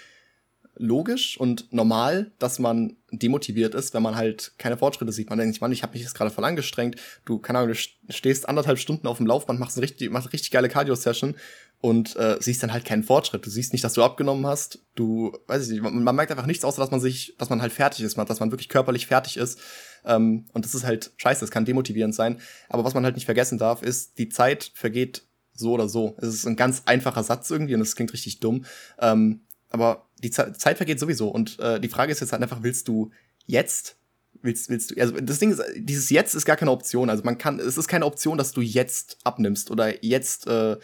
logisch 0.76 1.38
und 1.38 1.72
normal, 1.72 2.32
dass 2.38 2.58
man 2.58 2.96
demotiviert 3.10 3.74
ist, 3.74 3.92
wenn 3.94 4.02
man 4.02 4.16
halt 4.16 4.52
keine 4.58 4.76
Fortschritte 4.76 5.12
sieht. 5.12 5.28
Man 5.28 5.38
denkt 5.38 5.54
sich, 5.54 5.60
Mann, 5.60 5.72
ich 5.72 5.82
habe 5.82 5.92
mich 5.92 6.02
jetzt 6.02 6.14
gerade 6.14 6.30
voll 6.30 6.44
angestrengt. 6.44 6.96
Du, 7.24 7.38
keine 7.38 7.58
Ahnung, 7.58 7.74
du 7.74 8.12
stehst 8.12 8.48
anderthalb 8.48 8.78
Stunden 8.78 9.06
auf 9.06 9.18
dem 9.18 9.26
Laufband, 9.26 9.60
machst 9.60 9.76
eine 9.76 9.84
richtig, 9.84 10.10
machst 10.10 10.26
eine 10.26 10.32
richtig 10.32 10.50
geile 10.50 10.68
Cardio-Session 10.68 11.36
und 11.82 12.16
äh, 12.16 12.36
siehst 12.40 12.62
dann 12.62 12.72
halt 12.72 12.84
keinen 12.84 13.02
Fortschritt. 13.02 13.44
Du 13.44 13.50
siehst 13.50 13.72
nicht, 13.72 13.84
dass 13.84 13.94
du 13.94 14.02
abgenommen 14.02 14.46
hast. 14.46 14.78
Du, 14.94 15.36
weiß 15.46 15.64
ich 15.64 15.72
nicht, 15.72 15.82
man, 15.82 16.02
man 16.02 16.16
merkt 16.16 16.30
einfach 16.30 16.46
nichts, 16.46 16.64
außer 16.64 16.80
dass 16.80 16.90
man 16.90 17.00
sich, 17.00 17.34
dass 17.38 17.50
man 17.50 17.60
halt 17.60 17.72
fertig 17.72 18.04
ist, 18.04 18.16
dass 18.16 18.40
man 18.40 18.50
wirklich 18.50 18.68
körperlich 18.68 19.06
fertig 19.06 19.36
ist. 19.36 19.58
Ähm, 20.04 20.46
und 20.52 20.64
das 20.64 20.74
ist 20.74 20.84
halt 20.84 21.12
scheiße, 21.16 21.40
das 21.40 21.50
kann 21.50 21.64
demotivierend 21.64 22.14
sein. 22.14 22.40
Aber 22.68 22.84
was 22.84 22.94
man 22.94 23.04
halt 23.04 23.16
nicht 23.16 23.26
vergessen 23.26 23.58
darf, 23.58 23.82
ist, 23.82 24.18
die 24.18 24.28
Zeit 24.28 24.70
vergeht 24.74 25.24
so 25.54 25.72
oder 25.72 25.88
so. 25.88 26.16
Es 26.18 26.28
ist 26.28 26.46
ein 26.46 26.56
ganz 26.56 26.82
einfacher 26.86 27.22
Satz 27.22 27.50
irgendwie 27.50 27.74
und 27.74 27.82
es 27.82 27.94
klingt 27.94 28.12
richtig 28.12 28.40
dumm. 28.40 28.64
Ähm, 28.98 29.42
aber 29.70 30.06
die 30.22 30.30
Ze 30.30 30.52
Zeit 30.52 30.76
vergeht 30.76 31.00
sowieso. 31.00 31.28
Und 31.28 31.58
äh, 31.58 31.80
die 31.80 31.88
Frage 31.88 32.12
ist 32.12 32.20
jetzt 32.20 32.32
halt 32.32 32.42
einfach, 32.42 32.62
willst 32.62 32.88
du 32.88 33.10
jetzt 33.46 33.96
willst, 34.42 34.70
willst 34.70 34.90
du, 34.90 35.00
also 35.00 35.14
das 35.20 35.38
Ding 35.38 35.52
ist, 35.52 35.62
dieses 35.76 36.10
Jetzt 36.10 36.34
ist 36.34 36.44
gar 36.44 36.56
keine 36.56 36.70
Option. 36.70 37.10
Also 37.10 37.22
man 37.24 37.38
kann, 37.38 37.58
es 37.60 37.76
ist 37.76 37.88
keine 37.88 38.06
Option, 38.06 38.38
dass 38.38 38.52
du 38.52 38.60
jetzt 38.60 39.18
abnimmst 39.24 39.70
oder 39.70 40.04
jetzt 40.04 40.46
äh, 40.46 40.76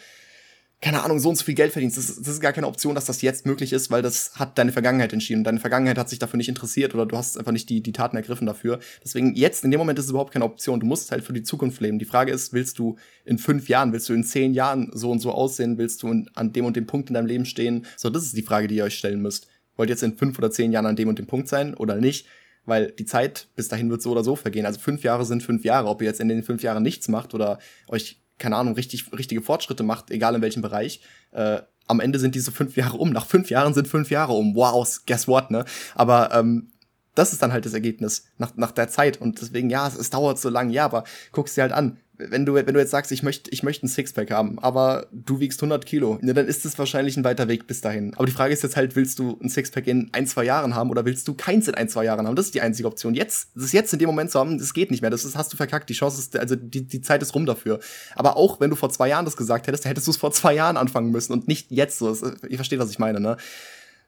keine 0.81 1.03
Ahnung, 1.03 1.19
so 1.19 1.27
und 1.27 1.35
so 1.35 1.43
viel 1.43 1.55
Geld 1.55 1.73
verdienst. 1.73 1.97
Das, 1.97 2.07
das, 2.07 2.27
ist 2.27 2.39
gar 2.39 2.53
keine 2.53 2.67
Option, 2.67 2.95
dass 2.95 3.03
das 3.03 3.21
jetzt 3.21 3.45
möglich 3.45 3.73
ist, 3.73 3.91
weil 3.91 4.01
das 4.01 4.35
hat 4.35 4.57
deine 4.57 4.71
Vergangenheit 4.71 5.11
entschieden. 5.11 5.43
Deine 5.43 5.59
Vergangenheit 5.59 5.97
hat 5.97 6.07
sich 6.07 6.19
dafür 6.19 6.37
nicht 6.37 6.47
interessiert 6.47 6.95
oder 6.95 7.05
du 7.05 7.17
hast 7.17 7.37
einfach 7.37 7.51
nicht 7.51 7.69
die, 7.69 7.81
die 7.81 7.91
Taten 7.91 8.15
ergriffen 8.15 8.47
dafür. 8.47 8.79
Deswegen 9.03 9.35
jetzt, 9.35 9.65
in 9.65 9.71
dem 9.71 9.79
Moment 9.79 9.99
ist 9.99 10.05
es 10.05 10.11
überhaupt 10.11 10.31
keine 10.31 10.45
Option. 10.45 10.79
Du 10.79 10.85
musst 10.85 11.11
halt 11.11 11.25
für 11.25 11.33
die 11.33 11.43
Zukunft 11.43 11.81
leben. 11.81 11.99
Die 11.99 12.05
Frage 12.05 12.31
ist, 12.31 12.53
willst 12.53 12.79
du 12.79 12.95
in 13.25 13.37
fünf 13.37 13.67
Jahren, 13.67 13.91
willst 13.91 14.07
du 14.07 14.13
in 14.13 14.23
zehn 14.23 14.53
Jahren 14.53 14.89
so 14.93 15.11
und 15.11 15.19
so 15.19 15.33
aussehen? 15.33 15.77
Willst 15.77 16.01
du 16.01 16.11
in, 16.11 16.29
an 16.35 16.53
dem 16.53 16.63
und 16.63 16.77
dem 16.77 16.87
Punkt 16.87 17.09
in 17.09 17.15
deinem 17.15 17.27
Leben 17.27 17.45
stehen? 17.45 17.85
So, 17.97 18.09
das 18.09 18.23
ist 18.23 18.37
die 18.37 18.43
Frage, 18.43 18.67
die 18.67 18.75
ihr 18.75 18.85
euch 18.85 18.97
stellen 18.97 19.21
müsst. 19.21 19.47
Wollt 19.75 19.89
ihr 19.89 19.93
jetzt 19.93 20.03
in 20.03 20.15
fünf 20.15 20.37
oder 20.37 20.49
zehn 20.49 20.71
Jahren 20.71 20.85
an 20.85 20.95
dem 20.95 21.09
und 21.09 21.19
dem 21.19 21.27
Punkt 21.27 21.49
sein 21.49 21.73
oder 21.73 21.95
nicht? 21.95 22.25
Weil 22.65 22.91
die 22.91 23.05
Zeit 23.05 23.47
bis 23.57 23.67
dahin 23.67 23.89
wird 23.89 24.01
so 24.01 24.11
oder 24.11 24.23
so 24.23 24.37
vergehen. 24.37 24.65
Also 24.65 24.79
fünf 24.79 25.03
Jahre 25.03 25.25
sind 25.25 25.43
fünf 25.43 25.65
Jahre. 25.65 25.89
Ob 25.89 26.01
ihr 26.01 26.07
jetzt 26.07 26.21
in 26.21 26.29
den 26.29 26.43
fünf 26.43 26.63
Jahren 26.63 26.83
nichts 26.83 27.09
macht 27.09 27.33
oder 27.33 27.59
euch 27.89 28.21
keine 28.39 28.55
Ahnung, 28.55 28.73
richtig, 28.73 29.11
richtige 29.13 29.41
Fortschritte 29.41 29.83
macht, 29.83 30.11
egal 30.11 30.35
in 30.35 30.41
welchem 30.41 30.61
Bereich, 30.61 31.01
äh, 31.31 31.61
am 31.87 31.99
Ende 31.99 32.19
sind 32.19 32.35
diese 32.35 32.51
fünf 32.51 32.75
Jahre 32.75 32.97
um. 32.97 33.11
Nach 33.11 33.25
fünf 33.25 33.49
Jahren 33.49 33.73
sind 33.73 33.87
fünf 33.87 34.11
Jahre 34.11 34.33
um. 34.33 34.55
Wow, 34.55 34.87
guess 35.05 35.27
what, 35.27 35.49
ne? 35.49 35.65
Aber 35.95 36.31
ähm, 36.33 36.71
das 37.15 37.33
ist 37.33 37.41
dann 37.41 37.51
halt 37.51 37.65
das 37.65 37.73
Ergebnis 37.73 38.25
nach, 38.37 38.55
nach 38.55 38.71
der 38.71 38.89
Zeit. 38.89 39.19
Und 39.19 39.41
deswegen, 39.41 39.69
ja, 39.69 39.87
es, 39.87 39.95
es 39.95 40.09
dauert 40.09 40.39
so 40.39 40.49
lang, 40.49 40.69
ja, 40.69 40.85
aber 40.85 41.03
guck's 41.31 41.55
dir 41.55 41.63
halt 41.63 41.71
an 41.71 41.97
wenn 42.19 42.45
du, 42.45 42.53
wenn 42.53 42.65
du 42.65 42.79
jetzt 42.79 42.91
sagst, 42.91 43.13
ich 43.13 43.23
möchte, 43.23 43.49
ich 43.49 43.63
möchte 43.63 43.85
ein 43.85 43.89
Sixpack 43.89 44.29
haben, 44.29 44.59
aber 44.59 45.07
du 45.11 45.39
wiegst 45.39 45.61
100 45.61 45.85
Kilo, 45.85 46.19
ne, 46.21 46.33
dann 46.33 46.47
ist 46.47 46.65
es 46.65 46.77
wahrscheinlich 46.77 47.15
ein 47.15 47.23
weiter 47.23 47.47
Weg 47.47 47.65
bis 47.65 47.79
dahin. 47.79 48.13
Aber 48.15 48.25
die 48.25 48.33
Frage 48.33 48.53
ist 48.53 48.61
jetzt 48.61 48.75
halt, 48.75 48.97
willst 48.97 49.19
du 49.19 49.39
ein 49.41 49.49
Sixpack 49.49 49.87
in 49.87 50.09
ein, 50.11 50.27
zwei 50.27 50.43
Jahren 50.43 50.75
haben 50.75 50.89
oder 50.89 51.05
willst 51.05 51.27
du 51.29 51.33
keins 51.33 51.69
in 51.69 51.75
ein, 51.75 51.87
zwei 51.87 52.03
Jahren 52.03 52.27
haben? 52.27 52.35
Das 52.35 52.47
ist 52.47 52.55
die 52.55 52.61
einzige 52.61 52.89
Option. 52.89 53.13
Jetzt, 53.13 53.51
das 53.55 53.71
jetzt 53.71 53.93
in 53.93 53.99
dem 53.99 54.07
Moment 54.07 54.31
zu 54.31 54.39
haben, 54.39 54.57
das 54.57 54.73
geht 54.73 54.91
nicht 54.91 55.01
mehr. 55.01 55.09
Das 55.09 55.23
ist, 55.23 55.37
hast 55.37 55.53
du 55.53 55.57
verkackt. 55.57 55.89
Die 55.89 55.93
Chance 55.93 56.19
ist, 56.19 56.37
also 56.37 56.55
die, 56.57 56.85
die 56.85 57.01
Zeit 57.01 57.21
ist 57.21 57.33
rum 57.33 57.45
dafür. 57.45 57.79
Aber 58.15 58.35
auch 58.35 58.59
wenn 58.59 58.69
du 58.69 58.75
vor 58.75 58.89
zwei 58.89 59.07
Jahren 59.07 59.23
das 59.23 59.37
gesagt 59.37 59.67
hättest, 59.67 59.85
hättest 59.85 60.07
du 60.07 60.11
es 60.11 60.17
vor 60.17 60.31
zwei 60.31 60.53
Jahren 60.53 60.75
anfangen 60.75 61.11
müssen 61.11 61.31
und 61.31 61.47
nicht 61.47 61.71
jetzt 61.71 61.99
so. 61.99 62.15
Ihr 62.49 62.57
versteht, 62.57 62.79
was 62.79 62.91
ich 62.91 62.99
meine, 62.99 63.21
ne? 63.21 63.37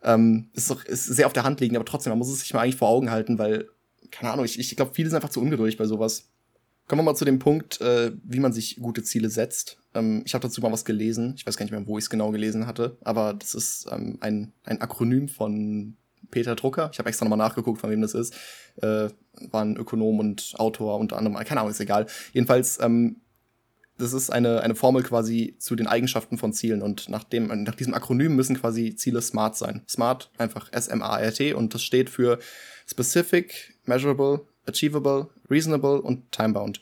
Ähm, 0.04 0.50
ist 0.54 0.70
doch, 0.70 0.84
ist 0.84 1.06
sehr 1.06 1.28
auf 1.28 1.34
der 1.34 1.44
Hand 1.44 1.62
liegen, 1.62 1.76
aber 1.76 1.86
trotzdem, 1.86 2.12
man 2.12 2.18
muss 2.18 2.30
es 2.30 2.42
sich 2.42 2.54
mal 2.54 2.62
eigentlich 2.62 2.76
vor 2.76 2.90
Augen 2.90 3.12
halten, 3.12 3.38
weil, 3.38 3.70
keine 4.10 4.34
Ahnung, 4.34 4.46
ich, 4.46 4.60
ich 4.60 4.76
glaube, 4.76 4.92
viele 4.96 5.10
sind 5.10 5.16
einfach 5.16 5.30
zu 5.30 5.40
ungeduldig 5.40 5.78
bei 5.78 5.86
sowas. 5.86 6.32
Kommen 6.88 7.00
wir 7.00 7.04
mal 7.04 7.16
zu 7.16 7.26
dem 7.26 7.40
Punkt, 7.40 7.80
äh, 7.82 8.12
wie 8.24 8.40
man 8.40 8.54
sich 8.54 8.78
gute 8.82 9.04
Ziele 9.04 9.30
setzt. 9.30 9.78
Ähm, 9.94 10.24
ich 10.26 10.34
habe 10.34 10.44
dazu 10.44 10.62
mal 10.62 10.72
was 10.72 10.86
gelesen. 10.86 11.34
Ich 11.38 11.46
weiß 11.46 11.58
gar 11.58 11.64
nicht 11.64 11.72
mehr, 11.72 11.88
wo 11.88 11.98
ich 11.98 12.06
es 12.06 12.10
genau 12.10 12.32
gelesen 12.32 12.68
hatte, 12.68 12.98
aber 13.02 13.34
das 13.34 13.56
ist 13.56 13.88
ähm, 13.92 14.18
ein, 14.22 14.54
ein 14.66 14.82
Akronym 14.82 15.30
von 15.30 15.96
Peter 16.32 16.56
Drucker. 16.56 16.90
Ich 16.92 17.00
habe 17.00 17.10
extra 17.10 17.26
nochmal 17.26 17.38
nachgeguckt, 17.38 17.80
von 17.80 17.90
wem 17.90 18.02
das 18.02 18.14
ist. 18.14 18.34
Äh, 18.78 19.10
war 19.52 19.64
ein 19.64 19.78
Ökonom 19.78 20.20
und 20.20 20.54
Autor 20.58 21.00
unter 21.00 21.18
anderem, 21.18 21.38
keine 21.46 21.62
Ahnung, 21.62 21.72
ist 21.72 21.80
egal. 21.80 22.08
Jedenfalls, 22.34 22.80
ähm, 22.82 23.18
das 23.98 24.14
ist 24.14 24.32
eine, 24.32 24.62
eine 24.62 24.76
Formel 24.76 25.04
quasi 25.04 25.56
zu 25.60 25.76
den 25.76 25.88
Eigenschaften 25.88 26.38
von 26.38 26.54
Zielen. 26.54 26.82
Und 26.82 27.10
nach, 27.10 27.24
dem, 27.24 27.48
nach 27.64 27.76
diesem 27.76 27.94
Akronym 27.94 28.36
müssen 28.36 28.60
quasi 28.60 28.96
Ziele 28.96 29.22
smart 29.22 29.56
sein. 29.56 29.84
Smart, 29.88 30.32
einfach 30.38 30.72
S-M-A-R-T. 30.72 31.54
Und 31.54 31.74
das 31.74 31.84
steht 31.84 32.10
für 32.10 32.40
Specific, 32.88 33.78
Measurable, 33.86 34.48
Achievable, 34.72 35.30
Reasonable 35.50 36.02
und 36.02 36.32
Timebound. 36.32 36.82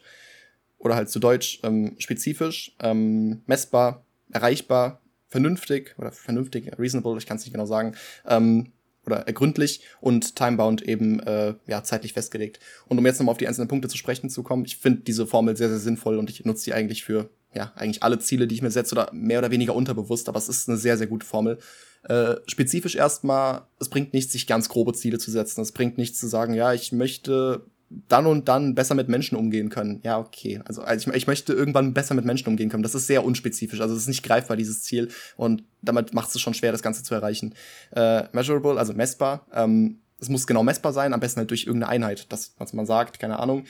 Oder 0.78 0.96
halt 0.96 1.10
zu 1.10 1.20
Deutsch 1.20 1.60
ähm, 1.64 1.96
spezifisch, 2.00 2.76
ähm, 2.80 3.42
messbar, 3.46 4.06
erreichbar, 4.32 5.02
vernünftig 5.28 5.96
oder 5.98 6.12
vernünftig, 6.12 6.72
reasonable, 6.80 7.18
ich 7.18 7.26
kann 7.26 7.38
es 7.38 7.44
nicht 7.44 7.54
genau 7.54 7.66
sagen, 7.66 7.96
ähm, 8.26 8.72
oder 9.06 9.28
ergründlich 9.28 9.82
und 10.02 10.36
timebound 10.36 10.82
eben 10.82 11.20
äh, 11.22 11.56
ja 11.68 11.84
zeitlich 11.84 12.14
festgelegt. 12.14 12.60
Und 12.88 12.98
um 12.98 13.06
jetzt 13.06 13.20
nochmal 13.20 13.32
auf 13.34 13.38
die 13.38 13.48
einzelnen 13.48 13.68
Punkte 13.68 13.88
zu 13.88 13.98
sprechen 13.98 14.30
zu 14.30 14.44
kommen, 14.44 14.66
ich 14.66 14.78
finde 14.78 15.02
diese 15.02 15.26
Formel 15.26 15.58
sehr, 15.58 15.70
sehr 15.70 15.80
sinnvoll 15.80 16.18
und 16.18 16.30
ich 16.30 16.46
nutze 16.46 16.66
die 16.66 16.74
eigentlich 16.74 17.04
für 17.04 17.30
ja 17.54 17.72
eigentlich 17.76 18.04
alle 18.04 18.20
Ziele, 18.20 18.48
die 18.48 18.56
ich 18.56 18.62
mir 18.62 18.72
setze 18.72 18.94
oder 18.94 19.10
mehr 19.12 19.40
oder 19.40 19.52
weniger 19.52 19.74
unterbewusst, 19.74 20.30
aber 20.30 20.38
es 20.38 20.50
ist 20.50 20.70
eine 20.70 20.78
sehr, 20.78 20.98
sehr 20.98 21.08
gute 21.08 21.26
Formel. 21.26 21.58
Äh, 22.04 22.36
spezifisch 22.46 22.96
erstmal, 22.96 23.64
es 23.80 23.90
bringt 23.90 24.14
nichts, 24.14 24.32
sich 24.32 24.48
ganz 24.48 24.70
grobe 24.70 24.94
Ziele 24.94 25.18
zu 25.18 25.32
setzen. 25.32 25.62
Es 25.62 25.72
bringt 25.72 25.98
nichts 25.98 26.20
zu 26.20 26.28
sagen, 26.28 26.54
ja, 26.54 26.74
ich 26.74 26.92
möchte 26.92 27.66
dann 27.90 28.28
und 28.28 28.48
dann 28.48 28.76
besser 28.76 28.94
mit 28.94 29.10
Menschen 29.10 29.36
umgehen 29.36 29.70
können. 29.70 30.00
Ja, 30.04 30.20
okay. 30.20 30.62
Also, 30.66 30.82
also 30.82 31.10
ich, 31.10 31.16
ich, 31.16 31.28
möchte 31.28 31.54
irgendwann 31.54 31.94
besser 31.94 32.14
mit 32.14 32.24
Menschen 32.24 32.48
umgehen 32.48 32.70
können. 32.70 32.84
Das 32.84 32.94
ist 32.94 33.08
sehr 33.08 33.26
unspezifisch. 33.26 33.82
Also 33.82 33.96
es 33.96 34.02
ist 34.02 34.08
nicht 34.08 34.24
greifbar, 34.24 34.58
dieses 34.58 34.84
Ziel. 34.84 35.10
Und 35.38 35.64
damit 35.82 36.14
macht 36.14 36.34
es 36.34 36.40
schon 36.40 36.54
schwer, 36.54 36.72
das 36.72 36.84
Ganze 36.84 37.04
zu 37.04 37.16
erreichen. 37.16 37.56
Äh, 37.92 38.24
measurable, 38.32 38.78
also 38.78 38.94
messbar. 38.94 39.48
Ähm, 39.54 40.00
es 40.20 40.30
muss 40.30 40.46
genau 40.46 40.64
messbar 40.64 40.94
sein, 40.94 41.14
am 41.14 41.20
besten 41.20 41.40
halt 41.40 41.50
durch 41.50 41.66
irgendeine 41.66 41.92
Einheit. 41.92 42.32
Das, 42.32 42.54
was 42.58 42.74
man 42.74 42.86
sagt, 42.86 43.20
keine 43.20 43.40
Ahnung. 43.40 43.66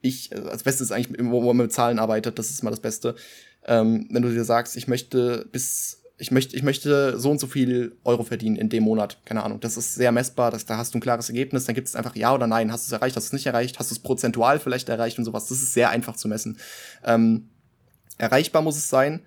Ich, 0.00 0.30
also 0.32 0.48
das 0.48 0.62
Beste 0.62 0.84
ist 0.84 0.92
eigentlich, 0.92 1.20
wo 1.24 1.40
man 1.40 1.56
mit 1.56 1.72
Zahlen 1.72 1.98
arbeitet, 1.98 2.38
das 2.38 2.50
ist 2.50 2.62
mal 2.62 2.70
das 2.70 2.80
Beste. 2.80 3.16
Ähm, 3.66 4.06
wenn 4.10 4.22
du 4.22 4.30
dir 4.30 4.44
sagst, 4.44 4.76
ich 4.76 4.86
möchte 4.86 5.48
bis 5.50 6.03
ich 6.16 6.30
möchte, 6.30 6.56
ich 6.56 6.62
möchte 6.62 7.18
so 7.18 7.30
und 7.30 7.40
so 7.40 7.46
viel 7.46 7.96
Euro 8.04 8.22
verdienen 8.22 8.56
in 8.56 8.68
dem 8.68 8.84
Monat. 8.84 9.18
Keine 9.24 9.42
Ahnung. 9.42 9.60
Das 9.60 9.76
ist 9.76 9.94
sehr 9.94 10.12
messbar. 10.12 10.50
Das, 10.50 10.64
da 10.64 10.76
hast 10.76 10.94
du 10.94 10.98
ein 10.98 11.00
klares 11.00 11.28
Ergebnis. 11.28 11.64
Dann 11.64 11.74
gibt 11.74 11.88
es 11.88 11.96
einfach 11.96 12.14
ja 12.14 12.32
oder 12.32 12.46
nein. 12.46 12.70
Hast 12.70 12.84
du 12.84 12.94
es 12.94 13.00
erreicht? 13.00 13.16
Hast 13.16 13.26
du 13.26 13.28
es 13.28 13.32
nicht 13.32 13.46
erreicht? 13.46 13.78
Hast 13.78 13.90
du 13.90 13.94
es 13.94 13.98
prozentual 13.98 14.60
vielleicht 14.60 14.88
erreicht 14.88 15.18
und 15.18 15.24
sowas? 15.24 15.48
Das 15.48 15.58
ist 15.58 15.72
sehr 15.72 15.90
einfach 15.90 16.14
zu 16.14 16.28
messen. 16.28 16.58
Ähm, 17.04 17.48
erreichbar 18.16 18.62
muss 18.62 18.76
es 18.76 18.88
sein, 18.88 19.22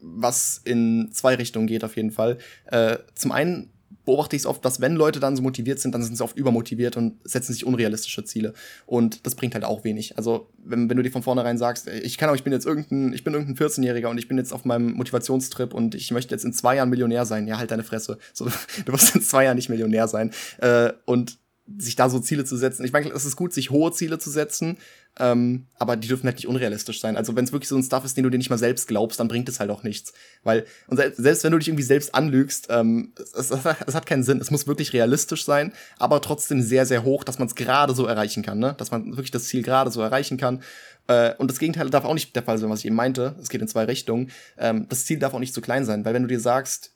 was 0.00 0.60
in 0.64 1.10
zwei 1.12 1.36
Richtungen 1.36 1.68
geht 1.68 1.84
auf 1.84 1.96
jeden 1.96 2.10
Fall. 2.10 2.38
Äh, 2.66 2.98
zum 3.14 3.30
einen 3.30 3.71
beobachte 4.04 4.36
ich 4.36 4.42
es 4.42 4.46
oft, 4.46 4.64
dass 4.64 4.80
wenn 4.80 4.94
Leute 4.94 5.20
dann 5.20 5.36
so 5.36 5.42
motiviert 5.42 5.80
sind, 5.80 5.94
dann 5.94 6.02
sind 6.02 6.16
sie 6.16 6.24
oft 6.24 6.36
übermotiviert 6.36 6.96
und 6.96 7.18
setzen 7.24 7.52
sich 7.52 7.64
unrealistische 7.64 8.24
Ziele. 8.24 8.52
Und 8.86 9.26
das 9.26 9.34
bringt 9.34 9.54
halt 9.54 9.64
auch 9.64 9.84
wenig. 9.84 10.16
Also, 10.16 10.48
wenn, 10.64 10.88
wenn 10.90 10.96
du 10.96 11.02
dir 11.02 11.10
von 11.10 11.22
vornherein 11.22 11.58
sagst, 11.58 11.88
ich 11.88 12.18
kann 12.18 12.28
auch, 12.30 12.34
ich 12.34 12.44
bin 12.44 12.52
jetzt 12.52 12.66
irgendein, 12.66 13.12
ich 13.12 13.24
bin 13.24 13.34
irgendein 13.34 13.56
14-Jähriger 13.56 14.06
und 14.06 14.18
ich 14.18 14.28
bin 14.28 14.38
jetzt 14.38 14.52
auf 14.52 14.64
meinem 14.64 14.92
Motivationstrip 14.92 15.72
und 15.74 15.94
ich 15.94 16.10
möchte 16.10 16.34
jetzt 16.34 16.44
in 16.44 16.52
zwei 16.52 16.76
Jahren 16.76 16.90
Millionär 16.90 17.26
sein, 17.26 17.46
ja, 17.46 17.58
halt 17.58 17.70
deine 17.70 17.84
Fresse. 17.84 18.18
So, 18.32 18.46
du 18.84 18.92
wirst 18.92 19.14
in 19.14 19.22
zwei 19.22 19.44
Jahren 19.44 19.56
nicht 19.56 19.68
Millionär 19.68 20.08
sein. 20.08 20.32
Äh, 20.58 20.92
und 21.04 21.38
sich 21.78 21.96
da 21.96 22.08
so 22.10 22.18
Ziele 22.18 22.44
zu 22.44 22.56
setzen. 22.56 22.84
Ich 22.84 22.92
meine, 22.92 23.10
es 23.10 23.24
ist 23.24 23.36
gut, 23.36 23.52
sich 23.52 23.70
hohe 23.70 23.92
Ziele 23.92 24.18
zu 24.18 24.30
setzen, 24.30 24.78
ähm, 25.18 25.66
aber 25.78 25.96
die 25.96 26.08
dürfen 26.08 26.24
halt 26.24 26.36
nicht 26.36 26.48
unrealistisch 26.48 27.00
sein. 27.00 27.16
Also 27.18 27.36
wenn 27.36 27.44
es 27.44 27.52
wirklich 27.52 27.68
so 27.68 27.76
ein 27.76 27.82
Stuff 27.82 28.04
ist, 28.04 28.16
den 28.16 28.24
du 28.24 28.30
dir 28.30 28.38
nicht 28.38 28.48
mal 28.48 28.58
selbst 28.58 28.88
glaubst, 28.88 29.20
dann 29.20 29.28
bringt 29.28 29.48
es 29.48 29.60
halt 29.60 29.70
auch 29.70 29.82
nichts. 29.82 30.14
Weil, 30.42 30.64
und 30.86 30.96
selbst, 30.96 31.22
selbst 31.22 31.44
wenn 31.44 31.52
du 31.52 31.58
dich 31.58 31.68
irgendwie 31.68 31.82
selbst 31.82 32.14
anlügst, 32.14 32.68
ähm, 32.70 33.12
es, 33.16 33.50
es, 33.50 33.50
es, 33.50 33.94
hat 33.94 34.06
keinen 34.06 34.22
Sinn. 34.22 34.40
Es 34.40 34.50
muss 34.50 34.66
wirklich 34.66 34.94
realistisch 34.94 35.44
sein, 35.44 35.72
aber 35.98 36.22
trotzdem 36.22 36.62
sehr, 36.62 36.86
sehr 36.86 37.04
hoch, 37.04 37.24
dass 37.24 37.38
man 37.38 37.48
es 37.48 37.54
gerade 37.54 37.94
so 37.94 38.06
erreichen 38.06 38.42
kann, 38.42 38.58
ne? 38.58 38.74
Dass 38.78 38.90
man 38.90 39.10
wirklich 39.10 39.30
das 39.30 39.44
Ziel 39.44 39.62
gerade 39.62 39.90
so 39.90 40.00
erreichen 40.00 40.38
kann. 40.38 40.62
Äh, 41.08 41.34
und 41.36 41.50
das 41.50 41.58
Gegenteil 41.58 41.90
darf 41.90 42.06
auch 42.06 42.14
nicht 42.14 42.34
der 42.34 42.42
Fall 42.42 42.56
sein, 42.56 42.70
was 42.70 42.80
ich 42.80 42.86
eben 42.86 42.96
meinte. 42.96 43.36
Es 43.40 43.50
geht 43.50 43.60
in 43.60 43.68
zwei 43.68 43.84
Richtungen. 43.84 44.30
Ähm, 44.56 44.86
das 44.88 45.04
Ziel 45.04 45.18
darf 45.18 45.34
auch 45.34 45.40
nicht 45.40 45.52
zu 45.52 45.60
klein 45.60 45.84
sein, 45.84 46.06
weil 46.06 46.14
wenn 46.14 46.22
du 46.22 46.28
dir 46.28 46.40
sagst, 46.40 46.92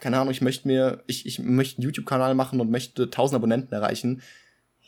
keine 0.00 0.18
Ahnung, 0.18 0.32
ich 0.32 0.40
möchte 0.40 0.66
mir, 0.66 1.04
ich, 1.06 1.26
ich 1.26 1.38
möchte 1.38 1.78
einen 1.78 1.84
YouTube-Kanal 1.84 2.34
machen 2.34 2.60
und 2.60 2.72
möchte 2.72 3.04
1000 3.04 3.36
Abonnenten 3.36 3.72
erreichen. 3.72 4.20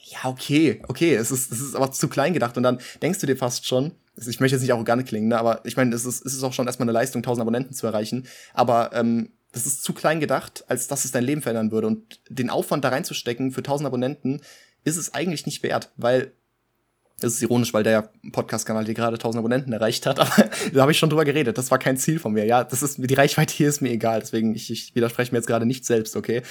Ja, 0.07 0.29
okay, 0.29 0.83
okay, 0.89 1.15
es 1.15 1.31
ist, 1.31 1.51
es 1.51 1.61
ist 1.61 1.75
aber 1.75 1.91
zu 1.91 2.09
klein 2.09 2.35
gedacht. 2.35 2.57
Und 2.57 2.63
dann 2.63 2.79
denkst 3.03 3.21
du 3.21 3.27
dir 3.27 3.37
fast 3.37 3.67
schon, 3.67 3.93
also 4.17 4.29
ich 4.29 4.39
möchte 4.39 4.57
jetzt 4.57 4.63
nicht 4.63 4.73
arrogant 4.73 5.07
klingen, 5.07 5.29
ne, 5.29 5.39
aber 5.39 5.61
ich 5.65 5.77
meine, 5.77 5.95
es 5.95 6.05
ist, 6.05 6.25
es 6.25 6.35
ist 6.35 6.43
auch 6.43 6.53
schon 6.53 6.67
erstmal 6.67 6.85
eine 6.85 6.93
Leistung, 6.93 7.21
1000 7.21 7.43
Abonnenten 7.43 7.75
zu 7.75 7.87
erreichen. 7.87 8.27
Aber 8.53 8.91
ähm, 8.93 9.31
das 9.53 9.67
ist 9.67 9.83
zu 9.83 9.95
klein 9.95 10.21
gedacht, 10.21 10.65
als 10.69 10.89
dass 10.89 11.05
es 11.05 11.13
dein 11.13 11.25
Leben 11.25 11.41
verändern 11.41 11.71
würde. 11.71 11.87
Und 11.87 12.21
den 12.29 12.51
Aufwand 12.51 12.85
da 12.85 12.91
reinzustecken 12.91 13.51
für 13.51 13.61
1000 13.61 13.87
Abonnenten 13.87 14.41
ist 14.85 14.97
es 14.97 15.15
eigentlich 15.15 15.47
nicht 15.47 15.63
wert, 15.63 15.91
weil 15.97 16.33
das 17.21 17.35
ist 17.35 17.43
ironisch, 17.43 17.73
weil 17.73 17.85
der 17.85 18.11
Podcast-Kanal 18.33 18.85
hier 18.85 18.95
gerade 18.95 19.15
1000 19.15 19.39
Abonnenten 19.39 19.73
erreicht 19.73 20.05
hat, 20.05 20.19
aber 20.21 20.51
da 20.73 20.83
habe 20.83 20.93
ich 20.93 20.99
schon 20.99 21.09
drüber 21.09 21.25
geredet. 21.25 21.57
Das 21.57 21.71
war 21.71 21.79
kein 21.79 21.97
Ziel 21.97 22.19
von 22.19 22.33
mir. 22.33 22.45
Ja, 22.45 22.65
das 22.65 22.83
ist 22.83 22.99
die 22.99 23.15
Reichweite 23.15 23.55
hier 23.55 23.69
ist 23.69 23.81
mir 23.81 23.91
egal. 23.91 24.21
Deswegen 24.21 24.55
ich, 24.55 24.71
ich 24.71 24.95
widerspreche 24.95 25.33
mir 25.33 25.39
jetzt 25.39 25.47
gerade 25.47 25.65
nicht 25.65 25.87
selbst, 25.87 26.17
okay? 26.17 26.43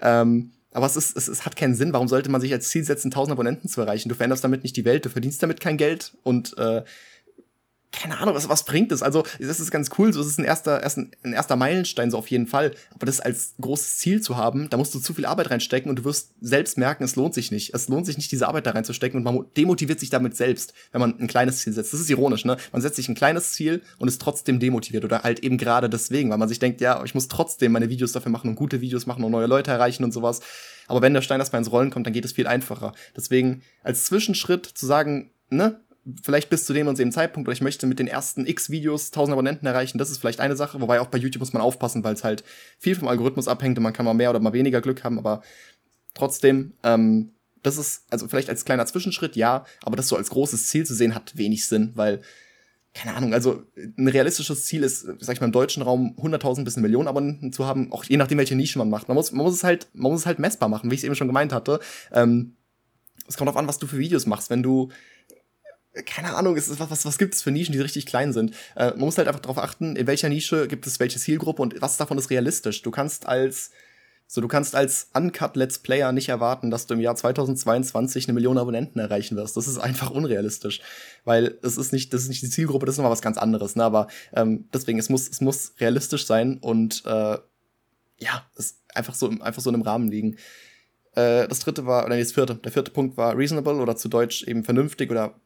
Ähm, 0.00 0.52
aber 0.72 0.86
es, 0.86 0.96
ist, 0.96 1.16
es, 1.16 1.28
es 1.28 1.44
hat 1.44 1.56
keinen 1.56 1.74
Sinn. 1.74 1.92
Warum 1.92 2.08
sollte 2.08 2.30
man 2.30 2.40
sich 2.40 2.52
als 2.52 2.68
Ziel 2.68 2.84
setzen, 2.84 3.08
1000 3.08 3.32
Abonnenten 3.32 3.68
zu 3.68 3.80
erreichen? 3.80 4.08
Du 4.08 4.14
veränderst 4.14 4.44
damit 4.44 4.62
nicht 4.62 4.76
die 4.76 4.84
Welt, 4.84 5.04
du 5.04 5.08
verdienst 5.08 5.42
damit 5.42 5.60
kein 5.60 5.76
Geld 5.76 6.16
und 6.22 6.56
äh, 6.58 6.82
keine 7.92 8.18
Ahnung, 8.18 8.34
was, 8.34 8.48
was 8.48 8.64
bringt 8.64 8.92
das? 8.92 9.02
Also, 9.02 9.24
das 9.38 9.58
ist 9.58 9.70
ganz 9.70 9.90
cool, 9.98 10.12
so 10.12 10.20
es 10.20 10.26
ist 10.26 10.38
ein 10.38 10.44
erster, 10.44 10.82
erst 10.82 10.98
ein, 10.98 11.10
ein, 11.24 11.32
erster 11.32 11.56
Meilenstein, 11.56 12.10
so 12.10 12.18
auf 12.18 12.28
jeden 12.28 12.46
Fall. 12.46 12.72
Aber 12.94 13.06
das 13.06 13.20
als 13.20 13.54
großes 13.60 13.98
Ziel 13.98 14.20
zu 14.20 14.36
haben, 14.36 14.70
da 14.70 14.76
musst 14.76 14.94
du 14.94 15.00
zu 15.00 15.12
viel 15.12 15.26
Arbeit 15.26 15.50
reinstecken 15.50 15.90
und 15.90 15.98
du 15.98 16.04
wirst 16.04 16.32
selbst 16.40 16.78
merken, 16.78 17.02
es 17.02 17.16
lohnt 17.16 17.34
sich 17.34 17.50
nicht. 17.50 17.74
Es 17.74 17.88
lohnt 17.88 18.06
sich 18.06 18.16
nicht, 18.16 18.30
diese 18.30 18.46
Arbeit 18.46 18.66
da 18.66 18.72
reinzustecken 18.72 19.18
und 19.18 19.24
man 19.24 19.44
demotiviert 19.56 19.98
sich 19.98 20.10
damit 20.10 20.36
selbst, 20.36 20.72
wenn 20.92 21.00
man 21.00 21.18
ein 21.18 21.26
kleines 21.26 21.58
Ziel 21.58 21.72
setzt. 21.72 21.92
Das 21.92 22.00
ist 22.00 22.10
ironisch, 22.10 22.44
ne? 22.44 22.56
Man 22.72 22.80
setzt 22.80 22.96
sich 22.96 23.08
ein 23.08 23.14
kleines 23.14 23.52
Ziel 23.52 23.82
und 23.98 24.08
ist 24.08 24.20
trotzdem 24.20 24.60
demotiviert 24.60 25.04
oder 25.04 25.22
halt 25.22 25.40
eben 25.40 25.58
gerade 25.58 25.90
deswegen, 25.90 26.30
weil 26.30 26.38
man 26.38 26.48
sich 26.48 26.60
denkt, 26.60 26.80
ja, 26.80 27.02
ich 27.04 27.14
muss 27.14 27.28
trotzdem 27.28 27.72
meine 27.72 27.88
Videos 27.88 28.12
dafür 28.12 28.30
machen 28.30 28.48
und 28.48 28.54
gute 28.54 28.80
Videos 28.80 29.06
machen 29.06 29.24
und 29.24 29.32
neue 29.32 29.46
Leute 29.46 29.70
erreichen 29.72 30.04
und 30.04 30.12
sowas. 30.12 30.40
Aber 30.86 31.02
wenn 31.02 31.14
der 31.14 31.22
Stein 31.22 31.40
erstmal 31.40 31.60
ins 31.60 31.70
Rollen 31.70 31.90
kommt, 31.90 32.06
dann 32.06 32.12
geht 32.12 32.24
es 32.24 32.32
viel 32.32 32.46
einfacher. 32.46 32.92
Deswegen 33.16 33.62
als 33.82 34.04
Zwischenschritt 34.04 34.66
zu 34.66 34.86
sagen, 34.86 35.30
ne, 35.48 35.80
vielleicht 36.22 36.50
bis 36.50 36.64
zu 36.64 36.72
dem 36.72 36.88
und 36.88 36.98
dem 36.98 37.12
Zeitpunkt, 37.12 37.48
oder 37.48 37.52
ich 37.52 37.60
möchte 37.60 37.86
mit 37.86 37.98
den 37.98 38.06
ersten 38.06 38.46
x 38.46 38.70
Videos 38.70 39.08
1000 39.08 39.32
Abonnenten 39.32 39.66
erreichen, 39.66 39.98
das 39.98 40.10
ist 40.10 40.18
vielleicht 40.18 40.40
eine 40.40 40.56
Sache, 40.56 40.80
wobei 40.80 41.00
auch 41.00 41.08
bei 41.08 41.18
YouTube 41.18 41.40
muss 41.40 41.52
man 41.52 41.62
aufpassen, 41.62 42.04
weil 42.04 42.14
es 42.14 42.24
halt 42.24 42.42
viel 42.78 42.94
vom 42.94 43.08
Algorithmus 43.08 43.48
abhängt 43.48 43.76
und 43.78 43.84
man 43.84 43.92
kann 43.92 44.06
mal 44.06 44.14
mehr 44.14 44.30
oder 44.30 44.40
mal 44.40 44.52
weniger 44.52 44.80
Glück 44.80 45.04
haben, 45.04 45.18
aber 45.18 45.42
trotzdem, 46.14 46.72
ähm, 46.82 47.32
das 47.62 47.76
ist, 47.76 48.04
also 48.10 48.28
vielleicht 48.28 48.48
als 48.48 48.64
kleiner 48.64 48.86
Zwischenschritt, 48.86 49.36
ja, 49.36 49.64
aber 49.82 49.96
das 49.96 50.08
so 50.08 50.16
als 50.16 50.30
großes 50.30 50.68
Ziel 50.68 50.86
zu 50.86 50.94
sehen, 50.94 51.14
hat 51.14 51.36
wenig 51.36 51.66
Sinn, 51.66 51.92
weil, 51.94 52.22
keine 52.94 53.14
Ahnung, 53.14 53.34
also 53.34 53.62
ein 53.76 54.08
realistisches 54.08 54.64
Ziel 54.64 54.82
ist, 54.82 55.02
sag 55.20 55.34
ich 55.34 55.40
mal, 55.40 55.46
im 55.46 55.52
deutschen 55.52 55.82
Raum 55.82 56.16
100.000 56.18 56.64
bis 56.64 56.76
eine 56.76 56.82
Million 56.82 57.06
Abonnenten 57.06 57.52
zu 57.52 57.66
haben, 57.66 57.92
auch 57.92 58.04
je 58.04 58.16
nachdem, 58.16 58.38
welche 58.38 58.56
Nische 58.56 58.78
man 58.78 58.90
macht. 58.90 59.08
Man 59.08 59.14
muss, 59.14 59.30
man 59.32 59.44
muss 59.44 59.54
es 59.54 59.64
halt, 59.64 59.88
man 59.92 60.10
muss 60.10 60.22
es 60.22 60.26
halt 60.26 60.38
messbar 60.38 60.68
machen, 60.68 60.90
wie 60.90 60.94
ich 60.94 61.00
es 61.00 61.04
eben 61.04 61.14
schon 61.14 61.28
gemeint 61.28 61.52
hatte. 61.52 61.78
Ähm, 62.12 62.56
es 63.28 63.36
kommt 63.36 63.46
darauf 63.46 63.60
an, 63.60 63.68
was 63.68 63.78
du 63.78 63.86
für 63.86 63.98
Videos 63.98 64.26
machst. 64.26 64.50
Wenn 64.50 64.62
du 64.62 64.88
keine 66.06 66.34
Ahnung, 66.34 66.56
ist, 66.56 66.78
was, 66.78 66.90
was, 66.90 67.04
was 67.04 67.18
gibt 67.18 67.34
es 67.34 67.42
für 67.42 67.50
Nischen, 67.50 67.72
die 67.72 67.80
richtig 67.80 68.06
klein 68.06 68.32
sind? 68.32 68.54
Äh, 68.76 68.90
man 68.90 69.00
muss 69.00 69.18
halt 69.18 69.28
einfach 69.28 69.40
darauf 69.40 69.58
achten, 69.58 69.96
in 69.96 70.06
welcher 70.06 70.28
Nische 70.28 70.68
gibt 70.68 70.86
es 70.86 71.00
welche 71.00 71.18
Zielgruppe 71.18 71.62
und 71.62 71.80
was 71.82 71.96
davon 71.96 72.18
ist 72.18 72.30
realistisch. 72.30 72.82
Du 72.82 72.90
kannst 72.90 73.26
als 73.26 73.70
so, 74.32 74.40
du 74.40 74.46
kannst 74.46 74.76
als 74.76 75.10
Uncut 75.12 75.56
Let's 75.56 75.80
Player 75.80 76.12
nicht 76.12 76.28
erwarten, 76.28 76.70
dass 76.70 76.86
du 76.86 76.94
im 76.94 77.00
Jahr 77.00 77.16
2022 77.16 78.28
eine 78.28 78.34
Million 78.34 78.58
Abonnenten 78.58 79.00
erreichen 79.00 79.36
wirst. 79.36 79.56
Das 79.56 79.66
ist 79.66 79.78
einfach 79.78 80.12
unrealistisch, 80.12 80.82
weil 81.24 81.58
es 81.62 81.76
ist 81.76 81.92
nicht, 81.92 82.14
das 82.14 82.22
ist 82.22 82.28
nicht 82.28 82.42
die 82.42 82.48
Zielgruppe, 82.48 82.86
das 82.86 82.94
ist 82.94 82.98
nochmal 82.98 83.10
was 83.10 83.22
ganz 83.22 83.38
anderes. 83.38 83.74
Ne? 83.74 83.82
Aber 83.82 84.06
ähm, 84.32 84.68
deswegen, 84.72 85.00
es 85.00 85.08
muss, 85.08 85.28
es 85.28 85.40
muss 85.40 85.74
realistisch 85.80 86.26
sein 86.26 86.58
und 86.58 87.04
äh, 87.06 87.38
ja, 88.18 88.46
es 88.56 88.78
einfach 88.94 89.14
so, 89.16 89.30
einfach 89.40 89.62
so 89.62 89.70
in 89.70 89.74
einem 89.74 89.82
Rahmen 89.82 90.08
liegen. 90.08 90.36
Äh, 91.16 91.48
das 91.48 91.58
dritte 91.58 91.84
war, 91.86 92.04
oder 92.04 92.14
nee, 92.14 92.22
das 92.22 92.30
vierte, 92.30 92.54
der 92.54 92.70
vierte 92.70 92.92
Punkt 92.92 93.16
war 93.16 93.36
reasonable 93.36 93.80
oder 93.80 93.96
zu 93.96 94.08
Deutsch 94.08 94.44
eben 94.44 94.62
vernünftig 94.62 95.10
oder 95.10 95.40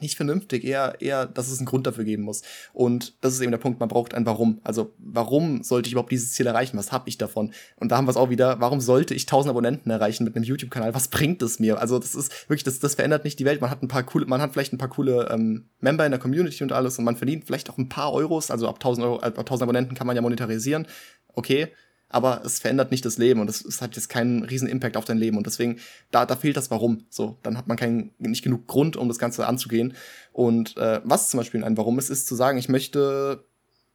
nicht 0.00 0.16
vernünftig, 0.16 0.64
eher, 0.64 0.96
eher, 1.00 1.26
dass 1.26 1.50
es 1.50 1.58
einen 1.58 1.66
Grund 1.66 1.86
dafür 1.86 2.04
geben 2.04 2.24
muss. 2.24 2.42
Und 2.72 3.14
das 3.20 3.34
ist 3.34 3.40
eben 3.40 3.52
der 3.52 3.58
Punkt, 3.58 3.80
man 3.80 3.88
braucht 3.88 4.14
ein 4.14 4.26
Warum. 4.26 4.60
Also, 4.64 4.92
warum 4.98 5.62
sollte 5.62 5.86
ich 5.86 5.92
überhaupt 5.92 6.12
dieses 6.12 6.32
Ziel 6.32 6.46
erreichen? 6.46 6.76
Was 6.76 6.92
habe 6.92 7.08
ich 7.08 7.18
davon? 7.18 7.52
Und 7.76 7.90
da 7.90 7.96
haben 7.96 8.06
wir 8.06 8.10
es 8.10 8.16
auch 8.16 8.28
wieder, 8.28 8.60
warum 8.60 8.80
sollte 8.80 9.14
ich 9.14 9.22
1000 9.22 9.50
Abonnenten 9.50 9.90
erreichen 9.90 10.24
mit 10.24 10.34
einem 10.34 10.44
YouTube-Kanal? 10.44 10.94
Was 10.94 11.08
bringt 11.08 11.40
es 11.42 11.58
mir? 11.58 11.78
Also, 11.80 11.98
das 11.98 12.14
ist 12.14 12.48
wirklich, 12.48 12.64
das, 12.64 12.80
das 12.80 12.96
verändert 12.96 13.24
nicht 13.24 13.38
die 13.38 13.44
Welt. 13.44 13.60
Man 13.60 13.70
hat 13.70 13.82
ein 13.82 13.88
paar 13.88 14.02
coole, 14.02 14.26
man 14.26 14.40
hat 14.40 14.52
vielleicht 14.52 14.72
ein 14.72 14.78
paar 14.78 14.90
coole 14.90 15.28
ähm, 15.30 15.68
Member 15.80 16.04
in 16.04 16.12
der 16.12 16.20
Community 16.20 16.62
und 16.62 16.72
alles 16.72 16.98
und 16.98 17.04
man 17.04 17.16
verdient 17.16 17.44
vielleicht 17.44 17.70
auch 17.70 17.78
ein 17.78 17.88
paar 17.88 18.12
Euros. 18.12 18.50
Also, 18.50 18.68
ab 18.68 18.76
1000 18.76 19.06
Euro, 19.06 19.20
ab 19.20 19.38
1000 19.38 19.62
Abonnenten 19.62 19.94
kann 19.94 20.06
man 20.06 20.16
ja 20.16 20.22
monetarisieren. 20.22 20.86
Okay 21.34 21.72
aber 22.12 22.42
es 22.44 22.60
verändert 22.60 22.90
nicht 22.90 23.04
das 23.04 23.18
Leben 23.18 23.40
und 23.40 23.50
es, 23.50 23.64
es 23.64 23.80
hat 23.80 23.96
jetzt 23.96 24.08
keinen 24.08 24.44
riesen 24.44 24.68
Impact 24.68 24.96
auf 24.96 25.04
dein 25.04 25.18
Leben 25.18 25.36
und 25.38 25.46
deswegen, 25.46 25.78
da, 26.10 26.26
da 26.26 26.36
fehlt 26.36 26.56
das 26.56 26.70
Warum. 26.70 27.06
So, 27.08 27.38
dann 27.42 27.58
hat 27.58 27.66
man 27.66 27.76
keinen, 27.76 28.12
nicht 28.18 28.44
genug 28.44 28.66
Grund, 28.66 28.96
um 28.96 29.08
das 29.08 29.18
Ganze 29.18 29.46
anzugehen. 29.46 29.94
Und 30.32 30.76
äh, 30.76 31.00
was 31.04 31.30
zum 31.30 31.38
Beispiel 31.38 31.64
ein 31.64 31.76
Warum 31.76 31.98
ist, 31.98 32.10
ist 32.10 32.26
zu 32.26 32.34
sagen, 32.34 32.58
ich 32.58 32.68
möchte 32.68 33.44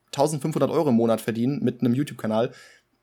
1500 0.08 0.70
Euro 0.72 0.90
im 0.90 0.96
Monat 0.96 1.22
verdienen 1.22 1.64
mit 1.64 1.82
einem 1.82 1.94
YouTube-Kanal 1.94 2.52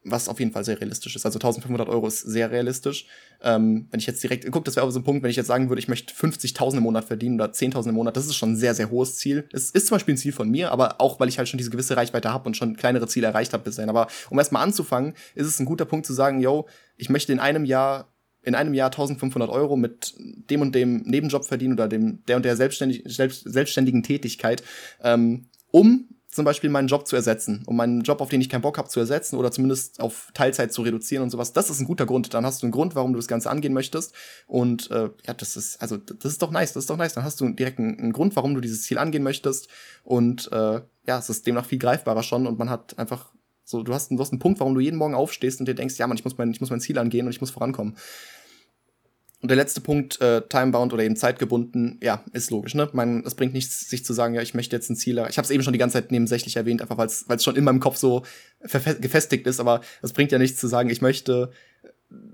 was 0.05 0.29
auf 0.29 0.39
jeden 0.39 0.53
Fall 0.53 0.65
sehr 0.65 0.79
realistisch 0.79 1.17
ist. 1.17 1.25
Also 1.25 1.39
1500 1.39 1.89
Euro 1.89 2.07
ist 2.07 2.21
sehr 2.21 2.51
realistisch. 2.51 3.07
Ähm, 3.43 3.89
wenn 3.91 4.01
ich 4.01 4.07
jetzt 4.07 4.23
direkt, 4.23 4.51
guck, 4.51 4.65
das 4.65 4.77
wäre 4.77 4.85
aber 4.85 4.93
so 4.93 5.01
ein 5.01 5.05
Punkt, 5.05 5.23
wenn 5.23 5.31
ich 5.31 5.37
jetzt 5.37 5.47
sagen 5.47 5.71
würde, 5.71 5.81
ich 5.81 5.89
möchte 5.89 6.15
50.000 6.15 6.77
im 6.77 6.83
Monat 6.83 7.05
verdienen 7.05 7.41
oder 7.41 7.51
10.000 7.51 7.89
im 7.89 7.95
Monat, 7.95 8.17
das 8.17 8.27
ist 8.27 8.37
schon 8.37 8.53
ein 8.53 8.57
sehr, 8.57 8.75
sehr 8.75 8.91
hohes 8.91 9.17
Ziel. 9.17 9.49
Es 9.53 9.71
ist 9.71 9.87
zum 9.87 9.95
Beispiel 9.97 10.15
ein 10.15 10.19
Ziel 10.19 10.33
von 10.33 10.51
mir, 10.51 10.71
aber 10.73 11.01
auch, 11.01 11.19
weil 11.21 11.29
ich 11.29 11.39
halt 11.39 11.49
schon 11.49 11.59
diese 11.59 11.71
gewisse 11.71 11.97
Reichweite 11.97 12.33
habe 12.33 12.47
und 12.47 12.57
schon 12.57 12.77
kleinere 12.77 13.09
Ziele 13.09 13.27
erreicht 13.27 13.55
habe 13.55 13.65
bisher. 13.65 13.89
Aber 13.89 14.09
um 14.29 14.39
erstmal 14.39 14.63
anzufangen, 14.63 15.15
ist 15.35 15.47
es 15.47 15.59
ein 15.59 15.67
guter 15.67 15.87
Punkt 15.87 16.07
zu 16.07 16.13
sagen, 16.13 16.41
yo, 16.41 16.67
ich 16.97 17.09
möchte 17.09 17.33
in 17.33 17.41
einem 17.41 17.65
Jahr 17.65 18.11
in 18.47 18.55
einem 18.55 18.75
Jahr 18.75 18.91
1500 18.91 19.49
Euro 19.49 19.75
mit 19.75 20.15
dem 20.19 20.61
und 20.61 20.75
dem 20.75 20.99
Nebenjob 21.05 21.47
verdienen 21.47 21.73
oder 21.73 21.89
dem 21.89 22.23
der 22.27 22.37
und 22.37 22.45
der 22.45 22.57
selbstständig, 22.57 23.03
selbst, 23.07 23.45
selbstständigen 23.45 24.03
Tätigkeit, 24.03 24.63
ähm, 25.03 25.47
um 25.71 26.09
zum 26.35 26.45
Beispiel 26.45 26.69
meinen 26.69 26.89
Job 26.89 27.07
zu 27.07 27.15
ersetzen, 27.15 27.63
um 27.67 27.77
meinen 27.77 28.03
Job, 28.03 28.21
auf 28.21 28.29
den 28.29 28.41
ich 28.41 28.49
keinen 28.49 28.63
Bock 28.63 28.77
habe, 28.77 28.89
zu 28.89 28.99
ersetzen 28.99 29.37
oder 29.37 29.53
zumindest 29.53 30.01
auf 30.01 30.31
Teilzeit 30.35 30.73
zu 30.73 30.83
reduzieren 30.83 31.23
und 31.23 31.31
sowas. 31.31 31.53
Das 31.53 31.71
ist 31.71 31.79
ein 31.79 31.87
guter 31.87 32.07
Grund. 32.07 32.35
Dann 32.35 32.45
hast 32.45 32.63
du 32.63 32.67
einen 32.67 32.73
Grund, 32.73 32.97
warum 32.97 33.13
du 33.13 33.19
das 33.19 33.29
Ganze 33.29 33.51
angehen 33.51 33.73
möchtest. 33.73 34.13
Und 34.47 34.91
äh, 34.91 35.11
ja, 35.27 35.35
das 35.35 35.57
ist, 35.57 35.81
also 35.81 35.97
das 35.97 36.33
ist 36.33 36.43
doch 36.43 36.51
nice, 36.51 36.73
das 36.73 36.85
ist 36.85 36.91
doch 36.91 36.97
nice. 36.97 37.15
Dann 37.15 37.23
hast 37.23 37.41
du 37.41 37.49
direkt 37.51 37.79
einen, 37.79 37.99
einen 38.01 38.13
Grund, 38.13 38.35
warum 38.35 38.55
du 38.55 38.61
dieses 38.61 38.83
Ziel 38.83 38.99
angehen 38.99 39.23
möchtest. 39.23 39.69
Und 40.03 40.51
äh, 40.51 40.81
ja, 41.07 41.19
es 41.19 41.31
ist 41.31 41.47
demnach 41.47 41.67
viel 41.67 41.79
greifbarer 41.79 42.25
schon 42.25 42.47
und 42.47 42.59
man 42.59 42.69
hat 42.69 42.99
einfach 42.99 43.33
so, 43.65 43.83
du 43.83 43.95
hast, 43.95 44.11
du 44.11 44.19
hast 44.19 44.33
einen 44.33 44.41
Punkt, 44.41 44.61
warum 44.61 44.75
du 44.75 44.81
jeden 44.81 44.99
Morgen 44.99 45.15
aufstehst 45.15 45.61
und 45.61 45.67
dir 45.67 45.75
denkst, 45.75 45.97
ja, 45.99 46.07
man, 46.07 46.19
ich 46.19 46.25
muss 46.25 46.37
mein, 46.37 46.51
ich 46.51 46.61
muss 46.61 46.71
mein 46.71 46.81
Ziel 46.81 46.99
angehen 46.99 47.27
und 47.27 47.33
ich 47.33 47.41
muss 47.41 47.51
vorankommen. 47.51 47.97
Und 49.45 49.49
der 49.49 49.59
letzte 49.59 49.83
Punkt, 49.83 50.23
äh, 50.23 50.41
timebound 50.49 50.95
oder 50.95 51.03
eben 51.03 51.17
zeitgebunden, 51.17 51.99
ja, 52.03 52.25
ist 52.33 52.51
logisch. 52.51 52.75
Ne? 52.75 52.89
Man, 52.95 53.23
es 53.27 53.35
bringt 53.35 53.53
nichts, 53.53 53.91
sich 53.91 54.03
zu 54.03 54.15
sagen, 54.15 54.33
ja, 54.33 54.41
ich 54.41 54.55
möchte 54.55 54.75
jetzt 54.75 54.89
ein 54.89 54.97
Ziel. 54.97 55.23
Ich 55.29 55.37
habe 55.37 55.45
es 55.45 55.51
eben 55.51 55.63
schon 55.63 55.75
die 55.75 55.79
ganze 55.79 55.99
Zeit 55.99 56.11
nebensächlich 56.11 56.57
erwähnt, 56.57 56.81
einfach 56.81 56.97
weil 56.97 57.09
es 57.09 57.45
schon 57.45 57.55
in 57.55 57.63
meinem 57.63 57.79
Kopf 57.79 57.99
so 57.99 58.23
gefestigt 58.63 59.47
ist. 59.47 59.61
Aber 59.61 59.83
es 60.01 60.15
bringt 60.15 60.33
ja 60.33 60.39
nichts 60.39 60.59
zu 60.59 60.67
sagen, 60.67 60.89
ich 60.89 61.03
möchte 61.03 61.51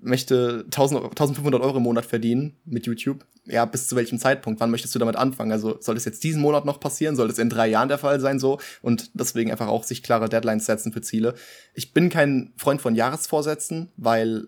möchte 0.01 0.67
1000, 0.67 1.03
1500 1.03 1.61
Euro 1.61 1.79
im 1.79 1.83
Monat 1.83 2.07
verdienen 2.07 2.55
mit 2.65 2.87
YouTube. 2.87 3.27
Ja, 3.45 3.65
bis 3.65 3.89
zu 3.89 3.97
welchem 3.97 4.21
Zeitpunkt? 4.21 4.61
Wann 4.61 4.71
möchtest 4.71 4.95
du 4.95 5.01
damit 5.01 5.17
anfangen? 5.17 5.51
Also 5.51 5.79
soll 5.81 5.97
es 5.97 6.05
jetzt 6.05 6.23
diesen 6.23 6.41
Monat 6.41 6.65
noch 6.65 6.79
passieren? 6.79 7.17
Soll 7.17 7.29
es 7.29 7.39
in 7.41 7.51
drei 7.51 7.67
Jahren 7.67 7.89
der 7.89 7.99
Fall 7.99 8.21
sein? 8.21 8.39
So 8.39 8.61
und 8.83 9.11
deswegen 9.15 9.51
einfach 9.51 9.67
auch 9.67 9.83
sich 9.83 10.05
klare 10.05 10.29
Deadlines 10.29 10.67
setzen 10.67 10.93
für 10.93 11.01
Ziele. 11.01 11.35
Ich 11.75 11.93
bin 11.93 12.09
kein 12.09 12.53
Freund 12.57 12.81
von 12.81 12.95
Jahresvorsätzen, 12.95 13.91
weil 13.97 14.47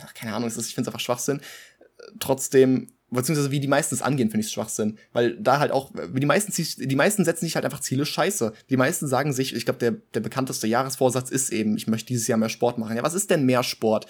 ach, 0.00 0.14
keine 0.14 0.34
Ahnung, 0.34 0.48
ich 0.48 0.54
finde 0.54 0.82
es 0.82 0.88
einfach 0.88 1.00
Schwachsinn 1.00 1.40
trotzdem, 2.18 2.88
beziehungsweise 3.10 3.50
wie 3.50 3.60
die 3.60 3.68
meisten 3.68 3.94
es 3.94 4.02
angehen, 4.02 4.30
finde 4.30 4.46
ich 4.46 4.52
Schwachsinn. 4.52 4.98
Weil 5.12 5.36
da 5.40 5.58
halt 5.58 5.72
auch, 5.72 5.92
wie 5.94 6.20
die 6.20 6.26
meisten, 6.26 6.52
die 6.52 6.96
meisten 6.96 7.24
setzen 7.24 7.46
sich 7.46 7.54
halt 7.54 7.64
einfach 7.64 7.80
Ziele 7.80 8.06
scheiße. 8.06 8.52
Die 8.70 8.76
meisten 8.76 9.06
sagen 9.06 9.32
sich, 9.32 9.54
ich 9.54 9.64
glaube, 9.64 9.80
der, 9.80 9.92
der 10.14 10.20
bekannteste 10.20 10.66
Jahresvorsatz 10.66 11.30
ist 11.30 11.50
eben, 11.50 11.76
ich 11.76 11.86
möchte 11.86 12.08
dieses 12.08 12.26
Jahr 12.26 12.38
mehr 12.38 12.48
Sport 12.48 12.78
machen. 12.78 12.96
Ja, 12.96 13.02
was 13.02 13.14
ist 13.14 13.30
denn 13.30 13.46
mehr 13.46 13.62
Sport? 13.62 14.06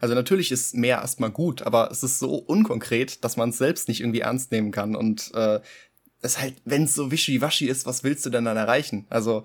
Also 0.00 0.14
natürlich 0.14 0.50
ist 0.50 0.74
mehr 0.74 0.98
erstmal 0.98 1.30
gut, 1.30 1.62
aber 1.62 1.90
es 1.90 2.02
ist 2.02 2.18
so 2.18 2.34
unkonkret, 2.34 3.22
dass 3.22 3.36
man 3.36 3.50
es 3.50 3.58
selbst 3.58 3.86
nicht 3.86 4.00
irgendwie 4.00 4.20
ernst 4.20 4.50
nehmen 4.50 4.70
kann. 4.70 4.96
Und 4.96 5.30
äh, 5.34 5.60
es 6.22 6.40
halt, 6.40 6.54
wenn 6.64 6.84
es 6.84 6.94
so 6.94 7.10
wischiwaschi 7.10 7.66
ist, 7.66 7.86
was 7.86 8.02
willst 8.02 8.24
du 8.24 8.30
denn 8.30 8.46
dann 8.46 8.56
erreichen? 8.56 9.06
Also, 9.10 9.44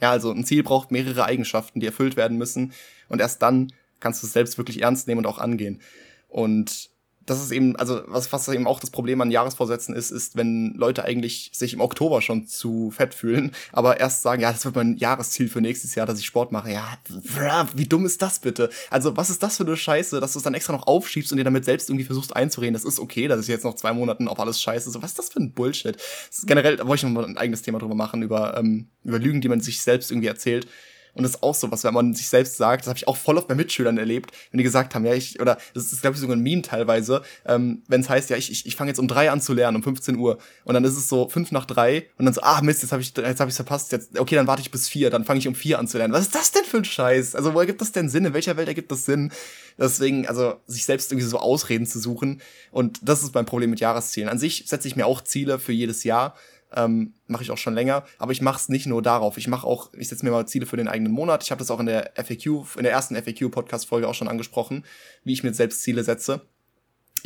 ja, 0.00 0.10
also 0.10 0.32
ein 0.32 0.44
Ziel 0.44 0.64
braucht 0.64 0.90
mehrere 0.90 1.24
Eigenschaften, 1.24 1.78
die 1.78 1.86
erfüllt 1.86 2.16
werden 2.16 2.36
müssen. 2.36 2.72
Und 3.08 3.20
erst 3.20 3.40
dann 3.42 3.72
kannst 4.00 4.22
du 4.22 4.26
es 4.26 4.32
selbst 4.32 4.58
wirklich 4.58 4.82
ernst 4.82 5.06
nehmen 5.06 5.18
und 5.18 5.26
auch 5.26 5.38
angehen. 5.38 5.80
Und 6.28 6.90
das 7.26 7.42
ist 7.42 7.50
eben, 7.50 7.76
also 7.76 8.02
was, 8.06 8.32
was 8.32 8.48
eben 8.48 8.66
auch 8.66 8.80
das 8.80 8.90
Problem 8.90 9.20
an 9.20 9.30
Jahresvorsätzen 9.30 9.94
ist, 9.94 10.10
ist, 10.10 10.36
wenn 10.36 10.74
Leute 10.74 11.04
eigentlich 11.04 11.50
sich 11.52 11.72
im 11.72 11.80
Oktober 11.80 12.22
schon 12.22 12.46
zu 12.46 12.90
fett 12.90 13.14
fühlen, 13.14 13.52
aber 13.72 14.00
erst 14.00 14.22
sagen, 14.22 14.42
ja, 14.42 14.52
das 14.52 14.64
wird 14.64 14.76
mein 14.76 14.96
Jahresziel 14.96 15.48
für 15.48 15.60
nächstes 15.60 15.94
Jahr, 15.94 16.06
dass 16.06 16.18
ich 16.18 16.26
Sport 16.26 16.52
mache. 16.52 16.70
Ja, 16.72 16.98
wie 17.74 17.86
dumm 17.86 18.06
ist 18.06 18.22
das 18.22 18.38
bitte? 18.38 18.70
Also, 18.90 19.16
was 19.16 19.30
ist 19.30 19.42
das 19.42 19.56
für 19.56 19.64
eine 19.64 19.76
Scheiße, 19.76 20.20
dass 20.20 20.32
du 20.32 20.38
es 20.38 20.42
dann 20.42 20.54
extra 20.54 20.72
noch 20.72 20.86
aufschiebst 20.86 21.32
und 21.32 21.38
dir 21.38 21.44
damit 21.44 21.64
selbst 21.64 21.88
irgendwie 21.88 22.04
versuchst 22.04 22.34
einzureden, 22.34 22.74
das 22.74 22.84
ist 22.84 22.98
okay, 22.98 23.28
dass 23.28 23.40
ich 23.40 23.48
jetzt 23.48 23.64
noch 23.64 23.74
zwei 23.74 23.92
Monaten 23.92 24.28
auf 24.28 24.38
alles 24.38 24.60
scheiße. 24.60 24.90
So, 24.90 25.02
was 25.02 25.10
ist 25.10 25.18
das 25.18 25.30
für 25.30 25.40
ein 25.40 25.52
Bullshit? 25.52 25.96
generell, 26.46 26.76
da 26.76 26.86
wollte 26.86 27.06
ich 27.06 27.12
noch 27.12 27.22
mal 27.22 27.28
ein 27.28 27.38
eigenes 27.38 27.62
Thema 27.62 27.78
drüber 27.78 27.94
machen, 27.94 28.22
über, 28.22 28.56
ähm, 28.56 28.88
über 29.04 29.18
Lügen, 29.18 29.40
die 29.40 29.48
man 29.48 29.60
sich 29.60 29.80
selbst 29.80 30.10
irgendwie 30.10 30.28
erzählt. 30.28 30.66
Und 31.14 31.22
das 31.22 31.32
ist 31.32 31.42
auch 31.42 31.54
so 31.54 31.70
was, 31.70 31.84
wenn 31.84 31.94
man 31.94 32.14
sich 32.14 32.28
selbst 32.28 32.56
sagt, 32.56 32.82
das 32.82 32.88
habe 32.88 32.96
ich 32.96 33.08
auch 33.08 33.16
voll 33.16 33.38
oft 33.38 33.48
bei 33.48 33.54
Mitschülern 33.54 33.98
erlebt, 33.98 34.32
wenn 34.50 34.58
die 34.58 34.64
gesagt 34.64 34.94
haben, 34.94 35.04
ja, 35.06 35.14
ich, 35.14 35.40
oder 35.40 35.58
das 35.72 35.92
ist, 35.92 36.00
glaube 36.00 36.14
ich, 36.14 36.20
sogar 36.20 36.36
ein 36.36 36.42
Meme 36.42 36.62
teilweise, 36.62 37.22
ähm, 37.46 37.82
wenn 37.88 38.00
es 38.00 38.08
heißt, 38.08 38.30
ja, 38.30 38.36
ich, 38.36 38.50
ich, 38.50 38.66
ich 38.66 38.76
fange 38.76 38.90
jetzt 38.90 38.98
um 38.98 39.08
drei 39.08 39.30
an 39.30 39.40
zu 39.40 39.54
lernen, 39.54 39.76
um 39.76 39.82
15 39.82 40.16
Uhr. 40.16 40.38
Und 40.64 40.74
dann 40.74 40.84
ist 40.84 40.96
es 40.96 41.08
so 41.08 41.28
fünf 41.28 41.52
nach 41.52 41.66
drei 41.66 42.06
und 42.18 42.24
dann 42.24 42.34
so, 42.34 42.42
ah 42.42 42.60
Mist, 42.62 42.82
jetzt 42.82 42.92
habe 42.92 43.02
ich 43.02 43.12
jetzt 43.16 43.40
hab 43.40 43.48
ich 43.48 43.54
verpasst, 43.54 43.92
jetzt, 43.92 44.18
okay, 44.18 44.34
dann 44.34 44.46
warte 44.46 44.62
ich 44.62 44.70
bis 44.70 44.88
vier, 44.88 45.10
dann 45.10 45.24
fange 45.24 45.38
ich 45.38 45.48
um 45.48 45.54
vier 45.54 45.78
an 45.78 45.86
zu 45.86 45.98
lernen. 45.98 46.12
Was 46.12 46.22
ist 46.22 46.34
das 46.34 46.52
denn 46.52 46.64
für 46.64 46.78
ein 46.78 46.84
Scheiß? 46.84 47.34
Also, 47.34 47.54
wo 47.54 47.60
ergibt 47.60 47.80
das 47.80 47.92
denn 47.92 48.08
Sinn? 48.08 48.24
In 48.24 48.34
welcher 48.34 48.56
Welt 48.56 48.68
ergibt 48.68 48.90
das 48.90 49.04
Sinn? 49.04 49.32
Deswegen, 49.78 50.26
also 50.26 50.56
sich 50.66 50.84
selbst 50.84 51.10
irgendwie 51.10 51.26
so 51.26 51.38
Ausreden 51.38 51.86
zu 51.86 51.98
suchen. 51.98 52.40
Und 52.70 53.00
das 53.02 53.22
ist 53.22 53.34
mein 53.34 53.46
Problem 53.46 53.70
mit 53.70 53.80
Jahreszielen. 53.80 54.28
An 54.28 54.38
sich 54.38 54.64
setze 54.66 54.88
ich 54.88 54.96
mir 54.96 55.06
auch 55.06 55.22
Ziele 55.22 55.58
für 55.58 55.72
jedes 55.72 56.04
Jahr 56.04 56.34
ähm, 56.74 57.14
mache 57.26 57.42
ich 57.42 57.50
auch 57.50 57.58
schon 57.58 57.74
länger, 57.74 58.04
aber 58.18 58.32
ich 58.32 58.42
mache 58.42 58.58
es 58.58 58.68
nicht 58.68 58.86
nur 58.86 59.02
darauf. 59.02 59.38
Ich 59.38 59.48
mache 59.48 59.66
auch, 59.66 59.92
ich 59.94 60.08
setze 60.08 60.24
mir 60.24 60.30
mal 60.30 60.46
Ziele 60.46 60.66
für 60.66 60.76
den 60.76 60.88
eigenen 60.88 61.12
Monat. 61.12 61.42
Ich 61.42 61.50
habe 61.50 61.58
das 61.58 61.70
auch 61.70 61.80
in 61.80 61.86
der 61.86 62.12
FAQ, 62.16 62.76
in 62.76 62.82
der 62.82 62.92
ersten 62.92 63.16
FAQ-Podcast-Folge 63.16 64.08
auch 64.08 64.14
schon 64.14 64.28
angesprochen, 64.28 64.84
wie 65.24 65.32
ich 65.32 65.42
mir 65.42 65.54
selbst 65.54 65.82
Ziele 65.82 66.04
setze. 66.04 66.42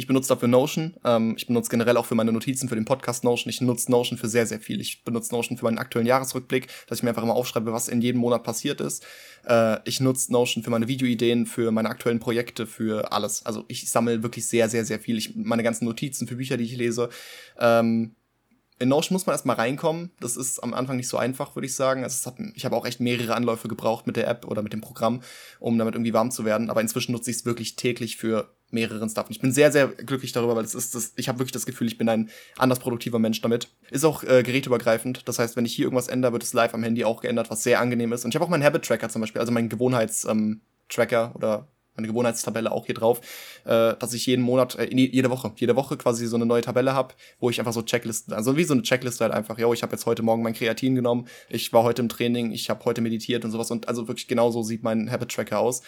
Ich 0.01 0.07
benutze 0.07 0.29
dafür 0.29 0.47
Notion. 0.47 0.95
Ähm, 1.05 1.35
ich 1.37 1.49
benutze 1.49 1.71
generell 1.71 1.97
auch 1.97 2.07
für 2.07 2.15
meine 2.15 2.31
Notizen 2.31 2.69
für 2.69 2.77
den 2.77 2.85
Podcast 2.85 3.25
Notion. 3.25 3.51
Ich 3.51 3.61
nutze 3.61 3.91
Notion 3.91 4.17
für 4.17 4.29
sehr, 4.29 4.47
sehr 4.47 4.61
viel. 4.61 4.81
Ich 4.81 5.03
benutze 5.03 5.35
Notion 5.35 5.59
für 5.59 5.65
meinen 5.65 5.79
aktuellen 5.79 6.07
Jahresrückblick, 6.07 6.69
dass 6.87 6.99
ich 6.99 7.03
mir 7.03 7.09
einfach 7.09 7.25
immer 7.25 7.35
aufschreibe, 7.35 7.73
was 7.73 7.89
in 7.89 8.01
jedem 8.01 8.21
Monat 8.21 8.45
passiert 8.45 8.81
ist. 8.81 9.05
Äh, 9.45 9.79
ich 9.87 9.99
nutze 9.99 10.33
Notion 10.33 10.63
für 10.63 10.71
meine 10.71 10.87
Videoideen, 10.87 11.47
für 11.47 11.73
meine 11.73 11.89
aktuellen 11.89 12.21
Projekte, 12.21 12.69
für 12.69 13.11
alles. 13.11 13.45
Also 13.45 13.65
ich 13.67 13.91
sammle 13.91 14.23
wirklich 14.23 14.47
sehr, 14.47 14.69
sehr, 14.69 14.85
sehr 14.85 15.01
viel. 15.01 15.19
Ich, 15.19 15.35
meine 15.35 15.65
ganzen 15.65 15.85
Notizen 15.85 16.29
für 16.29 16.37
Bücher, 16.37 16.57
die 16.57 16.65
ich 16.65 16.77
lese. 16.77 17.09
Ähm, 17.59 18.15
in 18.79 18.89
Notion 18.89 19.15
muss 19.15 19.27
man 19.27 19.35
erstmal 19.35 19.57
reinkommen. 19.57 20.11
Das 20.21 20.37
ist 20.37 20.61
am 20.61 20.73
Anfang 20.73 20.97
nicht 20.97 21.09
so 21.09 21.17
einfach, 21.17 21.57
würde 21.57 21.67
ich 21.67 21.75
sagen. 21.75 22.05
Also 22.05 22.31
hat, 22.31 22.37
ich 22.55 22.65
habe 22.65 22.77
auch 22.77 22.87
echt 22.87 23.01
mehrere 23.01 23.35
Anläufe 23.35 23.69
gebraucht 23.69 24.07
mit 24.07 24.17
der 24.17 24.29
App 24.29 24.47
oder 24.47 24.63
mit 24.63 24.73
dem 24.73 24.81
Programm, 24.81 25.23
um 25.59 25.79
damit 25.79 25.95
irgendwie 25.95 26.13
warm 26.13 26.31
zu 26.31 26.45
werden. 26.45 26.71
Aber 26.71 26.81
inzwischen 26.81 27.13
nutze 27.13 27.31
ich 27.31 27.39
es 27.39 27.45
wirklich 27.45 27.77
täglich 27.77 28.17
für 28.17 28.55
mehreren 28.71 29.09
Stuff. 29.09 29.27
Und 29.27 29.33
ich 29.33 29.41
bin 29.41 29.53
sehr, 29.53 29.73
sehr 29.73 29.89
glücklich 29.89 30.33
darüber, 30.33 30.55
weil 30.55 30.65
es 30.65 30.75
ist 30.75 30.95
das, 30.95 31.13
ich 31.17 31.29
habe 31.29 31.39
wirklich 31.39 31.53
das 31.53 31.67
Gefühl, 31.67 31.87
ich 31.87 31.99
bin 31.99 32.09
ein 32.09 32.31
anders 32.57 32.79
produktiver 32.79 33.19
Mensch 33.19 33.41
damit. 33.41 33.69
Ist 33.91 34.05
auch 34.05 34.23
äh, 34.23 34.43
gerätübergreifend. 34.43 35.27
Das 35.27 35.39
heißt, 35.39 35.57
wenn 35.57 35.65
ich 35.65 35.75
hier 35.75 35.87
irgendwas 35.87 36.09
ändere, 36.09 36.33
wird 36.33 36.43
es 36.43 36.53
live 36.53 36.75
am 36.75 36.83
Handy 36.83 37.05
auch 37.05 37.23
geändert, 37.23 37.51
was 37.51 37.63
sehr 37.63 37.81
angenehm 37.81 38.13
ist. 38.13 38.25
Und 38.25 38.31
ich 38.31 38.37
habe 38.37 38.45
auch 38.45 38.51
meinen 38.51 38.65
Habit-Tracker 38.65 39.09
zum 39.09 39.23
Beispiel, 39.23 39.41
also 39.41 39.53
meinen 39.53 39.71
Gewohnheits-Tracker 39.71 41.25
ähm, 41.25 41.33
oder 41.35 41.69
meine 41.99 42.09
Gewohnheitstabelle 42.09 42.73
auch 42.73 42.87
hier 42.87 42.95
drauf, 42.95 43.21
äh, 43.65 43.95
dass 43.99 44.15
ich 44.15 44.25
jeden 44.27 44.43
Monat, 44.43 44.77
äh, 44.77 44.89
jede 44.91 45.31
Woche, 45.31 45.53
jede 45.57 45.77
Woche 45.77 45.97
quasi 45.97 46.27
so 46.27 46.37
eine 46.37 46.47
neue 46.47 46.63
Tabelle 46.63 46.95
habe, 46.95 47.15
wo 47.41 47.51
ich 47.51 47.59
einfach 47.59 47.73
so 47.73 47.83
Checklisten, 47.83 48.33
also 48.33 48.57
wie 48.57 48.65
so 48.65 48.73
eine 48.73 48.83
Checkliste 48.83 49.25
halt 49.25 49.35
einfach, 49.35 49.59
yo, 49.59 49.73
ich 49.75 49.83
habe 49.83 49.93
jetzt 49.93 50.07
heute 50.07 50.23
Morgen 50.23 50.43
mein 50.43 50.55
Kreatin 50.55 50.95
genommen, 50.95 51.29
ich 51.49 51.73
war 51.73 51.83
heute 51.83 52.01
im 52.01 52.09
Training, 52.09 52.53
ich 52.53 52.71
habe 52.71 52.85
heute 52.85 53.01
meditiert 53.01 53.45
und 53.45 53.51
sowas 53.51 53.71
und 53.71 53.89
also 53.89 54.09
wirklich 54.09 54.29
genau 54.29 54.51
so 54.51 54.63
sieht 54.63 54.83
mein 54.83 55.11
Habit 55.11 55.31
Tracker 55.31 55.59
aus. 55.59 55.83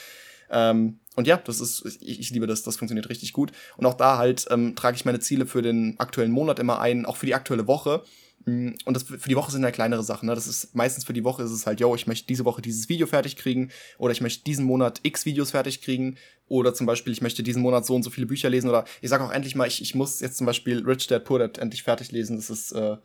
Ähm, 0.50 0.98
und 1.16 1.26
ja, 1.26 1.36
das 1.36 1.60
ist, 1.60 1.84
ich, 2.00 2.20
ich 2.20 2.30
liebe 2.30 2.46
das, 2.46 2.62
das 2.62 2.76
funktioniert 2.76 3.08
richtig 3.08 3.32
gut. 3.32 3.52
Und 3.76 3.86
auch 3.86 3.94
da 3.94 4.18
halt 4.18 4.46
ähm, 4.50 4.74
trage 4.74 4.96
ich 4.96 5.04
meine 5.04 5.20
Ziele 5.20 5.46
für 5.46 5.62
den 5.62 5.94
aktuellen 5.98 6.32
Monat 6.32 6.58
immer 6.58 6.80
ein, 6.80 7.06
auch 7.06 7.16
für 7.16 7.26
die 7.26 7.34
aktuelle 7.34 7.66
Woche. 7.66 8.02
Mm, 8.46 8.70
und 8.84 8.94
das 8.94 9.02
für 9.02 9.28
die 9.28 9.36
Woche 9.36 9.50
sind 9.52 9.62
ja 9.62 9.70
kleinere 9.70 10.02
Sachen. 10.02 10.26
Ne? 10.26 10.34
Das 10.34 10.46
ist 10.46 10.74
meistens 10.74 11.04
für 11.04 11.12
die 11.12 11.24
Woche 11.24 11.42
ist 11.42 11.50
es 11.50 11.66
halt, 11.66 11.80
yo, 11.80 11.94
ich 11.94 12.06
möchte 12.06 12.26
diese 12.26 12.44
Woche 12.44 12.62
dieses 12.62 12.88
Video 12.88 13.06
fertig 13.06 13.36
kriegen 13.36 13.70
oder 13.98 14.12
ich 14.12 14.20
möchte 14.20 14.44
diesen 14.44 14.64
Monat 14.64 15.00
X 15.02 15.26
Videos 15.26 15.50
fertig 15.50 15.82
kriegen 15.82 16.16
oder 16.48 16.74
zum 16.74 16.86
Beispiel 16.86 17.12
ich 17.12 17.22
möchte 17.22 17.42
diesen 17.42 17.62
Monat 17.62 17.86
so 17.86 17.94
und 17.94 18.02
so 18.02 18.10
viele 18.10 18.26
Bücher 18.26 18.50
lesen 18.50 18.68
oder 18.68 18.84
ich 19.00 19.10
sage 19.10 19.24
auch 19.24 19.32
endlich 19.32 19.54
mal, 19.54 19.68
ich, 19.68 19.82
ich 19.82 19.94
muss 19.94 20.20
jetzt 20.20 20.38
zum 20.38 20.46
Beispiel 20.46 20.82
Rich 20.84 21.06
Dad 21.06 21.24
Poor 21.24 21.38
Dad 21.38 21.58
endlich 21.58 21.82
fertig 21.82 22.12
lesen. 22.12 22.36
Das 22.36 22.50
ist 22.50 22.72
äh, 22.72 22.96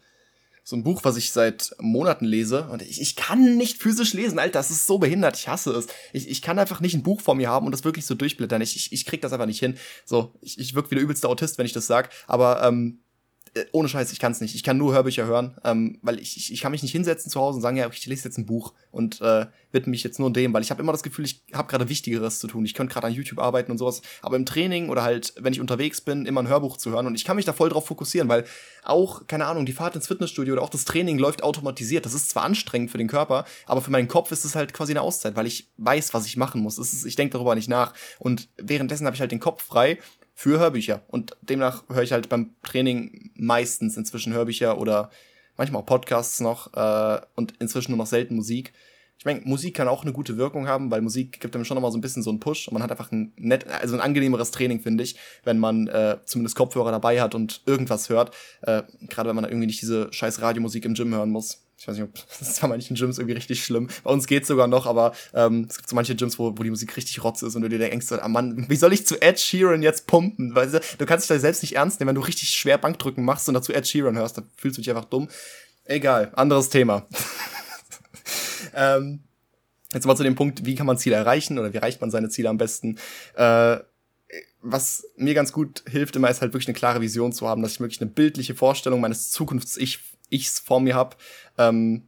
so 0.63 0.75
ein 0.75 0.83
Buch, 0.83 1.03
was 1.03 1.15
ich 1.15 1.31
seit 1.31 1.75
Monaten 1.79 2.25
lese 2.25 2.67
und 2.69 2.81
ich, 2.81 2.99
ich 2.99 3.15
kann 3.15 3.55
nicht 3.55 3.77
physisch 3.77 4.13
lesen, 4.13 4.39
Alter, 4.39 4.59
das 4.59 4.71
ist 4.71 4.87
so 4.87 4.97
behindert, 4.97 5.37
ich 5.37 5.47
hasse 5.47 5.71
es. 5.71 5.87
Ich, 6.11 6.27
ich 6.27 6.41
kann 6.41 6.57
einfach 6.57 6.79
nicht 6.79 6.95
ein 6.95 7.03
Buch 7.03 7.21
vor 7.21 7.35
mir 7.35 7.49
haben 7.49 7.67
und 7.67 7.71
das 7.71 7.83
wirklich 7.83 8.07
so 8.07 8.15
durchblättern. 8.15 8.61
Ich, 8.61 8.75
ich, 8.75 8.91
ich 8.91 9.05
krieg 9.05 9.21
das 9.21 9.31
einfach 9.31 9.45
nicht 9.45 9.59
hin. 9.59 9.77
So, 10.05 10.33
ich, 10.41 10.57
ich 10.57 10.73
wirke 10.73 10.89
wie 10.89 10.95
der 10.95 11.03
übelste 11.03 11.29
Autist, 11.29 11.59
wenn 11.59 11.67
ich 11.67 11.73
das 11.73 11.85
sag, 11.85 12.09
aber 12.25 12.63
ähm, 12.63 12.97
äh, 12.97 13.04
ohne 13.71 13.87
Scheiß, 13.87 14.11
ich 14.11 14.19
kann 14.19 14.33
es 14.33 14.41
nicht. 14.41 14.55
Ich 14.55 14.63
kann 14.63 14.77
nur 14.77 14.93
Hörbücher 14.93 15.25
hören, 15.25 15.57
ähm, 15.63 15.97
weil 16.01 16.19
ich, 16.19 16.35
ich, 16.35 16.51
ich 16.51 16.61
kann 16.61 16.71
mich 16.71 16.83
nicht 16.83 16.91
hinsetzen 16.91 17.31
zu 17.31 17.39
Hause 17.39 17.57
und 17.57 17.61
sagen, 17.61 17.77
ja, 17.77 17.89
ich 17.89 18.05
lese 18.05 18.25
jetzt 18.25 18.37
ein 18.37 18.45
Buch 18.45 18.73
und 18.91 19.21
äh, 19.21 19.45
widme 19.71 19.91
mich 19.91 20.03
jetzt 20.03 20.19
nur 20.19 20.31
dem, 20.31 20.53
weil 20.53 20.61
ich 20.61 20.71
habe 20.71 20.81
immer 20.81 20.91
das 20.91 21.03
Gefühl, 21.03 21.25
ich 21.25 21.43
habe 21.53 21.67
gerade 21.69 21.87
Wichtigeres 21.87 22.39
zu 22.39 22.47
tun. 22.47 22.65
Ich 22.65 22.73
könnte 22.73 22.93
gerade 22.93 23.07
an 23.07 23.13
YouTube 23.13 23.39
arbeiten 23.39 23.71
und 23.71 23.77
sowas, 23.77 24.01
aber 24.21 24.35
im 24.35 24.45
Training 24.45 24.89
oder 24.89 25.03
halt, 25.03 25.33
wenn 25.39 25.53
ich 25.53 25.61
unterwegs 25.61 26.01
bin, 26.01 26.25
immer 26.25 26.41
ein 26.41 26.49
Hörbuch 26.49 26.77
zu 26.77 26.91
hören 26.91 27.07
und 27.07 27.15
ich 27.15 27.23
kann 27.23 27.37
mich 27.37 27.45
da 27.45 27.53
voll 27.53 27.69
drauf 27.69 27.85
fokussieren, 27.85 28.27
weil 28.27 28.45
auch, 28.83 29.27
keine 29.27 29.45
Ahnung, 29.45 29.65
die 29.65 29.73
Fahrt 29.73 29.95
ins 29.95 30.07
Fitnessstudio 30.07 30.53
oder 30.53 30.61
auch 30.61 30.69
das 30.69 30.85
Training 30.85 31.17
läuft 31.17 31.43
automatisiert. 31.43 32.05
Das 32.05 32.13
ist 32.13 32.29
zwar 32.29 32.43
anstrengend 32.43 32.91
für 32.91 32.97
den 32.97 33.07
Körper, 33.07 33.45
aber 33.67 33.81
für 33.81 33.91
meinen 33.91 34.07
Kopf 34.07 34.31
ist 34.31 34.43
es 34.43 34.55
halt 34.55 34.73
quasi 34.73 34.91
eine 34.91 35.01
Auszeit, 35.01 35.35
weil 35.35 35.47
ich 35.47 35.69
weiß, 35.77 36.13
was 36.13 36.25
ich 36.25 36.35
machen 36.35 36.61
muss. 36.61 36.77
Ist, 36.77 37.05
ich 37.05 37.15
denke 37.15 37.33
darüber 37.33 37.55
nicht 37.55 37.69
nach 37.69 37.93
und 38.19 38.49
währenddessen 38.57 39.05
habe 39.05 39.15
ich 39.15 39.21
halt 39.21 39.31
den 39.31 39.39
Kopf 39.39 39.63
frei 39.63 39.99
für 40.35 40.59
Hörbücher. 40.59 41.01
Und 41.07 41.35
demnach 41.41 41.83
höre 41.89 42.03
ich 42.03 42.11
halt 42.11 42.29
beim 42.29 42.51
Training 42.61 43.31
meistens 43.35 43.97
inzwischen 43.97 44.33
Hörbücher 44.33 44.77
oder 44.77 45.09
manchmal 45.57 45.81
auch 45.81 45.85
Podcasts 45.85 46.41
noch 46.41 46.73
äh, 46.73 47.21
und 47.35 47.53
inzwischen 47.59 47.91
nur 47.91 47.97
noch 47.97 48.05
selten 48.05 48.35
Musik. 48.35 48.73
Ich 49.17 49.23
meine, 49.23 49.39
Musik 49.45 49.75
kann 49.75 49.87
auch 49.87 50.03
eine 50.03 50.11
gute 50.11 50.37
Wirkung 50.37 50.67
haben, 50.67 50.91
weil 50.91 51.01
Musik 51.01 51.39
gibt 51.39 51.55
einem 51.55 51.63
schon 51.63 51.75
nochmal 51.75 51.91
so 51.91 51.97
ein 51.97 52.01
bisschen 52.01 52.21
so 52.21 52.29
einen 52.29 52.41
Push 52.41 52.67
und 52.67 52.73
man 52.73 52.83
hat 52.83 52.91
einfach 52.91 53.13
ein 53.13 53.31
nett, 53.37 53.65
also 53.65 53.95
ein 53.95 54.01
angenehmeres 54.01 54.51
Training, 54.51 54.81
finde 54.81 55.05
ich, 55.05 55.15
wenn 55.45 55.57
man 55.57 55.87
äh, 55.87 56.17
zumindest 56.25 56.57
Kopfhörer 56.57 56.91
dabei 56.91 57.21
hat 57.21 57.33
und 57.33 57.61
irgendwas 57.65 58.09
hört. 58.09 58.35
Äh, 58.61 58.83
Gerade 59.07 59.29
wenn 59.29 59.37
man 59.37 59.45
irgendwie 59.45 59.67
nicht 59.67 59.81
diese 59.81 60.11
scheiß 60.11 60.41
Radiomusik 60.41 60.83
im 60.83 60.95
Gym 60.95 61.15
hören 61.15 61.31
muss 61.31 61.64
ich 61.85 61.87
weiß 61.87 61.97
nicht, 61.97 62.09
ob 62.09 62.15
das 62.39 62.49
ist 62.49 62.61
bei 62.61 62.67
manchen 62.67 62.95
Gyms 62.95 63.19
irgendwie 63.19 63.35
richtig 63.35 63.63
schlimm. 63.63 63.89
Bei 64.03 64.09
uns 64.09 64.25
geht's 64.25 64.47
sogar 64.47 64.67
noch, 64.67 64.87
aber 64.87 65.13
ähm, 65.35 65.67
es 65.69 65.77
gibt 65.77 65.87
so 65.87 65.95
manche 65.95 66.15
Gyms, 66.15 66.39
wo, 66.39 66.57
wo 66.57 66.63
die 66.63 66.71
Musik 66.71 66.97
richtig 66.97 67.23
rotz 67.23 67.43
ist 67.43 67.55
und 67.55 67.61
du 67.61 67.69
dir 67.69 67.77
denkst, 67.77 68.11
ah 68.11 68.27
Mann, 68.27 68.65
wie 68.67 68.75
soll 68.75 68.91
ich 68.91 69.05
zu 69.05 69.21
Ed 69.21 69.39
Sheeran 69.39 69.83
jetzt 69.83 70.07
pumpen? 70.07 70.55
Weil 70.55 70.71
du 70.71 71.05
kannst 71.05 71.29
dich 71.29 71.35
da 71.35 71.39
selbst 71.39 71.61
nicht 71.61 71.75
ernst 71.75 71.99
nehmen, 71.99 72.07
wenn 72.07 72.15
du 72.15 72.21
richtig 72.21 72.49
schwer 72.49 72.79
Bankdrücken 72.79 73.23
machst 73.23 73.47
und 73.47 73.53
dazu 73.53 73.71
Ed 73.71 73.87
Sheeran 73.87 74.17
hörst, 74.17 74.35
dann 74.37 74.49
fühlst 74.57 74.79
du 74.79 74.81
dich 74.81 74.89
einfach 74.89 75.05
dumm. 75.05 75.29
Egal, 75.83 76.31
anderes 76.35 76.69
Thema. 76.69 77.05
ähm, 78.73 79.19
jetzt 79.93 80.07
mal 80.07 80.15
zu 80.15 80.23
dem 80.23 80.33
Punkt, 80.33 80.65
wie 80.65 80.73
kann 80.73 80.87
man 80.87 80.97
Ziele 80.97 81.17
erreichen 81.17 81.59
oder 81.59 81.71
wie 81.71 81.77
erreicht 81.77 82.01
man 82.01 82.09
seine 82.09 82.29
Ziele 82.29 82.49
am 82.49 82.57
besten? 82.57 82.97
Äh, 83.35 83.77
was 84.63 85.05
mir 85.17 85.35
ganz 85.35 85.53
gut 85.53 85.83
hilft, 85.87 86.15
immer 86.15 86.31
ist 86.31 86.41
halt 86.41 86.51
wirklich 86.51 86.67
eine 86.67 86.77
klare 86.77 86.99
Vision 87.01 87.31
zu 87.31 87.47
haben, 87.47 87.61
dass 87.61 87.73
ich 87.73 87.79
wirklich 87.79 88.01
eine 88.01 88.09
bildliche 88.09 88.55
Vorstellung 88.55 89.01
meines 89.01 89.29
Zukunfts-Ich 89.29 90.14
Ichs 90.29 90.59
vor 90.59 90.79
mir 90.79 90.95
habe. 90.95 91.15
Ähm, 91.57 92.07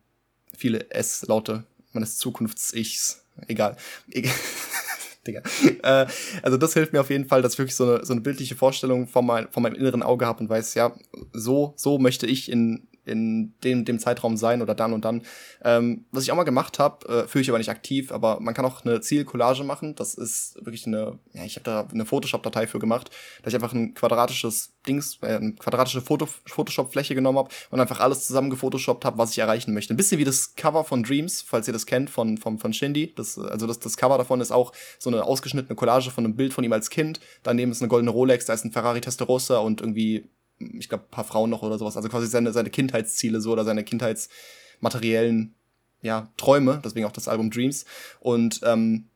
viele 0.56 0.90
S-Laute 0.92 1.66
meines 1.94 2.18
Zukunfts-Ichs. 2.18 3.24
Egal. 3.48 3.78
Egal. 4.12 4.34
Digga. 5.28 5.42
Äh, 5.84 6.08
also 6.42 6.58
das 6.58 6.74
hilft 6.74 6.94
mir 6.94 7.02
auf 7.02 7.10
jeden 7.10 7.28
Fall, 7.28 7.42
dass 7.42 7.54
ich 7.54 7.60
wirklich 7.60 7.76
so 7.76 7.84
eine, 7.84 8.06
so 8.06 8.14
eine 8.14 8.22
bildliche 8.22 8.56
Vorstellung 8.56 9.08
von, 9.08 9.26
mein, 9.26 9.50
von 9.50 9.62
meinem 9.62 9.76
inneren 9.76 10.04
Auge 10.04 10.26
habe 10.26 10.40
und 10.40 10.50
weiß, 10.50 10.74
ja, 10.74 10.96
so, 11.34 11.74
so 11.76 12.00
möchte 12.00 12.26
ich 12.26 12.50
in 12.50 12.88
in 13.08 13.54
dem, 13.64 13.86
dem 13.86 14.00
Zeitraum 14.00 14.38
sein 14.38 14.62
oder 14.62 14.76
dann 14.76 14.94
und 14.94 15.06
dann. 15.06 15.24
Ähm, 15.64 16.06
was 16.12 16.24
ich 16.24 16.32
auch 16.32 16.36
mal 16.36 16.44
gemacht 16.44 16.80
habe, 16.80 17.08
äh, 17.08 17.28
führe 17.28 17.42
ich 17.42 17.50
aber 17.50 17.58
nicht 17.58 17.70
aktiv, 17.70 18.12
aber 18.12 18.40
man 18.40 18.54
kann 18.54 18.66
auch 18.66 18.86
eine 18.86 19.02
Zielcollage 19.02 19.64
machen. 19.64 19.96
Das 19.96 20.14
ist 20.14 20.56
wirklich 20.64 20.86
eine, 20.88 21.20
ja, 21.34 21.44
ich 21.44 21.56
habe 21.56 21.64
da 21.64 21.88
eine 21.92 22.06
Photoshop-Datei 22.06 22.68
für 22.68 22.80
gemacht, 22.80 23.10
dass 23.44 23.54
ich 23.54 23.56
einfach 23.56 23.74
ein 23.74 23.94
quadratisches 23.94 24.74
Dings, 24.88 25.20
äh, 25.22 25.36
eine 25.36 25.54
quadratische 25.54 26.02
Foto 26.02 26.28
Photoshop-Fläche 26.46 27.16
genommen 27.16 27.38
habe 27.38 27.50
und 27.70 27.80
einfach 27.80 28.00
alles 28.00 28.26
zusammen 28.26 28.50
gefotoshoppt 28.50 29.06
habe, 29.06 29.18
was 29.18 29.32
ich 29.32 29.40
erreichen 29.40 29.74
möchte. 29.74 29.94
Ein 29.94 29.98
bisschen 29.98 30.20
wie 30.20 30.26
das 30.26 30.56
Cover 30.56 30.84
von 30.84 31.04
Dreams, 31.04 31.42
falls 31.42 31.68
ihr 31.68 31.74
das 31.74 31.86
kennt, 31.86 32.10
von, 32.10 32.38
von, 32.38 32.58
von 32.60 32.74
Shindy. 32.74 33.14
Das, 33.16 33.38
also 33.38 33.68
das, 33.68 33.80
das 33.80 33.98
Cover 33.98 34.18
davon 34.18 34.42
ist 34.42 34.52
auch 34.52 34.74
so 35.00 35.10
eine 35.10 35.24
ausgeschnittene 35.24 35.76
Collage 35.76 36.12
von 36.12 36.26
einem 36.26 36.36
Bild 36.36 36.54
von 36.54 36.64
ihm 36.64 36.74
als 36.74 36.90
Kind. 36.90 37.20
Daneben 37.44 37.72
ist 37.72 37.82
eine 37.82 37.90
goldene 37.90 38.12
Rolex, 38.12 38.46
da 38.46 38.54
ist 38.54 38.66
ein 38.66 38.72
Ferrari 38.72 39.02
Testarossa 39.02 39.60
und 39.60 39.82
irgendwie 39.82 40.30
ich 40.60 40.90
glaube, 40.90 41.06
paar 41.10 41.24
Frauen 41.24 41.50
noch 41.50 41.64
oder 41.64 41.78
sowas. 41.78 41.98
Also 41.98 42.10
quasi 42.10 42.28
seine, 42.28 42.52
seine 42.54 42.70
Kindheitsziele 42.70 43.42
so 43.42 43.52
oder 43.52 43.66
seine 43.66 43.84
kindheitsmateriellen 43.84 45.56
ja, 46.02 46.32
Träume, 46.38 46.82
deswegen 46.84 47.06
auch 47.06 47.12
das 47.12 47.28
Album 47.28 47.50
Dreams. 47.50 47.86
Und 48.20 48.62
ähm, 48.64 49.08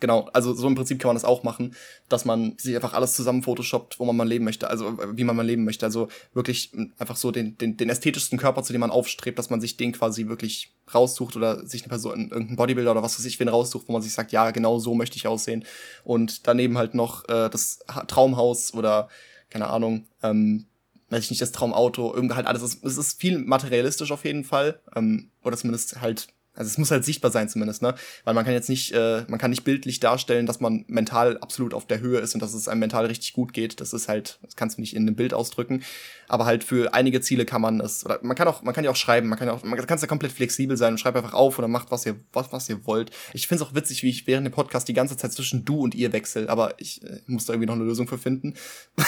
genau. 0.00 0.28
Also 0.32 0.54
so 0.54 0.66
im 0.66 0.74
Prinzip 0.74 0.98
kann 0.98 1.10
man 1.10 1.16
das 1.16 1.24
auch 1.24 1.42
machen, 1.42 1.76
dass 2.08 2.24
man 2.24 2.56
sich 2.58 2.74
einfach 2.74 2.94
alles 2.94 3.14
zusammen 3.14 3.42
photoshoppt, 3.42 4.00
wo 4.00 4.04
man 4.04 4.16
mal 4.16 4.26
leben 4.26 4.44
möchte, 4.44 4.68
also 4.68 4.88
äh, 4.88 5.16
wie 5.16 5.24
man 5.24 5.36
mal 5.36 5.46
leben 5.46 5.64
möchte. 5.64 5.86
Also 5.86 6.08
wirklich 6.32 6.70
hm, 6.72 6.92
einfach 6.98 7.16
so 7.16 7.30
den, 7.30 7.56
den, 7.58 7.76
den 7.76 7.90
ästhetischsten 7.90 8.38
Körper, 8.38 8.62
zu 8.62 8.72
dem 8.72 8.80
man 8.80 8.90
aufstrebt, 8.90 9.38
dass 9.38 9.50
man 9.50 9.60
sich 9.60 9.76
den 9.76 9.92
quasi 9.92 10.26
wirklich 10.26 10.72
raussucht 10.92 11.36
oder 11.36 11.64
sich 11.66 11.82
eine 11.82 11.90
Person, 11.90 12.30
irgendein 12.30 12.56
Bodybuilder 12.56 12.90
oder 12.90 13.02
was 13.02 13.18
weiß 13.18 13.26
ich, 13.26 13.38
wen 13.38 13.48
raussucht, 13.48 13.86
wo 13.88 13.92
man 13.92 14.02
sich 14.02 14.12
sagt, 14.12 14.32
ja, 14.32 14.50
genau 14.50 14.78
so 14.78 14.94
möchte 14.94 15.16
ich 15.16 15.26
aussehen. 15.26 15.64
Und 16.02 16.46
daneben 16.46 16.78
halt 16.78 16.94
noch 16.94 17.28
äh, 17.28 17.48
das 17.50 17.80
Traumhaus 18.08 18.74
oder 18.74 19.08
keine 19.50 19.68
Ahnung, 19.68 20.06
ähm, 20.22 20.66
weiß 21.10 21.24
ich 21.24 21.30
nicht, 21.30 21.42
das 21.42 21.52
Traumauto, 21.52 22.14
irgendwie 22.14 22.36
halt 22.36 22.46
alles. 22.46 22.62
Es 22.82 22.96
ist 22.96 23.20
viel 23.20 23.38
materialistisch 23.38 24.12
auf 24.12 24.24
jeden 24.24 24.44
Fall. 24.44 24.80
Ähm, 24.94 25.30
oder 25.42 25.56
zumindest 25.56 26.00
halt 26.00 26.28
also 26.54 26.68
es 26.68 26.78
muss 26.78 26.90
halt 26.90 27.04
sichtbar 27.04 27.30
sein 27.30 27.48
zumindest, 27.48 27.80
ne? 27.80 27.94
Weil 28.24 28.34
man 28.34 28.44
kann 28.44 28.52
jetzt 28.52 28.68
nicht, 28.68 28.92
äh, 28.92 29.24
man 29.28 29.38
kann 29.38 29.50
nicht 29.50 29.62
bildlich 29.62 30.00
darstellen, 30.00 30.46
dass 30.46 30.60
man 30.60 30.84
mental 30.88 31.38
absolut 31.38 31.74
auf 31.74 31.86
der 31.86 32.00
Höhe 32.00 32.18
ist 32.18 32.34
und 32.34 32.42
dass 32.42 32.54
es 32.54 32.66
einem 32.66 32.80
mental 32.80 33.06
richtig 33.06 33.32
gut 33.32 33.52
geht. 33.52 33.80
Das 33.80 33.92
ist 33.92 34.08
halt, 34.08 34.40
das 34.42 34.56
kannst 34.56 34.76
du 34.76 34.80
nicht 34.80 34.96
in 34.96 35.02
einem 35.02 35.14
Bild 35.14 35.32
ausdrücken. 35.32 35.82
Aber 36.28 36.46
halt 36.46 36.64
für 36.64 36.92
einige 36.92 37.20
Ziele 37.20 37.44
kann 37.46 37.62
man 37.62 37.80
es, 37.80 38.04
oder 38.04 38.18
man 38.22 38.36
kann 38.36 38.48
auch, 38.48 38.62
man 38.62 38.74
kann 38.74 38.84
ja 38.84 38.90
auch 38.90 38.96
schreiben, 38.96 39.28
man 39.28 39.38
kann 39.38 39.48
ja 39.48 39.54
auch, 39.54 39.62
man 39.62 39.78
kann 39.86 39.98
ja 39.98 40.06
komplett 40.06 40.32
flexibel 40.32 40.76
sein 40.76 40.94
und 40.94 40.98
schreibt 40.98 41.16
einfach 41.16 41.34
auf 41.34 41.58
oder 41.58 41.68
macht, 41.68 41.90
was 41.92 42.04
ihr, 42.04 42.16
was, 42.32 42.52
was 42.52 42.68
ihr 42.68 42.84
wollt. 42.84 43.12
Ich 43.32 43.46
finde 43.46 43.62
es 43.62 43.70
auch 43.70 43.74
witzig, 43.74 44.02
wie 44.02 44.10
ich 44.10 44.26
während 44.26 44.46
dem 44.46 44.52
Podcast 44.52 44.88
die 44.88 44.92
ganze 44.92 45.16
Zeit 45.16 45.32
zwischen 45.32 45.64
du 45.64 45.80
und 45.80 45.94
ihr 45.94 46.12
wechsle, 46.12 46.48
aber 46.48 46.74
ich 46.78 47.02
äh, 47.04 47.20
muss 47.26 47.46
da 47.46 47.52
irgendwie 47.52 47.68
noch 47.68 47.76
eine 47.76 47.84
Lösung 47.84 48.08
für 48.08 48.18
finden. 48.18 48.54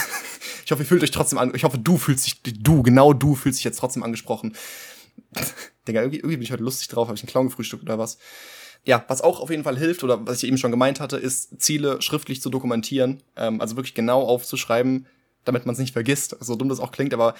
ich 0.64 0.70
hoffe, 0.72 0.82
ihr 0.82 0.86
fühlt 0.86 1.02
euch 1.02 1.10
trotzdem 1.10 1.38
an, 1.38 1.52
ich 1.54 1.64
hoffe, 1.64 1.78
du 1.78 1.96
fühlst 1.96 2.26
dich, 2.26 2.42
du, 2.42 2.82
genau 2.82 3.12
du 3.12 3.34
fühlst 3.34 3.58
dich 3.58 3.64
jetzt 3.64 3.78
trotzdem 3.78 4.02
angesprochen. 4.02 4.56
Digga, 5.88 6.00
irgendwie, 6.00 6.18
irgendwie 6.18 6.36
bin 6.36 6.42
ich 6.42 6.52
heute 6.52 6.62
lustig 6.62 6.88
drauf, 6.88 7.08
habe 7.08 7.16
ich 7.16 7.22
einen 7.22 7.30
Clown 7.30 7.48
gefrühstückt 7.48 7.82
oder 7.82 7.98
was. 7.98 8.18
Ja, 8.84 9.04
was 9.08 9.20
auch 9.20 9.40
auf 9.40 9.50
jeden 9.50 9.64
Fall 9.64 9.78
hilft, 9.78 10.02
oder 10.02 10.26
was 10.26 10.42
ich 10.42 10.48
eben 10.48 10.58
schon 10.58 10.72
gemeint 10.72 10.98
hatte, 11.00 11.16
ist, 11.16 11.60
Ziele 11.60 12.02
schriftlich 12.02 12.42
zu 12.42 12.50
dokumentieren. 12.50 13.22
Ähm, 13.36 13.60
also 13.60 13.76
wirklich 13.76 13.94
genau 13.94 14.22
aufzuschreiben, 14.22 15.06
damit 15.44 15.66
man 15.66 15.74
es 15.74 15.78
nicht 15.78 15.92
vergisst. 15.92 16.36
So 16.40 16.56
dumm 16.56 16.68
das 16.68 16.80
auch 16.80 16.90
klingt, 16.90 17.14
aber 17.14 17.34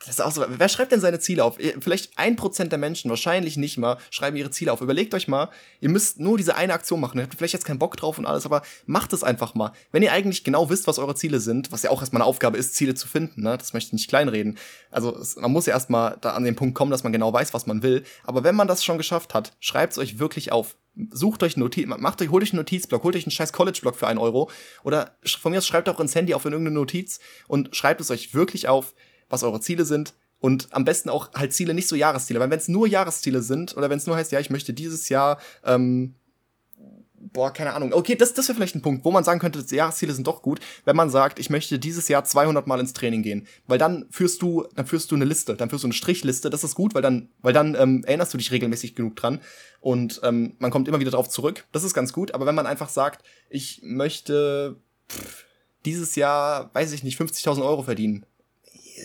das 0.00 0.10
ist 0.10 0.20
auch 0.20 0.30
so, 0.30 0.44
wer 0.46 0.68
schreibt 0.68 0.92
denn 0.92 1.00
seine 1.00 1.18
Ziele 1.18 1.44
auf? 1.44 1.58
Vielleicht 1.80 2.16
ein 2.16 2.36
Prozent 2.36 2.70
der 2.70 2.78
Menschen, 2.78 3.10
wahrscheinlich 3.10 3.56
nicht 3.56 3.78
mal, 3.78 3.98
schreiben 4.10 4.36
ihre 4.36 4.50
Ziele 4.50 4.72
auf. 4.72 4.80
Überlegt 4.80 5.12
euch 5.12 5.26
mal, 5.26 5.48
ihr 5.80 5.88
müsst 5.88 6.20
nur 6.20 6.38
diese 6.38 6.54
eine 6.54 6.72
Aktion 6.72 7.00
machen. 7.00 7.18
Ihr 7.18 7.24
habt 7.24 7.34
vielleicht 7.34 7.54
jetzt 7.54 7.64
keinen 7.64 7.80
Bock 7.80 7.96
drauf 7.96 8.16
und 8.16 8.24
alles, 8.24 8.46
aber 8.46 8.62
macht 8.86 9.12
es 9.12 9.24
einfach 9.24 9.54
mal. 9.54 9.72
Wenn 9.90 10.04
ihr 10.04 10.12
eigentlich 10.12 10.44
genau 10.44 10.70
wisst, 10.70 10.86
was 10.86 11.00
eure 11.00 11.16
Ziele 11.16 11.40
sind, 11.40 11.72
was 11.72 11.82
ja 11.82 11.90
auch 11.90 12.00
erstmal 12.00 12.22
eine 12.22 12.28
Aufgabe 12.28 12.58
ist, 12.58 12.76
Ziele 12.76 12.94
zu 12.94 13.08
finden, 13.08 13.42
ne? 13.42 13.58
das 13.58 13.72
möchte 13.72 13.88
ich 13.88 13.92
nicht 13.94 14.08
kleinreden. 14.08 14.56
Also 14.92 15.20
man 15.40 15.50
muss 15.50 15.66
ja 15.66 15.74
erstmal 15.74 16.16
da 16.20 16.30
an 16.30 16.44
den 16.44 16.54
Punkt 16.54 16.76
kommen, 16.76 16.92
dass 16.92 17.02
man 17.02 17.12
genau 17.12 17.32
weiß, 17.32 17.52
was 17.52 17.66
man 17.66 17.82
will. 17.82 18.04
Aber 18.22 18.44
wenn 18.44 18.54
man 18.54 18.68
das 18.68 18.84
schon 18.84 18.98
geschafft 18.98 19.34
hat, 19.34 19.56
schreibt 19.58 19.94
es 19.94 19.98
euch 19.98 20.20
wirklich 20.20 20.52
auf. 20.52 20.76
Sucht 21.10 21.42
euch 21.42 21.56
einen 21.56 21.62
Notiz, 21.62 21.86
macht 21.86 22.22
euch, 22.22 22.30
holt 22.30 22.42
euch 22.42 22.52
einen 22.52 22.58
Notizblock, 22.58 23.04
holt 23.04 23.14
euch 23.14 23.24
einen 23.24 23.30
scheiß 23.30 23.52
College-Block 23.52 23.96
für 23.96 24.08
einen 24.08 24.18
Euro. 24.18 24.50
Oder 24.82 25.16
von 25.40 25.52
mir 25.52 25.58
aus 25.58 25.66
schreibt 25.66 25.88
auch 25.88 26.00
ins 26.00 26.14
Handy 26.14 26.34
auf 26.34 26.44
in 26.44 26.52
irgendeine 26.52 26.74
Notiz 26.74 27.20
und 27.46 27.74
schreibt 27.74 28.00
es 28.00 28.10
euch 28.10 28.34
wirklich 28.34 28.68
auf, 28.68 28.94
was 29.28 29.42
eure 29.42 29.60
Ziele 29.60 29.84
sind, 29.84 30.14
und 30.40 30.68
am 30.70 30.84
besten 30.84 31.10
auch 31.10 31.32
halt 31.34 31.52
Ziele, 31.52 31.74
nicht 31.74 31.88
so 31.88 31.96
Jahresziele. 31.96 32.40
Weil 32.40 32.50
wenn 32.50 32.58
es 32.58 32.68
nur 32.68 32.86
Jahresziele 32.86 33.42
sind 33.42 33.76
oder 33.76 33.90
wenn 33.90 33.98
es 33.98 34.06
nur 34.06 34.16
heißt, 34.16 34.32
ja, 34.32 34.40
ich 34.40 34.50
möchte 34.50 34.72
dieses 34.72 35.08
Jahr, 35.08 35.38
ähm, 35.64 36.14
boah, 37.32 37.52
keine 37.52 37.72
Ahnung. 37.74 37.92
Okay, 37.92 38.14
das, 38.14 38.34
das 38.34 38.46
wäre 38.46 38.54
vielleicht 38.54 38.76
ein 38.76 38.82
Punkt, 38.82 39.04
wo 39.04 39.10
man 39.10 39.24
sagen 39.24 39.40
könnte, 39.40 39.64
Jahresziele 39.74 40.12
sind 40.12 40.26
doch 40.28 40.42
gut, 40.42 40.60
wenn 40.84 40.94
man 40.94 41.10
sagt, 41.10 41.40
ich 41.40 41.50
möchte 41.50 41.80
dieses 41.80 42.06
Jahr 42.06 42.24
200 42.24 42.68
Mal 42.68 42.78
ins 42.78 42.92
Training 42.92 43.22
gehen. 43.22 43.48
Weil 43.66 43.78
dann 43.78 44.06
führst 44.10 44.40
du, 44.40 44.64
dann 44.76 44.86
führst 44.86 45.10
du 45.10 45.16
eine 45.16 45.24
Liste, 45.24 45.56
dann 45.56 45.70
führst 45.70 45.82
du 45.82 45.88
eine 45.88 45.94
Strichliste. 45.94 46.50
Das 46.50 46.62
ist 46.62 46.76
gut, 46.76 46.94
weil 46.94 47.02
dann, 47.02 47.30
weil 47.42 47.52
dann 47.52 47.74
ähm, 47.74 48.04
erinnerst 48.04 48.32
du 48.32 48.38
dich 48.38 48.52
regelmäßig 48.52 48.94
genug 48.94 49.16
dran 49.16 49.40
und 49.80 50.20
ähm, 50.22 50.54
man 50.58 50.70
kommt 50.70 50.86
immer 50.86 51.00
wieder 51.00 51.10
drauf 51.10 51.28
zurück. 51.28 51.64
Das 51.72 51.82
ist 51.82 51.94
ganz 51.94 52.12
gut. 52.12 52.32
Aber 52.32 52.46
wenn 52.46 52.54
man 52.54 52.66
einfach 52.66 52.88
sagt, 52.88 53.24
ich 53.50 53.80
möchte 53.82 54.76
pff, 55.10 55.44
dieses 55.84 56.14
Jahr, 56.14 56.70
weiß 56.74 56.92
ich 56.92 57.02
nicht, 57.02 57.20
50.000 57.20 57.62
Euro 57.62 57.82
verdienen 57.82 58.24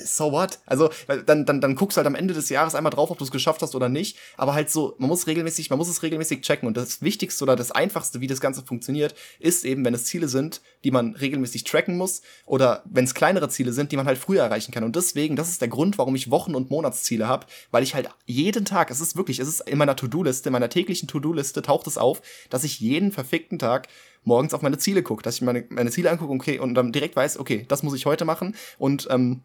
so 0.05 0.31
what? 0.31 0.59
Also, 0.65 0.89
dann, 1.25 1.45
dann, 1.45 1.61
dann 1.61 1.75
guckst 1.75 1.97
halt 1.97 2.07
am 2.07 2.15
Ende 2.15 2.33
des 2.33 2.49
Jahres 2.49 2.75
einmal 2.75 2.91
drauf, 2.91 3.11
ob 3.11 3.17
du 3.17 3.23
es 3.23 3.31
geschafft 3.31 3.61
hast 3.61 3.75
oder 3.75 3.89
nicht. 3.89 4.17
Aber 4.37 4.53
halt 4.53 4.69
so, 4.69 4.95
man 4.97 5.09
muss 5.09 5.27
regelmäßig, 5.27 5.69
man 5.69 5.79
muss 5.79 5.89
es 5.89 6.03
regelmäßig 6.03 6.41
checken. 6.41 6.67
Und 6.67 6.77
das 6.77 7.01
Wichtigste 7.01 7.43
oder 7.43 7.55
das 7.55 7.71
Einfachste, 7.71 8.21
wie 8.21 8.27
das 8.27 8.41
Ganze 8.41 8.63
funktioniert, 8.63 9.15
ist 9.39 9.65
eben, 9.65 9.83
wenn 9.85 9.93
es 9.93 10.05
Ziele 10.05 10.27
sind, 10.27 10.61
die 10.83 10.91
man 10.91 11.15
regelmäßig 11.15 11.63
tracken 11.63 11.97
muss 11.97 12.21
oder 12.45 12.83
wenn 12.85 13.05
es 13.05 13.13
kleinere 13.13 13.49
Ziele 13.49 13.73
sind, 13.73 13.91
die 13.91 13.97
man 13.97 14.05
halt 14.05 14.17
früher 14.17 14.43
erreichen 14.43 14.71
kann. 14.71 14.83
Und 14.83 14.95
deswegen, 14.95 15.35
das 15.35 15.49
ist 15.49 15.61
der 15.61 15.67
Grund, 15.67 15.97
warum 15.97 16.15
ich 16.15 16.31
Wochen- 16.31 16.55
und 16.55 16.69
Monatsziele 16.69 17.27
habe, 17.27 17.45
weil 17.71 17.83
ich 17.83 17.95
halt 17.95 18.09
jeden 18.25 18.65
Tag, 18.65 18.91
es 18.91 19.01
ist 19.01 19.15
wirklich, 19.15 19.39
es 19.39 19.47
ist 19.47 19.61
in 19.67 19.77
meiner 19.77 19.95
To-Do-Liste, 19.95 20.49
in 20.49 20.53
meiner 20.53 20.69
täglichen 20.69 21.07
To-Do-Liste 21.07 21.61
taucht 21.61 21.87
es 21.87 21.97
auf, 21.97 22.21
dass 22.49 22.63
ich 22.63 22.79
jeden 22.79 23.11
verfickten 23.11 23.59
Tag 23.59 23.87
morgens 24.23 24.53
auf 24.53 24.61
meine 24.61 24.77
Ziele 24.77 25.03
gucke, 25.03 25.23
dass 25.23 25.35
ich 25.35 25.41
meine, 25.41 25.65
meine 25.69 25.91
Ziele 25.91 26.09
angucke, 26.09 26.33
okay, 26.33 26.59
und 26.59 26.75
dann 26.75 26.91
direkt 26.91 27.15
weiß, 27.15 27.37
okay, 27.39 27.65
das 27.67 27.83
muss 27.83 27.93
ich 27.93 28.05
heute 28.05 28.25
machen 28.25 28.55
und 28.77 29.07
ähm, 29.11 29.43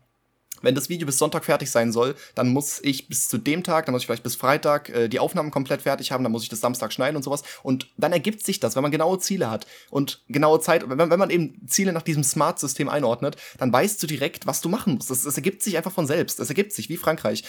wenn 0.63 0.75
das 0.75 0.89
Video 0.89 1.07
bis 1.07 1.19
Sonntag 1.19 1.45
fertig 1.45 1.71
sein 1.71 1.93
soll, 1.93 2.15
dann 2.35 2.49
muss 2.49 2.81
ich 2.83 3.09
bis 3.09 3.29
zu 3.29 3.39
dem 3.39 3.63
Tag, 3.63 3.87
dann 3.87 3.93
muss 3.93 4.03
ich 4.03 4.07
vielleicht 4.07 4.23
bis 4.23 4.37
Freitag 4.37 4.89
äh, 4.91 5.09
die 5.09 5.19
Aufnahmen 5.19 5.51
komplett 5.51 5.83
fertig 5.83 6.13
haben, 6.13 6.23
dann 6.23 6.33
muss 6.33 6.43
ich 6.43 6.49
das 6.49 6.61
Samstag 6.61 6.93
schneiden 6.93 7.17
und 7.17 7.23
sowas. 7.23 7.43
Und 7.63 7.89
dann 7.97 8.13
ergibt 8.13 8.45
sich 8.45 8.61
das, 8.61 8.77
wenn 8.77 8.83
man 8.83 8.93
genaue 8.93 9.19
Ziele 9.19 9.51
hat 9.51 9.67
und 9.91 10.23
genaue 10.29 10.61
Zeit, 10.61 10.89
wenn, 10.89 11.11
wenn 11.11 11.19
man 11.19 11.31
eben 11.31 11.67
Ziele 11.67 11.93
nach 11.93 12.03
diesem 12.03 12.25
Smart-System 12.25 12.89
einordnet, 12.89 13.37
dann 13.59 13.73
weißt 13.73 14.03
du 14.03 14.07
direkt, 14.07 14.47
was 14.47 14.61
du 14.61 14.69
machen 14.69 14.95
musst. 14.95 15.11
Das, 15.11 15.23
das 15.23 15.37
ergibt 15.37 15.63
sich 15.63 15.77
einfach 15.77 15.93
von 15.93 16.07
selbst. 16.07 16.39
Das 16.39 16.49
ergibt 16.49 16.73
sich 16.73 16.89
wie 16.89 16.97
Frankreich. 16.97 17.45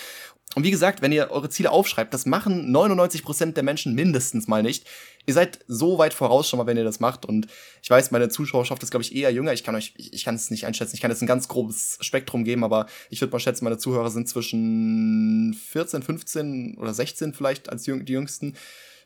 Und 0.56 0.64
wie 0.64 0.72
gesagt, 0.72 1.04
wenn 1.04 1.12
ihr 1.12 1.30
eure 1.30 1.50
Ziele 1.50 1.72
aufschreibt, 1.72 2.14
das 2.14 2.26
machen 2.26 2.76
99% 2.76 3.54
der 3.54 3.64
Menschen 3.64 3.94
mindestens 3.94 4.48
mal 4.48 4.64
nicht. 4.64 4.88
Ihr 5.28 5.36
seid 5.36 5.60
so 5.68 6.00
weit 6.00 6.16
voraus 6.16 6.50
schon 6.50 6.58
mal, 6.58 6.66
wenn 6.66 6.78
ihr 6.78 6.84
das 6.84 7.00
macht. 7.00 7.24
Und 7.24 7.46
ich 7.84 7.90
weiß, 7.90 8.10
meine 8.10 8.30
Zuschauerschaft 8.30 8.82
ist, 8.82 8.90
glaube 8.90 9.04
ich, 9.04 9.16
eher 9.16 9.32
jünger. 9.32 9.54
Ich 9.54 9.64
kann 9.64 9.76
euch, 9.76 9.94
ich, 9.96 10.12
ich 10.12 10.26
kann 10.26 10.34
es 10.34 10.50
nicht 10.50 10.66
einschätzen. 10.66 10.96
Ich 10.96 11.02
kann 11.02 11.12
jetzt 11.12 11.22
ein 11.22 11.28
ganz 11.28 11.48
grobes 11.48 12.00
Spektrum 12.02 12.46
geben, 12.46 12.64
aber 12.64 12.88
ich 13.10 13.22
würde 13.22 13.32
mal 13.32 13.40
schätzen, 13.40 13.64
meine 13.64 13.78
Zuhörer 13.78 14.10
sind 14.10 14.28
zwischen 14.28 15.54
14, 15.54 16.04
15 16.04 16.78
oder 16.78 16.94
16 16.94 17.34
vielleicht 17.34 17.70
als 17.70 17.84
die 17.84 17.92
jüngsten 17.92 18.56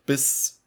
bis 0.05 0.63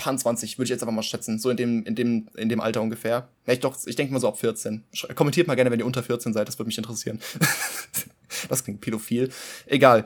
Pan 0.00 0.18
20, 0.18 0.56
würde 0.56 0.64
ich 0.64 0.70
jetzt 0.70 0.82
einfach 0.82 0.94
mal 0.94 1.02
schätzen. 1.02 1.38
So 1.38 1.50
in 1.50 1.58
dem, 1.58 1.84
in 1.84 1.94
dem, 1.94 2.28
in 2.36 2.48
dem 2.48 2.60
Alter 2.60 2.80
ungefähr. 2.80 3.28
Ja, 3.46 3.52
ich, 3.52 3.60
doch, 3.60 3.76
ich 3.86 3.96
denke 3.96 4.14
mal 4.14 4.18
so 4.18 4.28
ab 4.28 4.38
14. 4.38 4.84
Kommentiert 5.14 5.46
mal 5.46 5.56
gerne, 5.56 5.70
wenn 5.70 5.78
ihr 5.78 5.86
unter 5.86 6.02
14 6.02 6.32
seid, 6.32 6.48
das 6.48 6.58
würde 6.58 6.68
mich 6.68 6.78
interessieren. 6.78 7.20
Das 8.48 8.64
klingt 8.64 8.80
pädophil. 8.80 9.30
Egal. 9.66 10.04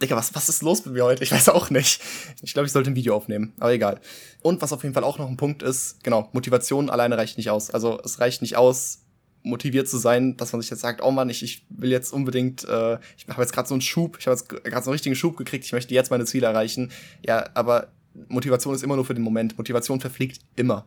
Digga, 0.00 0.14
was, 0.14 0.34
was 0.34 0.48
ist 0.48 0.62
los 0.62 0.84
mit 0.84 0.94
mir 0.94 1.04
heute? 1.04 1.24
Ich 1.24 1.32
weiß 1.32 1.48
auch 1.48 1.70
nicht. 1.70 2.00
Ich 2.42 2.52
glaube, 2.52 2.66
ich 2.66 2.72
sollte 2.72 2.90
ein 2.90 2.96
Video 2.96 3.16
aufnehmen, 3.16 3.54
aber 3.58 3.72
egal. 3.72 4.00
Und 4.42 4.62
was 4.62 4.72
auf 4.72 4.82
jeden 4.82 4.94
Fall 4.94 5.04
auch 5.04 5.18
noch 5.18 5.28
ein 5.28 5.36
Punkt 5.36 5.62
ist, 5.62 6.02
genau, 6.04 6.28
Motivation 6.32 6.90
alleine 6.90 7.16
reicht 7.16 7.38
nicht 7.38 7.50
aus. 7.50 7.70
Also 7.70 7.98
es 8.04 8.20
reicht 8.20 8.42
nicht 8.42 8.56
aus, 8.56 9.05
motiviert 9.46 9.88
zu 9.88 9.96
sein, 9.96 10.36
dass 10.36 10.52
man 10.52 10.60
sich 10.60 10.70
jetzt 10.70 10.80
sagt, 10.80 11.02
oh 11.02 11.10
Mann, 11.10 11.30
ich, 11.30 11.42
ich 11.42 11.64
will 11.70 11.90
jetzt 11.90 12.12
unbedingt, 12.12 12.64
äh, 12.64 12.98
ich 13.16 13.28
habe 13.28 13.42
jetzt 13.42 13.52
gerade 13.52 13.68
so 13.68 13.74
einen 13.74 13.80
Schub, 13.80 14.16
ich 14.18 14.26
habe 14.26 14.36
jetzt 14.36 14.48
gerade 14.48 14.84
so 14.84 14.90
einen 14.90 14.94
richtigen 14.94 15.14
Schub 15.14 15.36
gekriegt, 15.36 15.64
ich 15.64 15.72
möchte 15.72 15.94
jetzt 15.94 16.10
meine 16.10 16.24
Ziele 16.24 16.48
erreichen. 16.48 16.90
Ja, 17.24 17.48
aber 17.54 17.88
Motivation 18.28 18.74
ist 18.74 18.82
immer 18.82 18.96
nur 18.96 19.04
für 19.04 19.14
den 19.14 19.22
Moment. 19.22 19.56
Motivation 19.56 20.00
verfliegt 20.00 20.40
immer. 20.56 20.86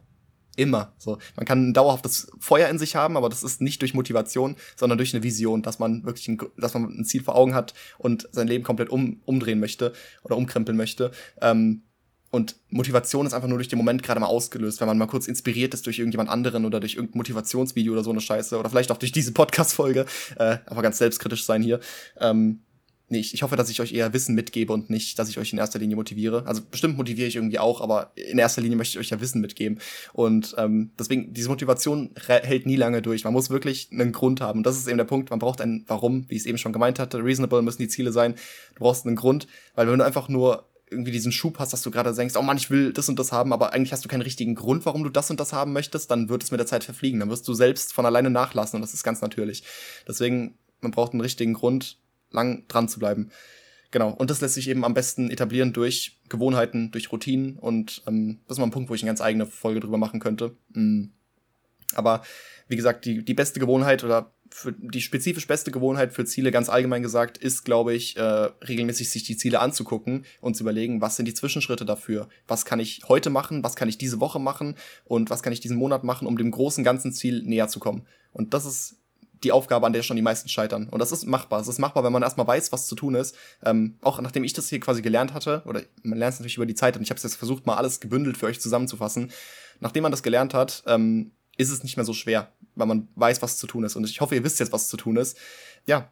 Immer. 0.58 0.91
So, 0.98 1.19
man 1.38 1.45
kann 1.45 1.69
ein 1.69 1.74
dauerhaftes 1.74 2.32
Feuer 2.38 2.67
in 2.67 2.78
sich 2.78 2.98
haben, 2.98 3.15
aber 3.15 3.30
das 3.30 3.43
ist 3.43 3.62
nicht 3.62 3.82
durch 3.82 3.93
Motivation, 3.93 4.58
sondern 4.76 4.98
durch 4.98 5.13
eine 5.13 5.24
Vision, 5.24 5.62
dass 5.62 5.80
man 5.80 6.04
wirklich 6.04 6.28
ein, 6.28 6.38
dass 6.58 6.74
man 6.74 6.84
ein 6.84 7.06
Ziel 7.06 7.24
vor 7.24 7.36
Augen 7.36 7.56
hat 7.56 7.74
und 7.98 8.28
sein 8.34 8.50
Leben 8.50 8.65
komplett 8.65 8.89
um, 8.89 9.22
umdrehen 9.24 9.62
möchte 9.62 9.93
oder 10.24 10.36
umkrempeln 10.36 10.78
möchte. 10.78 11.12
Ähm, 11.41 11.84
und 12.32 12.56
Motivation 12.70 13.26
ist 13.26 13.34
einfach 13.34 13.48
nur 13.48 13.58
durch 13.58 13.70
den 13.70 13.78
Moment 13.78 14.04
gerade 14.04 14.20
mal 14.20 14.28
ausgelöst, 14.28 14.80
wenn 14.80 14.88
man 14.88 14.98
mal 14.98 15.08
kurz 15.08 15.28
inspiriert 15.28 15.74
ist 15.74 15.86
durch 15.86 15.98
irgendjemand 15.98 16.30
anderen 16.30 16.65
oder 16.65 16.80
durch 16.80 16.96
irgendein 16.96 17.18
Motivationsvideo 17.18 17.94
oder 17.94 18.04
so 18.04 18.12
eine 18.12 18.22
Scheiße 18.22 18.58
oder 18.58 18.70
vielleicht 18.70 18.92
auch 18.92 18.98
durch 18.98 19.12
diese 19.12 19.32
Podcast-Folge, 19.32 20.06
äh, 20.38 20.58
aber 20.68 20.82
ganz 20.82 21.00
selbstkritisch 21.00 21.44
sein 21.44 21.63
hier. 21.63 21.80
Ähm, 22.20 22.62
nee, 23.08 23.20
ich, 23.20 23.34
ich 23.34 23.42
hoffe, 23.42 23.56
dass 23.56 23.72
ich 23.72 23.82
euch 23.82 23.94
eher 23.94 24.13
Wissen 24.13 24.36
mitgebe 24.36 24.72
und 24.72 24.92
nicht, 24.92 25.18
dass 25.18 25.30
ich 25.30 25.39
euch 25.39 25.52
in 25.54 25.58
erster 25.58 25.80
Linie 25.80 25.96
motiviere. 25.96 26.46
Also 26.46 26.62
bestimmt 26.70 26.98
motiviere 26.98 27.28
ich 27.28 27.36
irgendwie 27.36 27.58
auch, 27.58 27.82
aber 27.82 28.12
in 28.15 28.38
erster 28.38 28.62
Linie 28.62 28.78
möchte 28.78 29.00
ich 29.00 29.00
euch 29.00 29.10
ja 29.10 29.20
Wissen 29.20 29.42
mitgeben. 29.42 29.80
Und 30.13 30.54
ähm, 30.60 30.92
deswegen, 31.00 31.34
diese 31.34 31.50
Motivation 31.50 32.12
hält 32.28 32.68
nie 32.68 32.76
lange 32.76 33.02
durch. 33.02 33.24
Man 33.24 33.34
muss 33.34 33.50
wirklich 33.50 33.89
einen 33.92 34.12
Grund 34.12 34.39
haben. 34.39 34.60
Und 34.60 34.65
das 34.68 34.78
ist 34.78 34.88
eben 34.88 34.98
der 34.98 35.06
Punkt, 35.06 35.32
man 35.32 35.39
braucht 35.39 35.62
ein 35.62 35.84
Warum, 35.88 36.30
wie 36.30 36.36
ich 36.36 36.42
es 36.42 36.46
eben 36.46 36.60
schon 36.60 36.74
gemeint 36.74 37.00
hatte. 37.00 37.24
Reasonable 37.24 37.63
müssen 37.63 37.82
die 37.82 37.88
Ziele 37.88 38.12
sein. 38.12 38.36
Du 38.76 38.82
brauchst 38.82 39.08
einen 39.08 39.15
Grund, 39.15 39.48
weil 39.74 39.88
wenn 39.88 39.98
du 39.98 40.06
einfach 40.06 40.30
nur 40.30 40.70
irgendwie 40.89 41.12
diesen 41.12 41.32
Schub 41.32 41.60
hast, 41.60 41.73
dass 41.73 41.82
du 41.82 41.91
gerade 41.91 42.13
denkst, 42.13 42.36
oh 42.36 42.41
Mann, 42.41 42.58
ich 42.58 42.69
will 42.69 42.93
das 42.93 43.10
und 43.10 43.19
das 43.19 43.32
haben, 43.32 43.54
aber 43.54 43.73
eigentlich 43.73 43.93
hast 43.93 44.04
du 44.04 44.10
keinen 44.10 44.21
richtigen 44.21 44.56
Grund, 44.56 44.86
warum 44.86 45.04
du 45.04 45.10
das 45.10 45.30
und 45.30 45.39
das 45.39 45.54
haben 45.54 45.73
möchtest, 45.73 46.10
dann 46.12 46.30
wird 46.30 46.43
es 46.43 46.52
mit 46.52 46.60
der 46.60 46.67
Zeit 46.67 46.84
verfliegen. 46.84 47.19
Dann 47.19 47.30
wirst 47.30 47.47
du 47.47 47.54
selbst 47.54 47.93
von 47.93 48.06
alleine 48.06 48.30
nachlassen 48.30 48.78
und 48.78 48.82
das 48.82 48.93
ist 48.93 49.04
ganz 49.04 49.21
natürlich. 49.21 49.63
Deswegen, 50.08 50.58
man 50.82 50.91
braucht 50.91 51.13
einen 51.13 51.21
richtigen 51.21 51.54
Grund, 51.54 51.97
lang 52.32 52.67
dran 52.67 52.88
zu 52.88 52.99
bleiben. 52.99 53.32
Genau, 53.91 54.12
und 54.12 54.30
das 54.30 54.41
lässt 54.41 54.54
sich 54.54 54.69
eben 54.69 54.86
am 54.86 54.93
besten 54.93 55.32
etablieren 55.32 55.73
durch 55.73 56.19
Gewohnheiten, 56.30 56.91
durch 56.91 57.12
Routinen 57.12 57.58
und 57.58 58.04
ähm, 58.08 58.39
das 58.47 58.56
ist 58.56 58.60
mal 58.60 58.67
ein 58.67 58.71
Punkt, 58.71 58.89
wo 58.89 58.93
ich 58.93 59.02
eine 59.02 59.10
ganz 59.10 59.21
eigene 59.21 59.47
Folge 59.47 59.80
drüber 59.80 59.97
machen 59.97 60.19
könnte. 60.19 60.56
Mhm. 60.73 61.12
Aber 61.95 62.21
wie 62.67 62.75
gesagt, 62.75 63.06
die, 63.06 63.25
die 63.25 63.34
beste 63.34 63.60
Gewohnheit 63.60 64.04
oder 64.04 64.32
für 64.50 64.74
die 64.74 65.02
spezifisch 65.02 65.48
beste 65.48 65.72
Gewohnheit 65.72 66.12
für 66.14 66.26
Ziele 66.26 66.52
ganz 66.52 66.70
allgemein 66.70 67.04
gesagt 67.04 67.38
ist, 67.38 67.66
glaube 67.66 67.94
ich, 67.94 68.18
äh, 68.18 68.22
regelmäßig 68.22 69.10
sich 69.10 69.24
die 69.24 69.38
Ziele 69.38 69.60
anzugucken 69.60 70.26
und 70.42 70.56
zu 70.56 70.64
überlegen, 70.64 71.02
was 71.02 71.16
sind 71.16 71.28
die 71.28 71.34
Zwischenschritte 71.34 71.86
dafür? 71.86 72.28
Was 72.48 72.65
kann 72.65 72.80
ich 72.80 73.02
heute 73.08 73.30
machen? 73.30 73.63
Was 73.63 73.76
kann 73.76 73.90
ich 73.90 73.98
diese 73.98 74.19
Woche 74.19 74.40
machen? 74.40 74.76
Und 75.06 75.30
was 75.30 75.44
kann 75.44 75.54
ich 75.54 75.60
diesen 75.60 75.78
Monat 75.78 76.04
machen, 76.04 76.28
um 76.28 76.38
dem 76.38 76.52
großen 76.52 76.84
ganzen 76.84 77.12
Ziel 77.13 77.44
näher 77.44 77.67
zu 77.67 77.80
kommen? 77.80 78.06
Und 78.32 78.54
das 78.54 78.65
ist 78.65 78.98
die 79.44 79.52
Aufgabe, 79.52 79.86
an 79.86 79.94
der 79.94 80.04
schon 80.04 80.17
die 80.17 80.21
meisten 80.21 80.50
scheitern. 80.50 80.90
Und 80.90 81.00
das 81.00 81.12
ist 81.12 81.26
machbar. 81.26 81.62
Es 81.62 81.67
ist 81.67 81.80
machbar, 81.80 82.04
wenn 82.04 82.12
man 82.12 82.23
erstmal 82.23 82.48
weiß, 82.48 82.71
was 82.71 82.88
zu 82.88 82.96
tun 82.96 83.15
ist. 83.15 83.36
Ähm, 83.63 83.98
auch 84.02 84.19
nachdem 84.19 84.44
ich 84.44 84.54
das 84.54 84.69
hier 84.69 84.80
quasi 84.80 85.02
gelernt 85.02 85.34
hatte, 85.34 85.63
oder 85.65 85.82
man 86.04 86.19
lernt 86.19 86.34
es 86.34 86.40
natürlich 86.40 86.58
über 86.58 86.65
die 86.65 86.76
Zeit, 86.76 86.98
und 86.98 87.04
ich 87.04 87.10
habe 87.10 87.17
es 87.17 87.23
jetzt 87.23 87.36
versucht, 87.36 87.65
mal 87.65 87.76
alles 87.76 88.00
gebündelt 88.00 88.38
für 88.38 88.48
euch 88.48 88.60
zusammenzufassen. 88.60 89.32
Nachdem 89.80 90.04
man 90.04 90.12
das 90.12 90.23
gelernt 90.23 90.54
hat, 90.54 90.84
ähm, 90.88 91.32
ist 91.58 91.71
es 91.71 91.84
nicht 91.84 91.98
mehr 91.98 92.06
so 92.06 92.13
schwer, 92.13 92.52
weil 92.80 92.88
man 92.88 93.08
weiß, 93.15 93.42
was 93.42 93.58
zu 93.58 93.67
tun 93.67 93.84
ist. 93.84 93.96
Und 93.96 94.10
ich 94.10 94.21
hoffe, 94.21 94.36
ihr 94.36 94.44
wisst 94.44 94.60
jetzt, 94.60 94.71
was 94.71 94.90
zu 94.90 94.98
tun 94.98 95.17
ist. 95.17 95.38
Ja, 95.86 96.12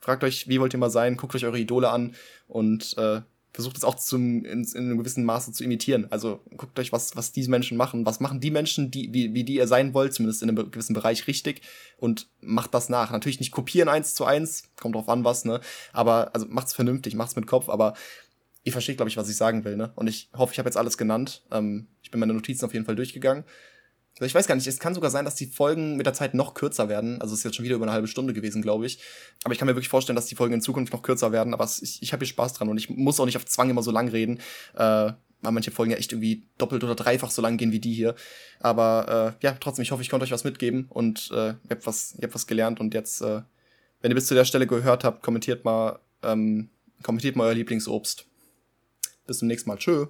fragt 0.00 0.24
euch, 0.24 0.48
wie 0.48 0.60
wollt 0.60 0.74
ihr 0.74 0.78
mal 0.78 0.90
sein, 0.90 1.16
guckt 1.16 1.34
euch 1.34 1.44
eure 1.44 1.58
Idole 1.58 1.90
an 1.90 2.14
und 2.48 2.96
äh, 2.98 3.20
versucht 3.52 3.76
es 3.76 3.84
auch 3.84 3.96
zum, 3.96 4.44
in, 4.44 4.64
in 4.64 4.76
einem 4.76 4.98
gewissen 4.98 5.24
Maße 5.24 5.52
zu 5.52 5.62
imitieren. 5.62 6.06
Also 6.10 6.40
guckt 6.56 6.78
euch, 6.78 6.90
was, 6.90 7.16
was 7.16 7.32
diese 7.32 7.50
Menschen 7.50 7.76
machen. 7.76 8.06
Was 8.06 8.18
machen 8.18 8.40
die 8.40 8.50
Menschen, 8.50 8.90
die, 8.90 9.12
wie, 9.12 9.34
wie 9.34 9.44
die 9.44 9.56
ihr 9.56 9.68
sein 9.68 9.92
wollt, 9.92 10.14
zumindest 10.14 10.42
in 10.42 10.48
einem 10.48 10.70
gewissen 10.70 10.94
Bereich 10.94 11.26
richtig 11.26 11.60
und 11.98 12.28
macht 12.40 12.72
das 12.72 12.88
nach. 12.88 13.10
Natürlich 13.10 13.40
nicht 13.40 13.52
kopieren 13.52 13.88
eins 13.88 14.14
zu 14.14 14.24
eins, 14.24 14.64
kommt 14.80 14.94
drauf 14.94 15.08
an, 15.08 15.24
was, 15.24 15.44
ne? 15.44 15.60
Aber, 15.92 16.34
also 16.34 16.46
macht's 16.48 16.72
vernünftig, 16.72 17.14
macht's 17.14 17.36
mit 17.36 17.46
Kopf, 17.46 17.68
aber 17.68 17.94
ihr 18.64 18.72
versteht, 18.72 18.96
glaube 18.96 19.10
ich, 19.10 19.18
was 19.18 19.28
ich 19.28 19.36
sagen 19.36 19.64
will, 19.64 19.76
ne? 19.76 19.92
Und 19.96 20.06
ich 20.06 20.30
hoffe, 20.34 20.52
ich 20.52 20.58
habe 20.58 20.68
jetzt 20.68 20.78
alles 20.78 20.96
genannt. 20.96 21.42
Ähm, 21.50 21.88
ich 22.02 22.10
bin 22.10 22.20
meine 22.20 22.32
Notizen 22.32 22.64
auf 22.64 22.72
jeden 22.72 22.86
Fall 22.86 22.96
durchgegangen. 22.96 23.44
Ich 24.20 24.34
weiß 24.34 24.46
gar 24.46 24.54
nicht, 24.54 24.66
es 24.66 24.78
kann 24.78 24.94
sogar 24.94 25.10
sein, 25.10 25.24
dass 25.24 25.34
die 25.34 25.46
Folgen 25.46 25.96
mit 25.96 26.06
der 26.06 26.12
Zeit 26.12 26.34
noch 26.34 26.54
kürzer 26.54 26.88
werden. 26.88 27.20
Also 27.20 27.32
es 27.32 27.40
ist 27.40 27.44
jetzt 27.44 27.56
schon 27.56 27.64
wieder 27.64 27.76
über 27.76 27.86
eine 27.86 27.92
halbe 27.92 28.06
Stunde 28.06 28.34
gewesen, 28.34 28.62
glaube 28.62 28.86
ich. 28.86 28.98
Aber 29.42 29.52
ich 29.52 29.58
kann 29.58 29.66
mir 29.66 29.74
wirklich 29.74 29.88
vorstellen, 29.88 30.16
dass 30.16 30.26
die 30.26 30.34
Folgen 30.34 30.54
in 30.54 30.60
Zukunft 30.60 30.92
noch 30.92 31.02
kürzer 31.02 31.32
werden. 31.32 31.54
Aber 31.54 31.64
es, 31.64 31.80
ich, 31.80 32.02
ich 32.02 32.12
habe 32.12 32.24
hier 32.24 32.28
Spaß 32.28 32.52
dran 32.52 32.68
und 32.68 32.76
ich 32.76 32.90
muss 32.90 33.18
auch 33.18 33.26
nicht 33.26 33.36
auf 33.36 33.46
Zwang 33.46 33.70
immer 33.70 33.82
so 33.82 33.90
lang 33.90 34.08
reden. 34.08 34.38
Äh, 34.74 35.12
weil 35.42 35.52
manche 35.52 35.72
Folgen 35.72 35.90
ja 35.90 35.98
echt 35.98 36.12
irgendwie 36.12 36.46
doppelt 36.56 36.84
oder 36.84 36.94
dreifach 36.94 37.30
so 37.30 37.42
lang 37.42 37.56
gehen 37.56 37.72
wie 37.72 37.80
die 37.80 37.92
hier. 37.92 38.14
Aber 38.60 39.34
äh, 39.40 39.44
ja, 39.44 39.56
trotzdem, 39.58 39.82
ich 39.82 39.90
hoffe, 39.90 40.02
ich 40.02 40.08
konnte 40.08 40.24
euch 40.24 40.30
was 40.30 40.44
mitgeben 40.44 40.86
und 40.88 41.30
äh, 41.32 41.48
ihr, 41.48 41.56
habt 41.70 41.86
was, 41.86 42.14
ihr 42.16 42.22
habt 42.22 42.34
was 42.34 42.46
gelernt. 42.46 42.80
Und 42.80 42.94
jetzt, 42.94 43.20
äh, 43.22 43.42
wenn 44.00 44.10
ihr 44.10 44.14
bis 44.14 44.26
zu 44.26 44.34
der 44.34 44.44
Stelle 44.44 44.66
gehört 44.66 45.04
habt, 45.04 45.22
kommentiert 45.22 45.64
mal, 45.64 45.98
ähm, 46.22 46.70
kommentiert 47.02 47.34
mal 47.34 47.48
euer 47.48 47.54
Lieblingsobst. 47.54 48.26
Bis 49.26 49.38
zum 49.38 49.48
nächsten 49.48 49.68
Mal. 49.68 49.78
Tschö. 49.78 50.06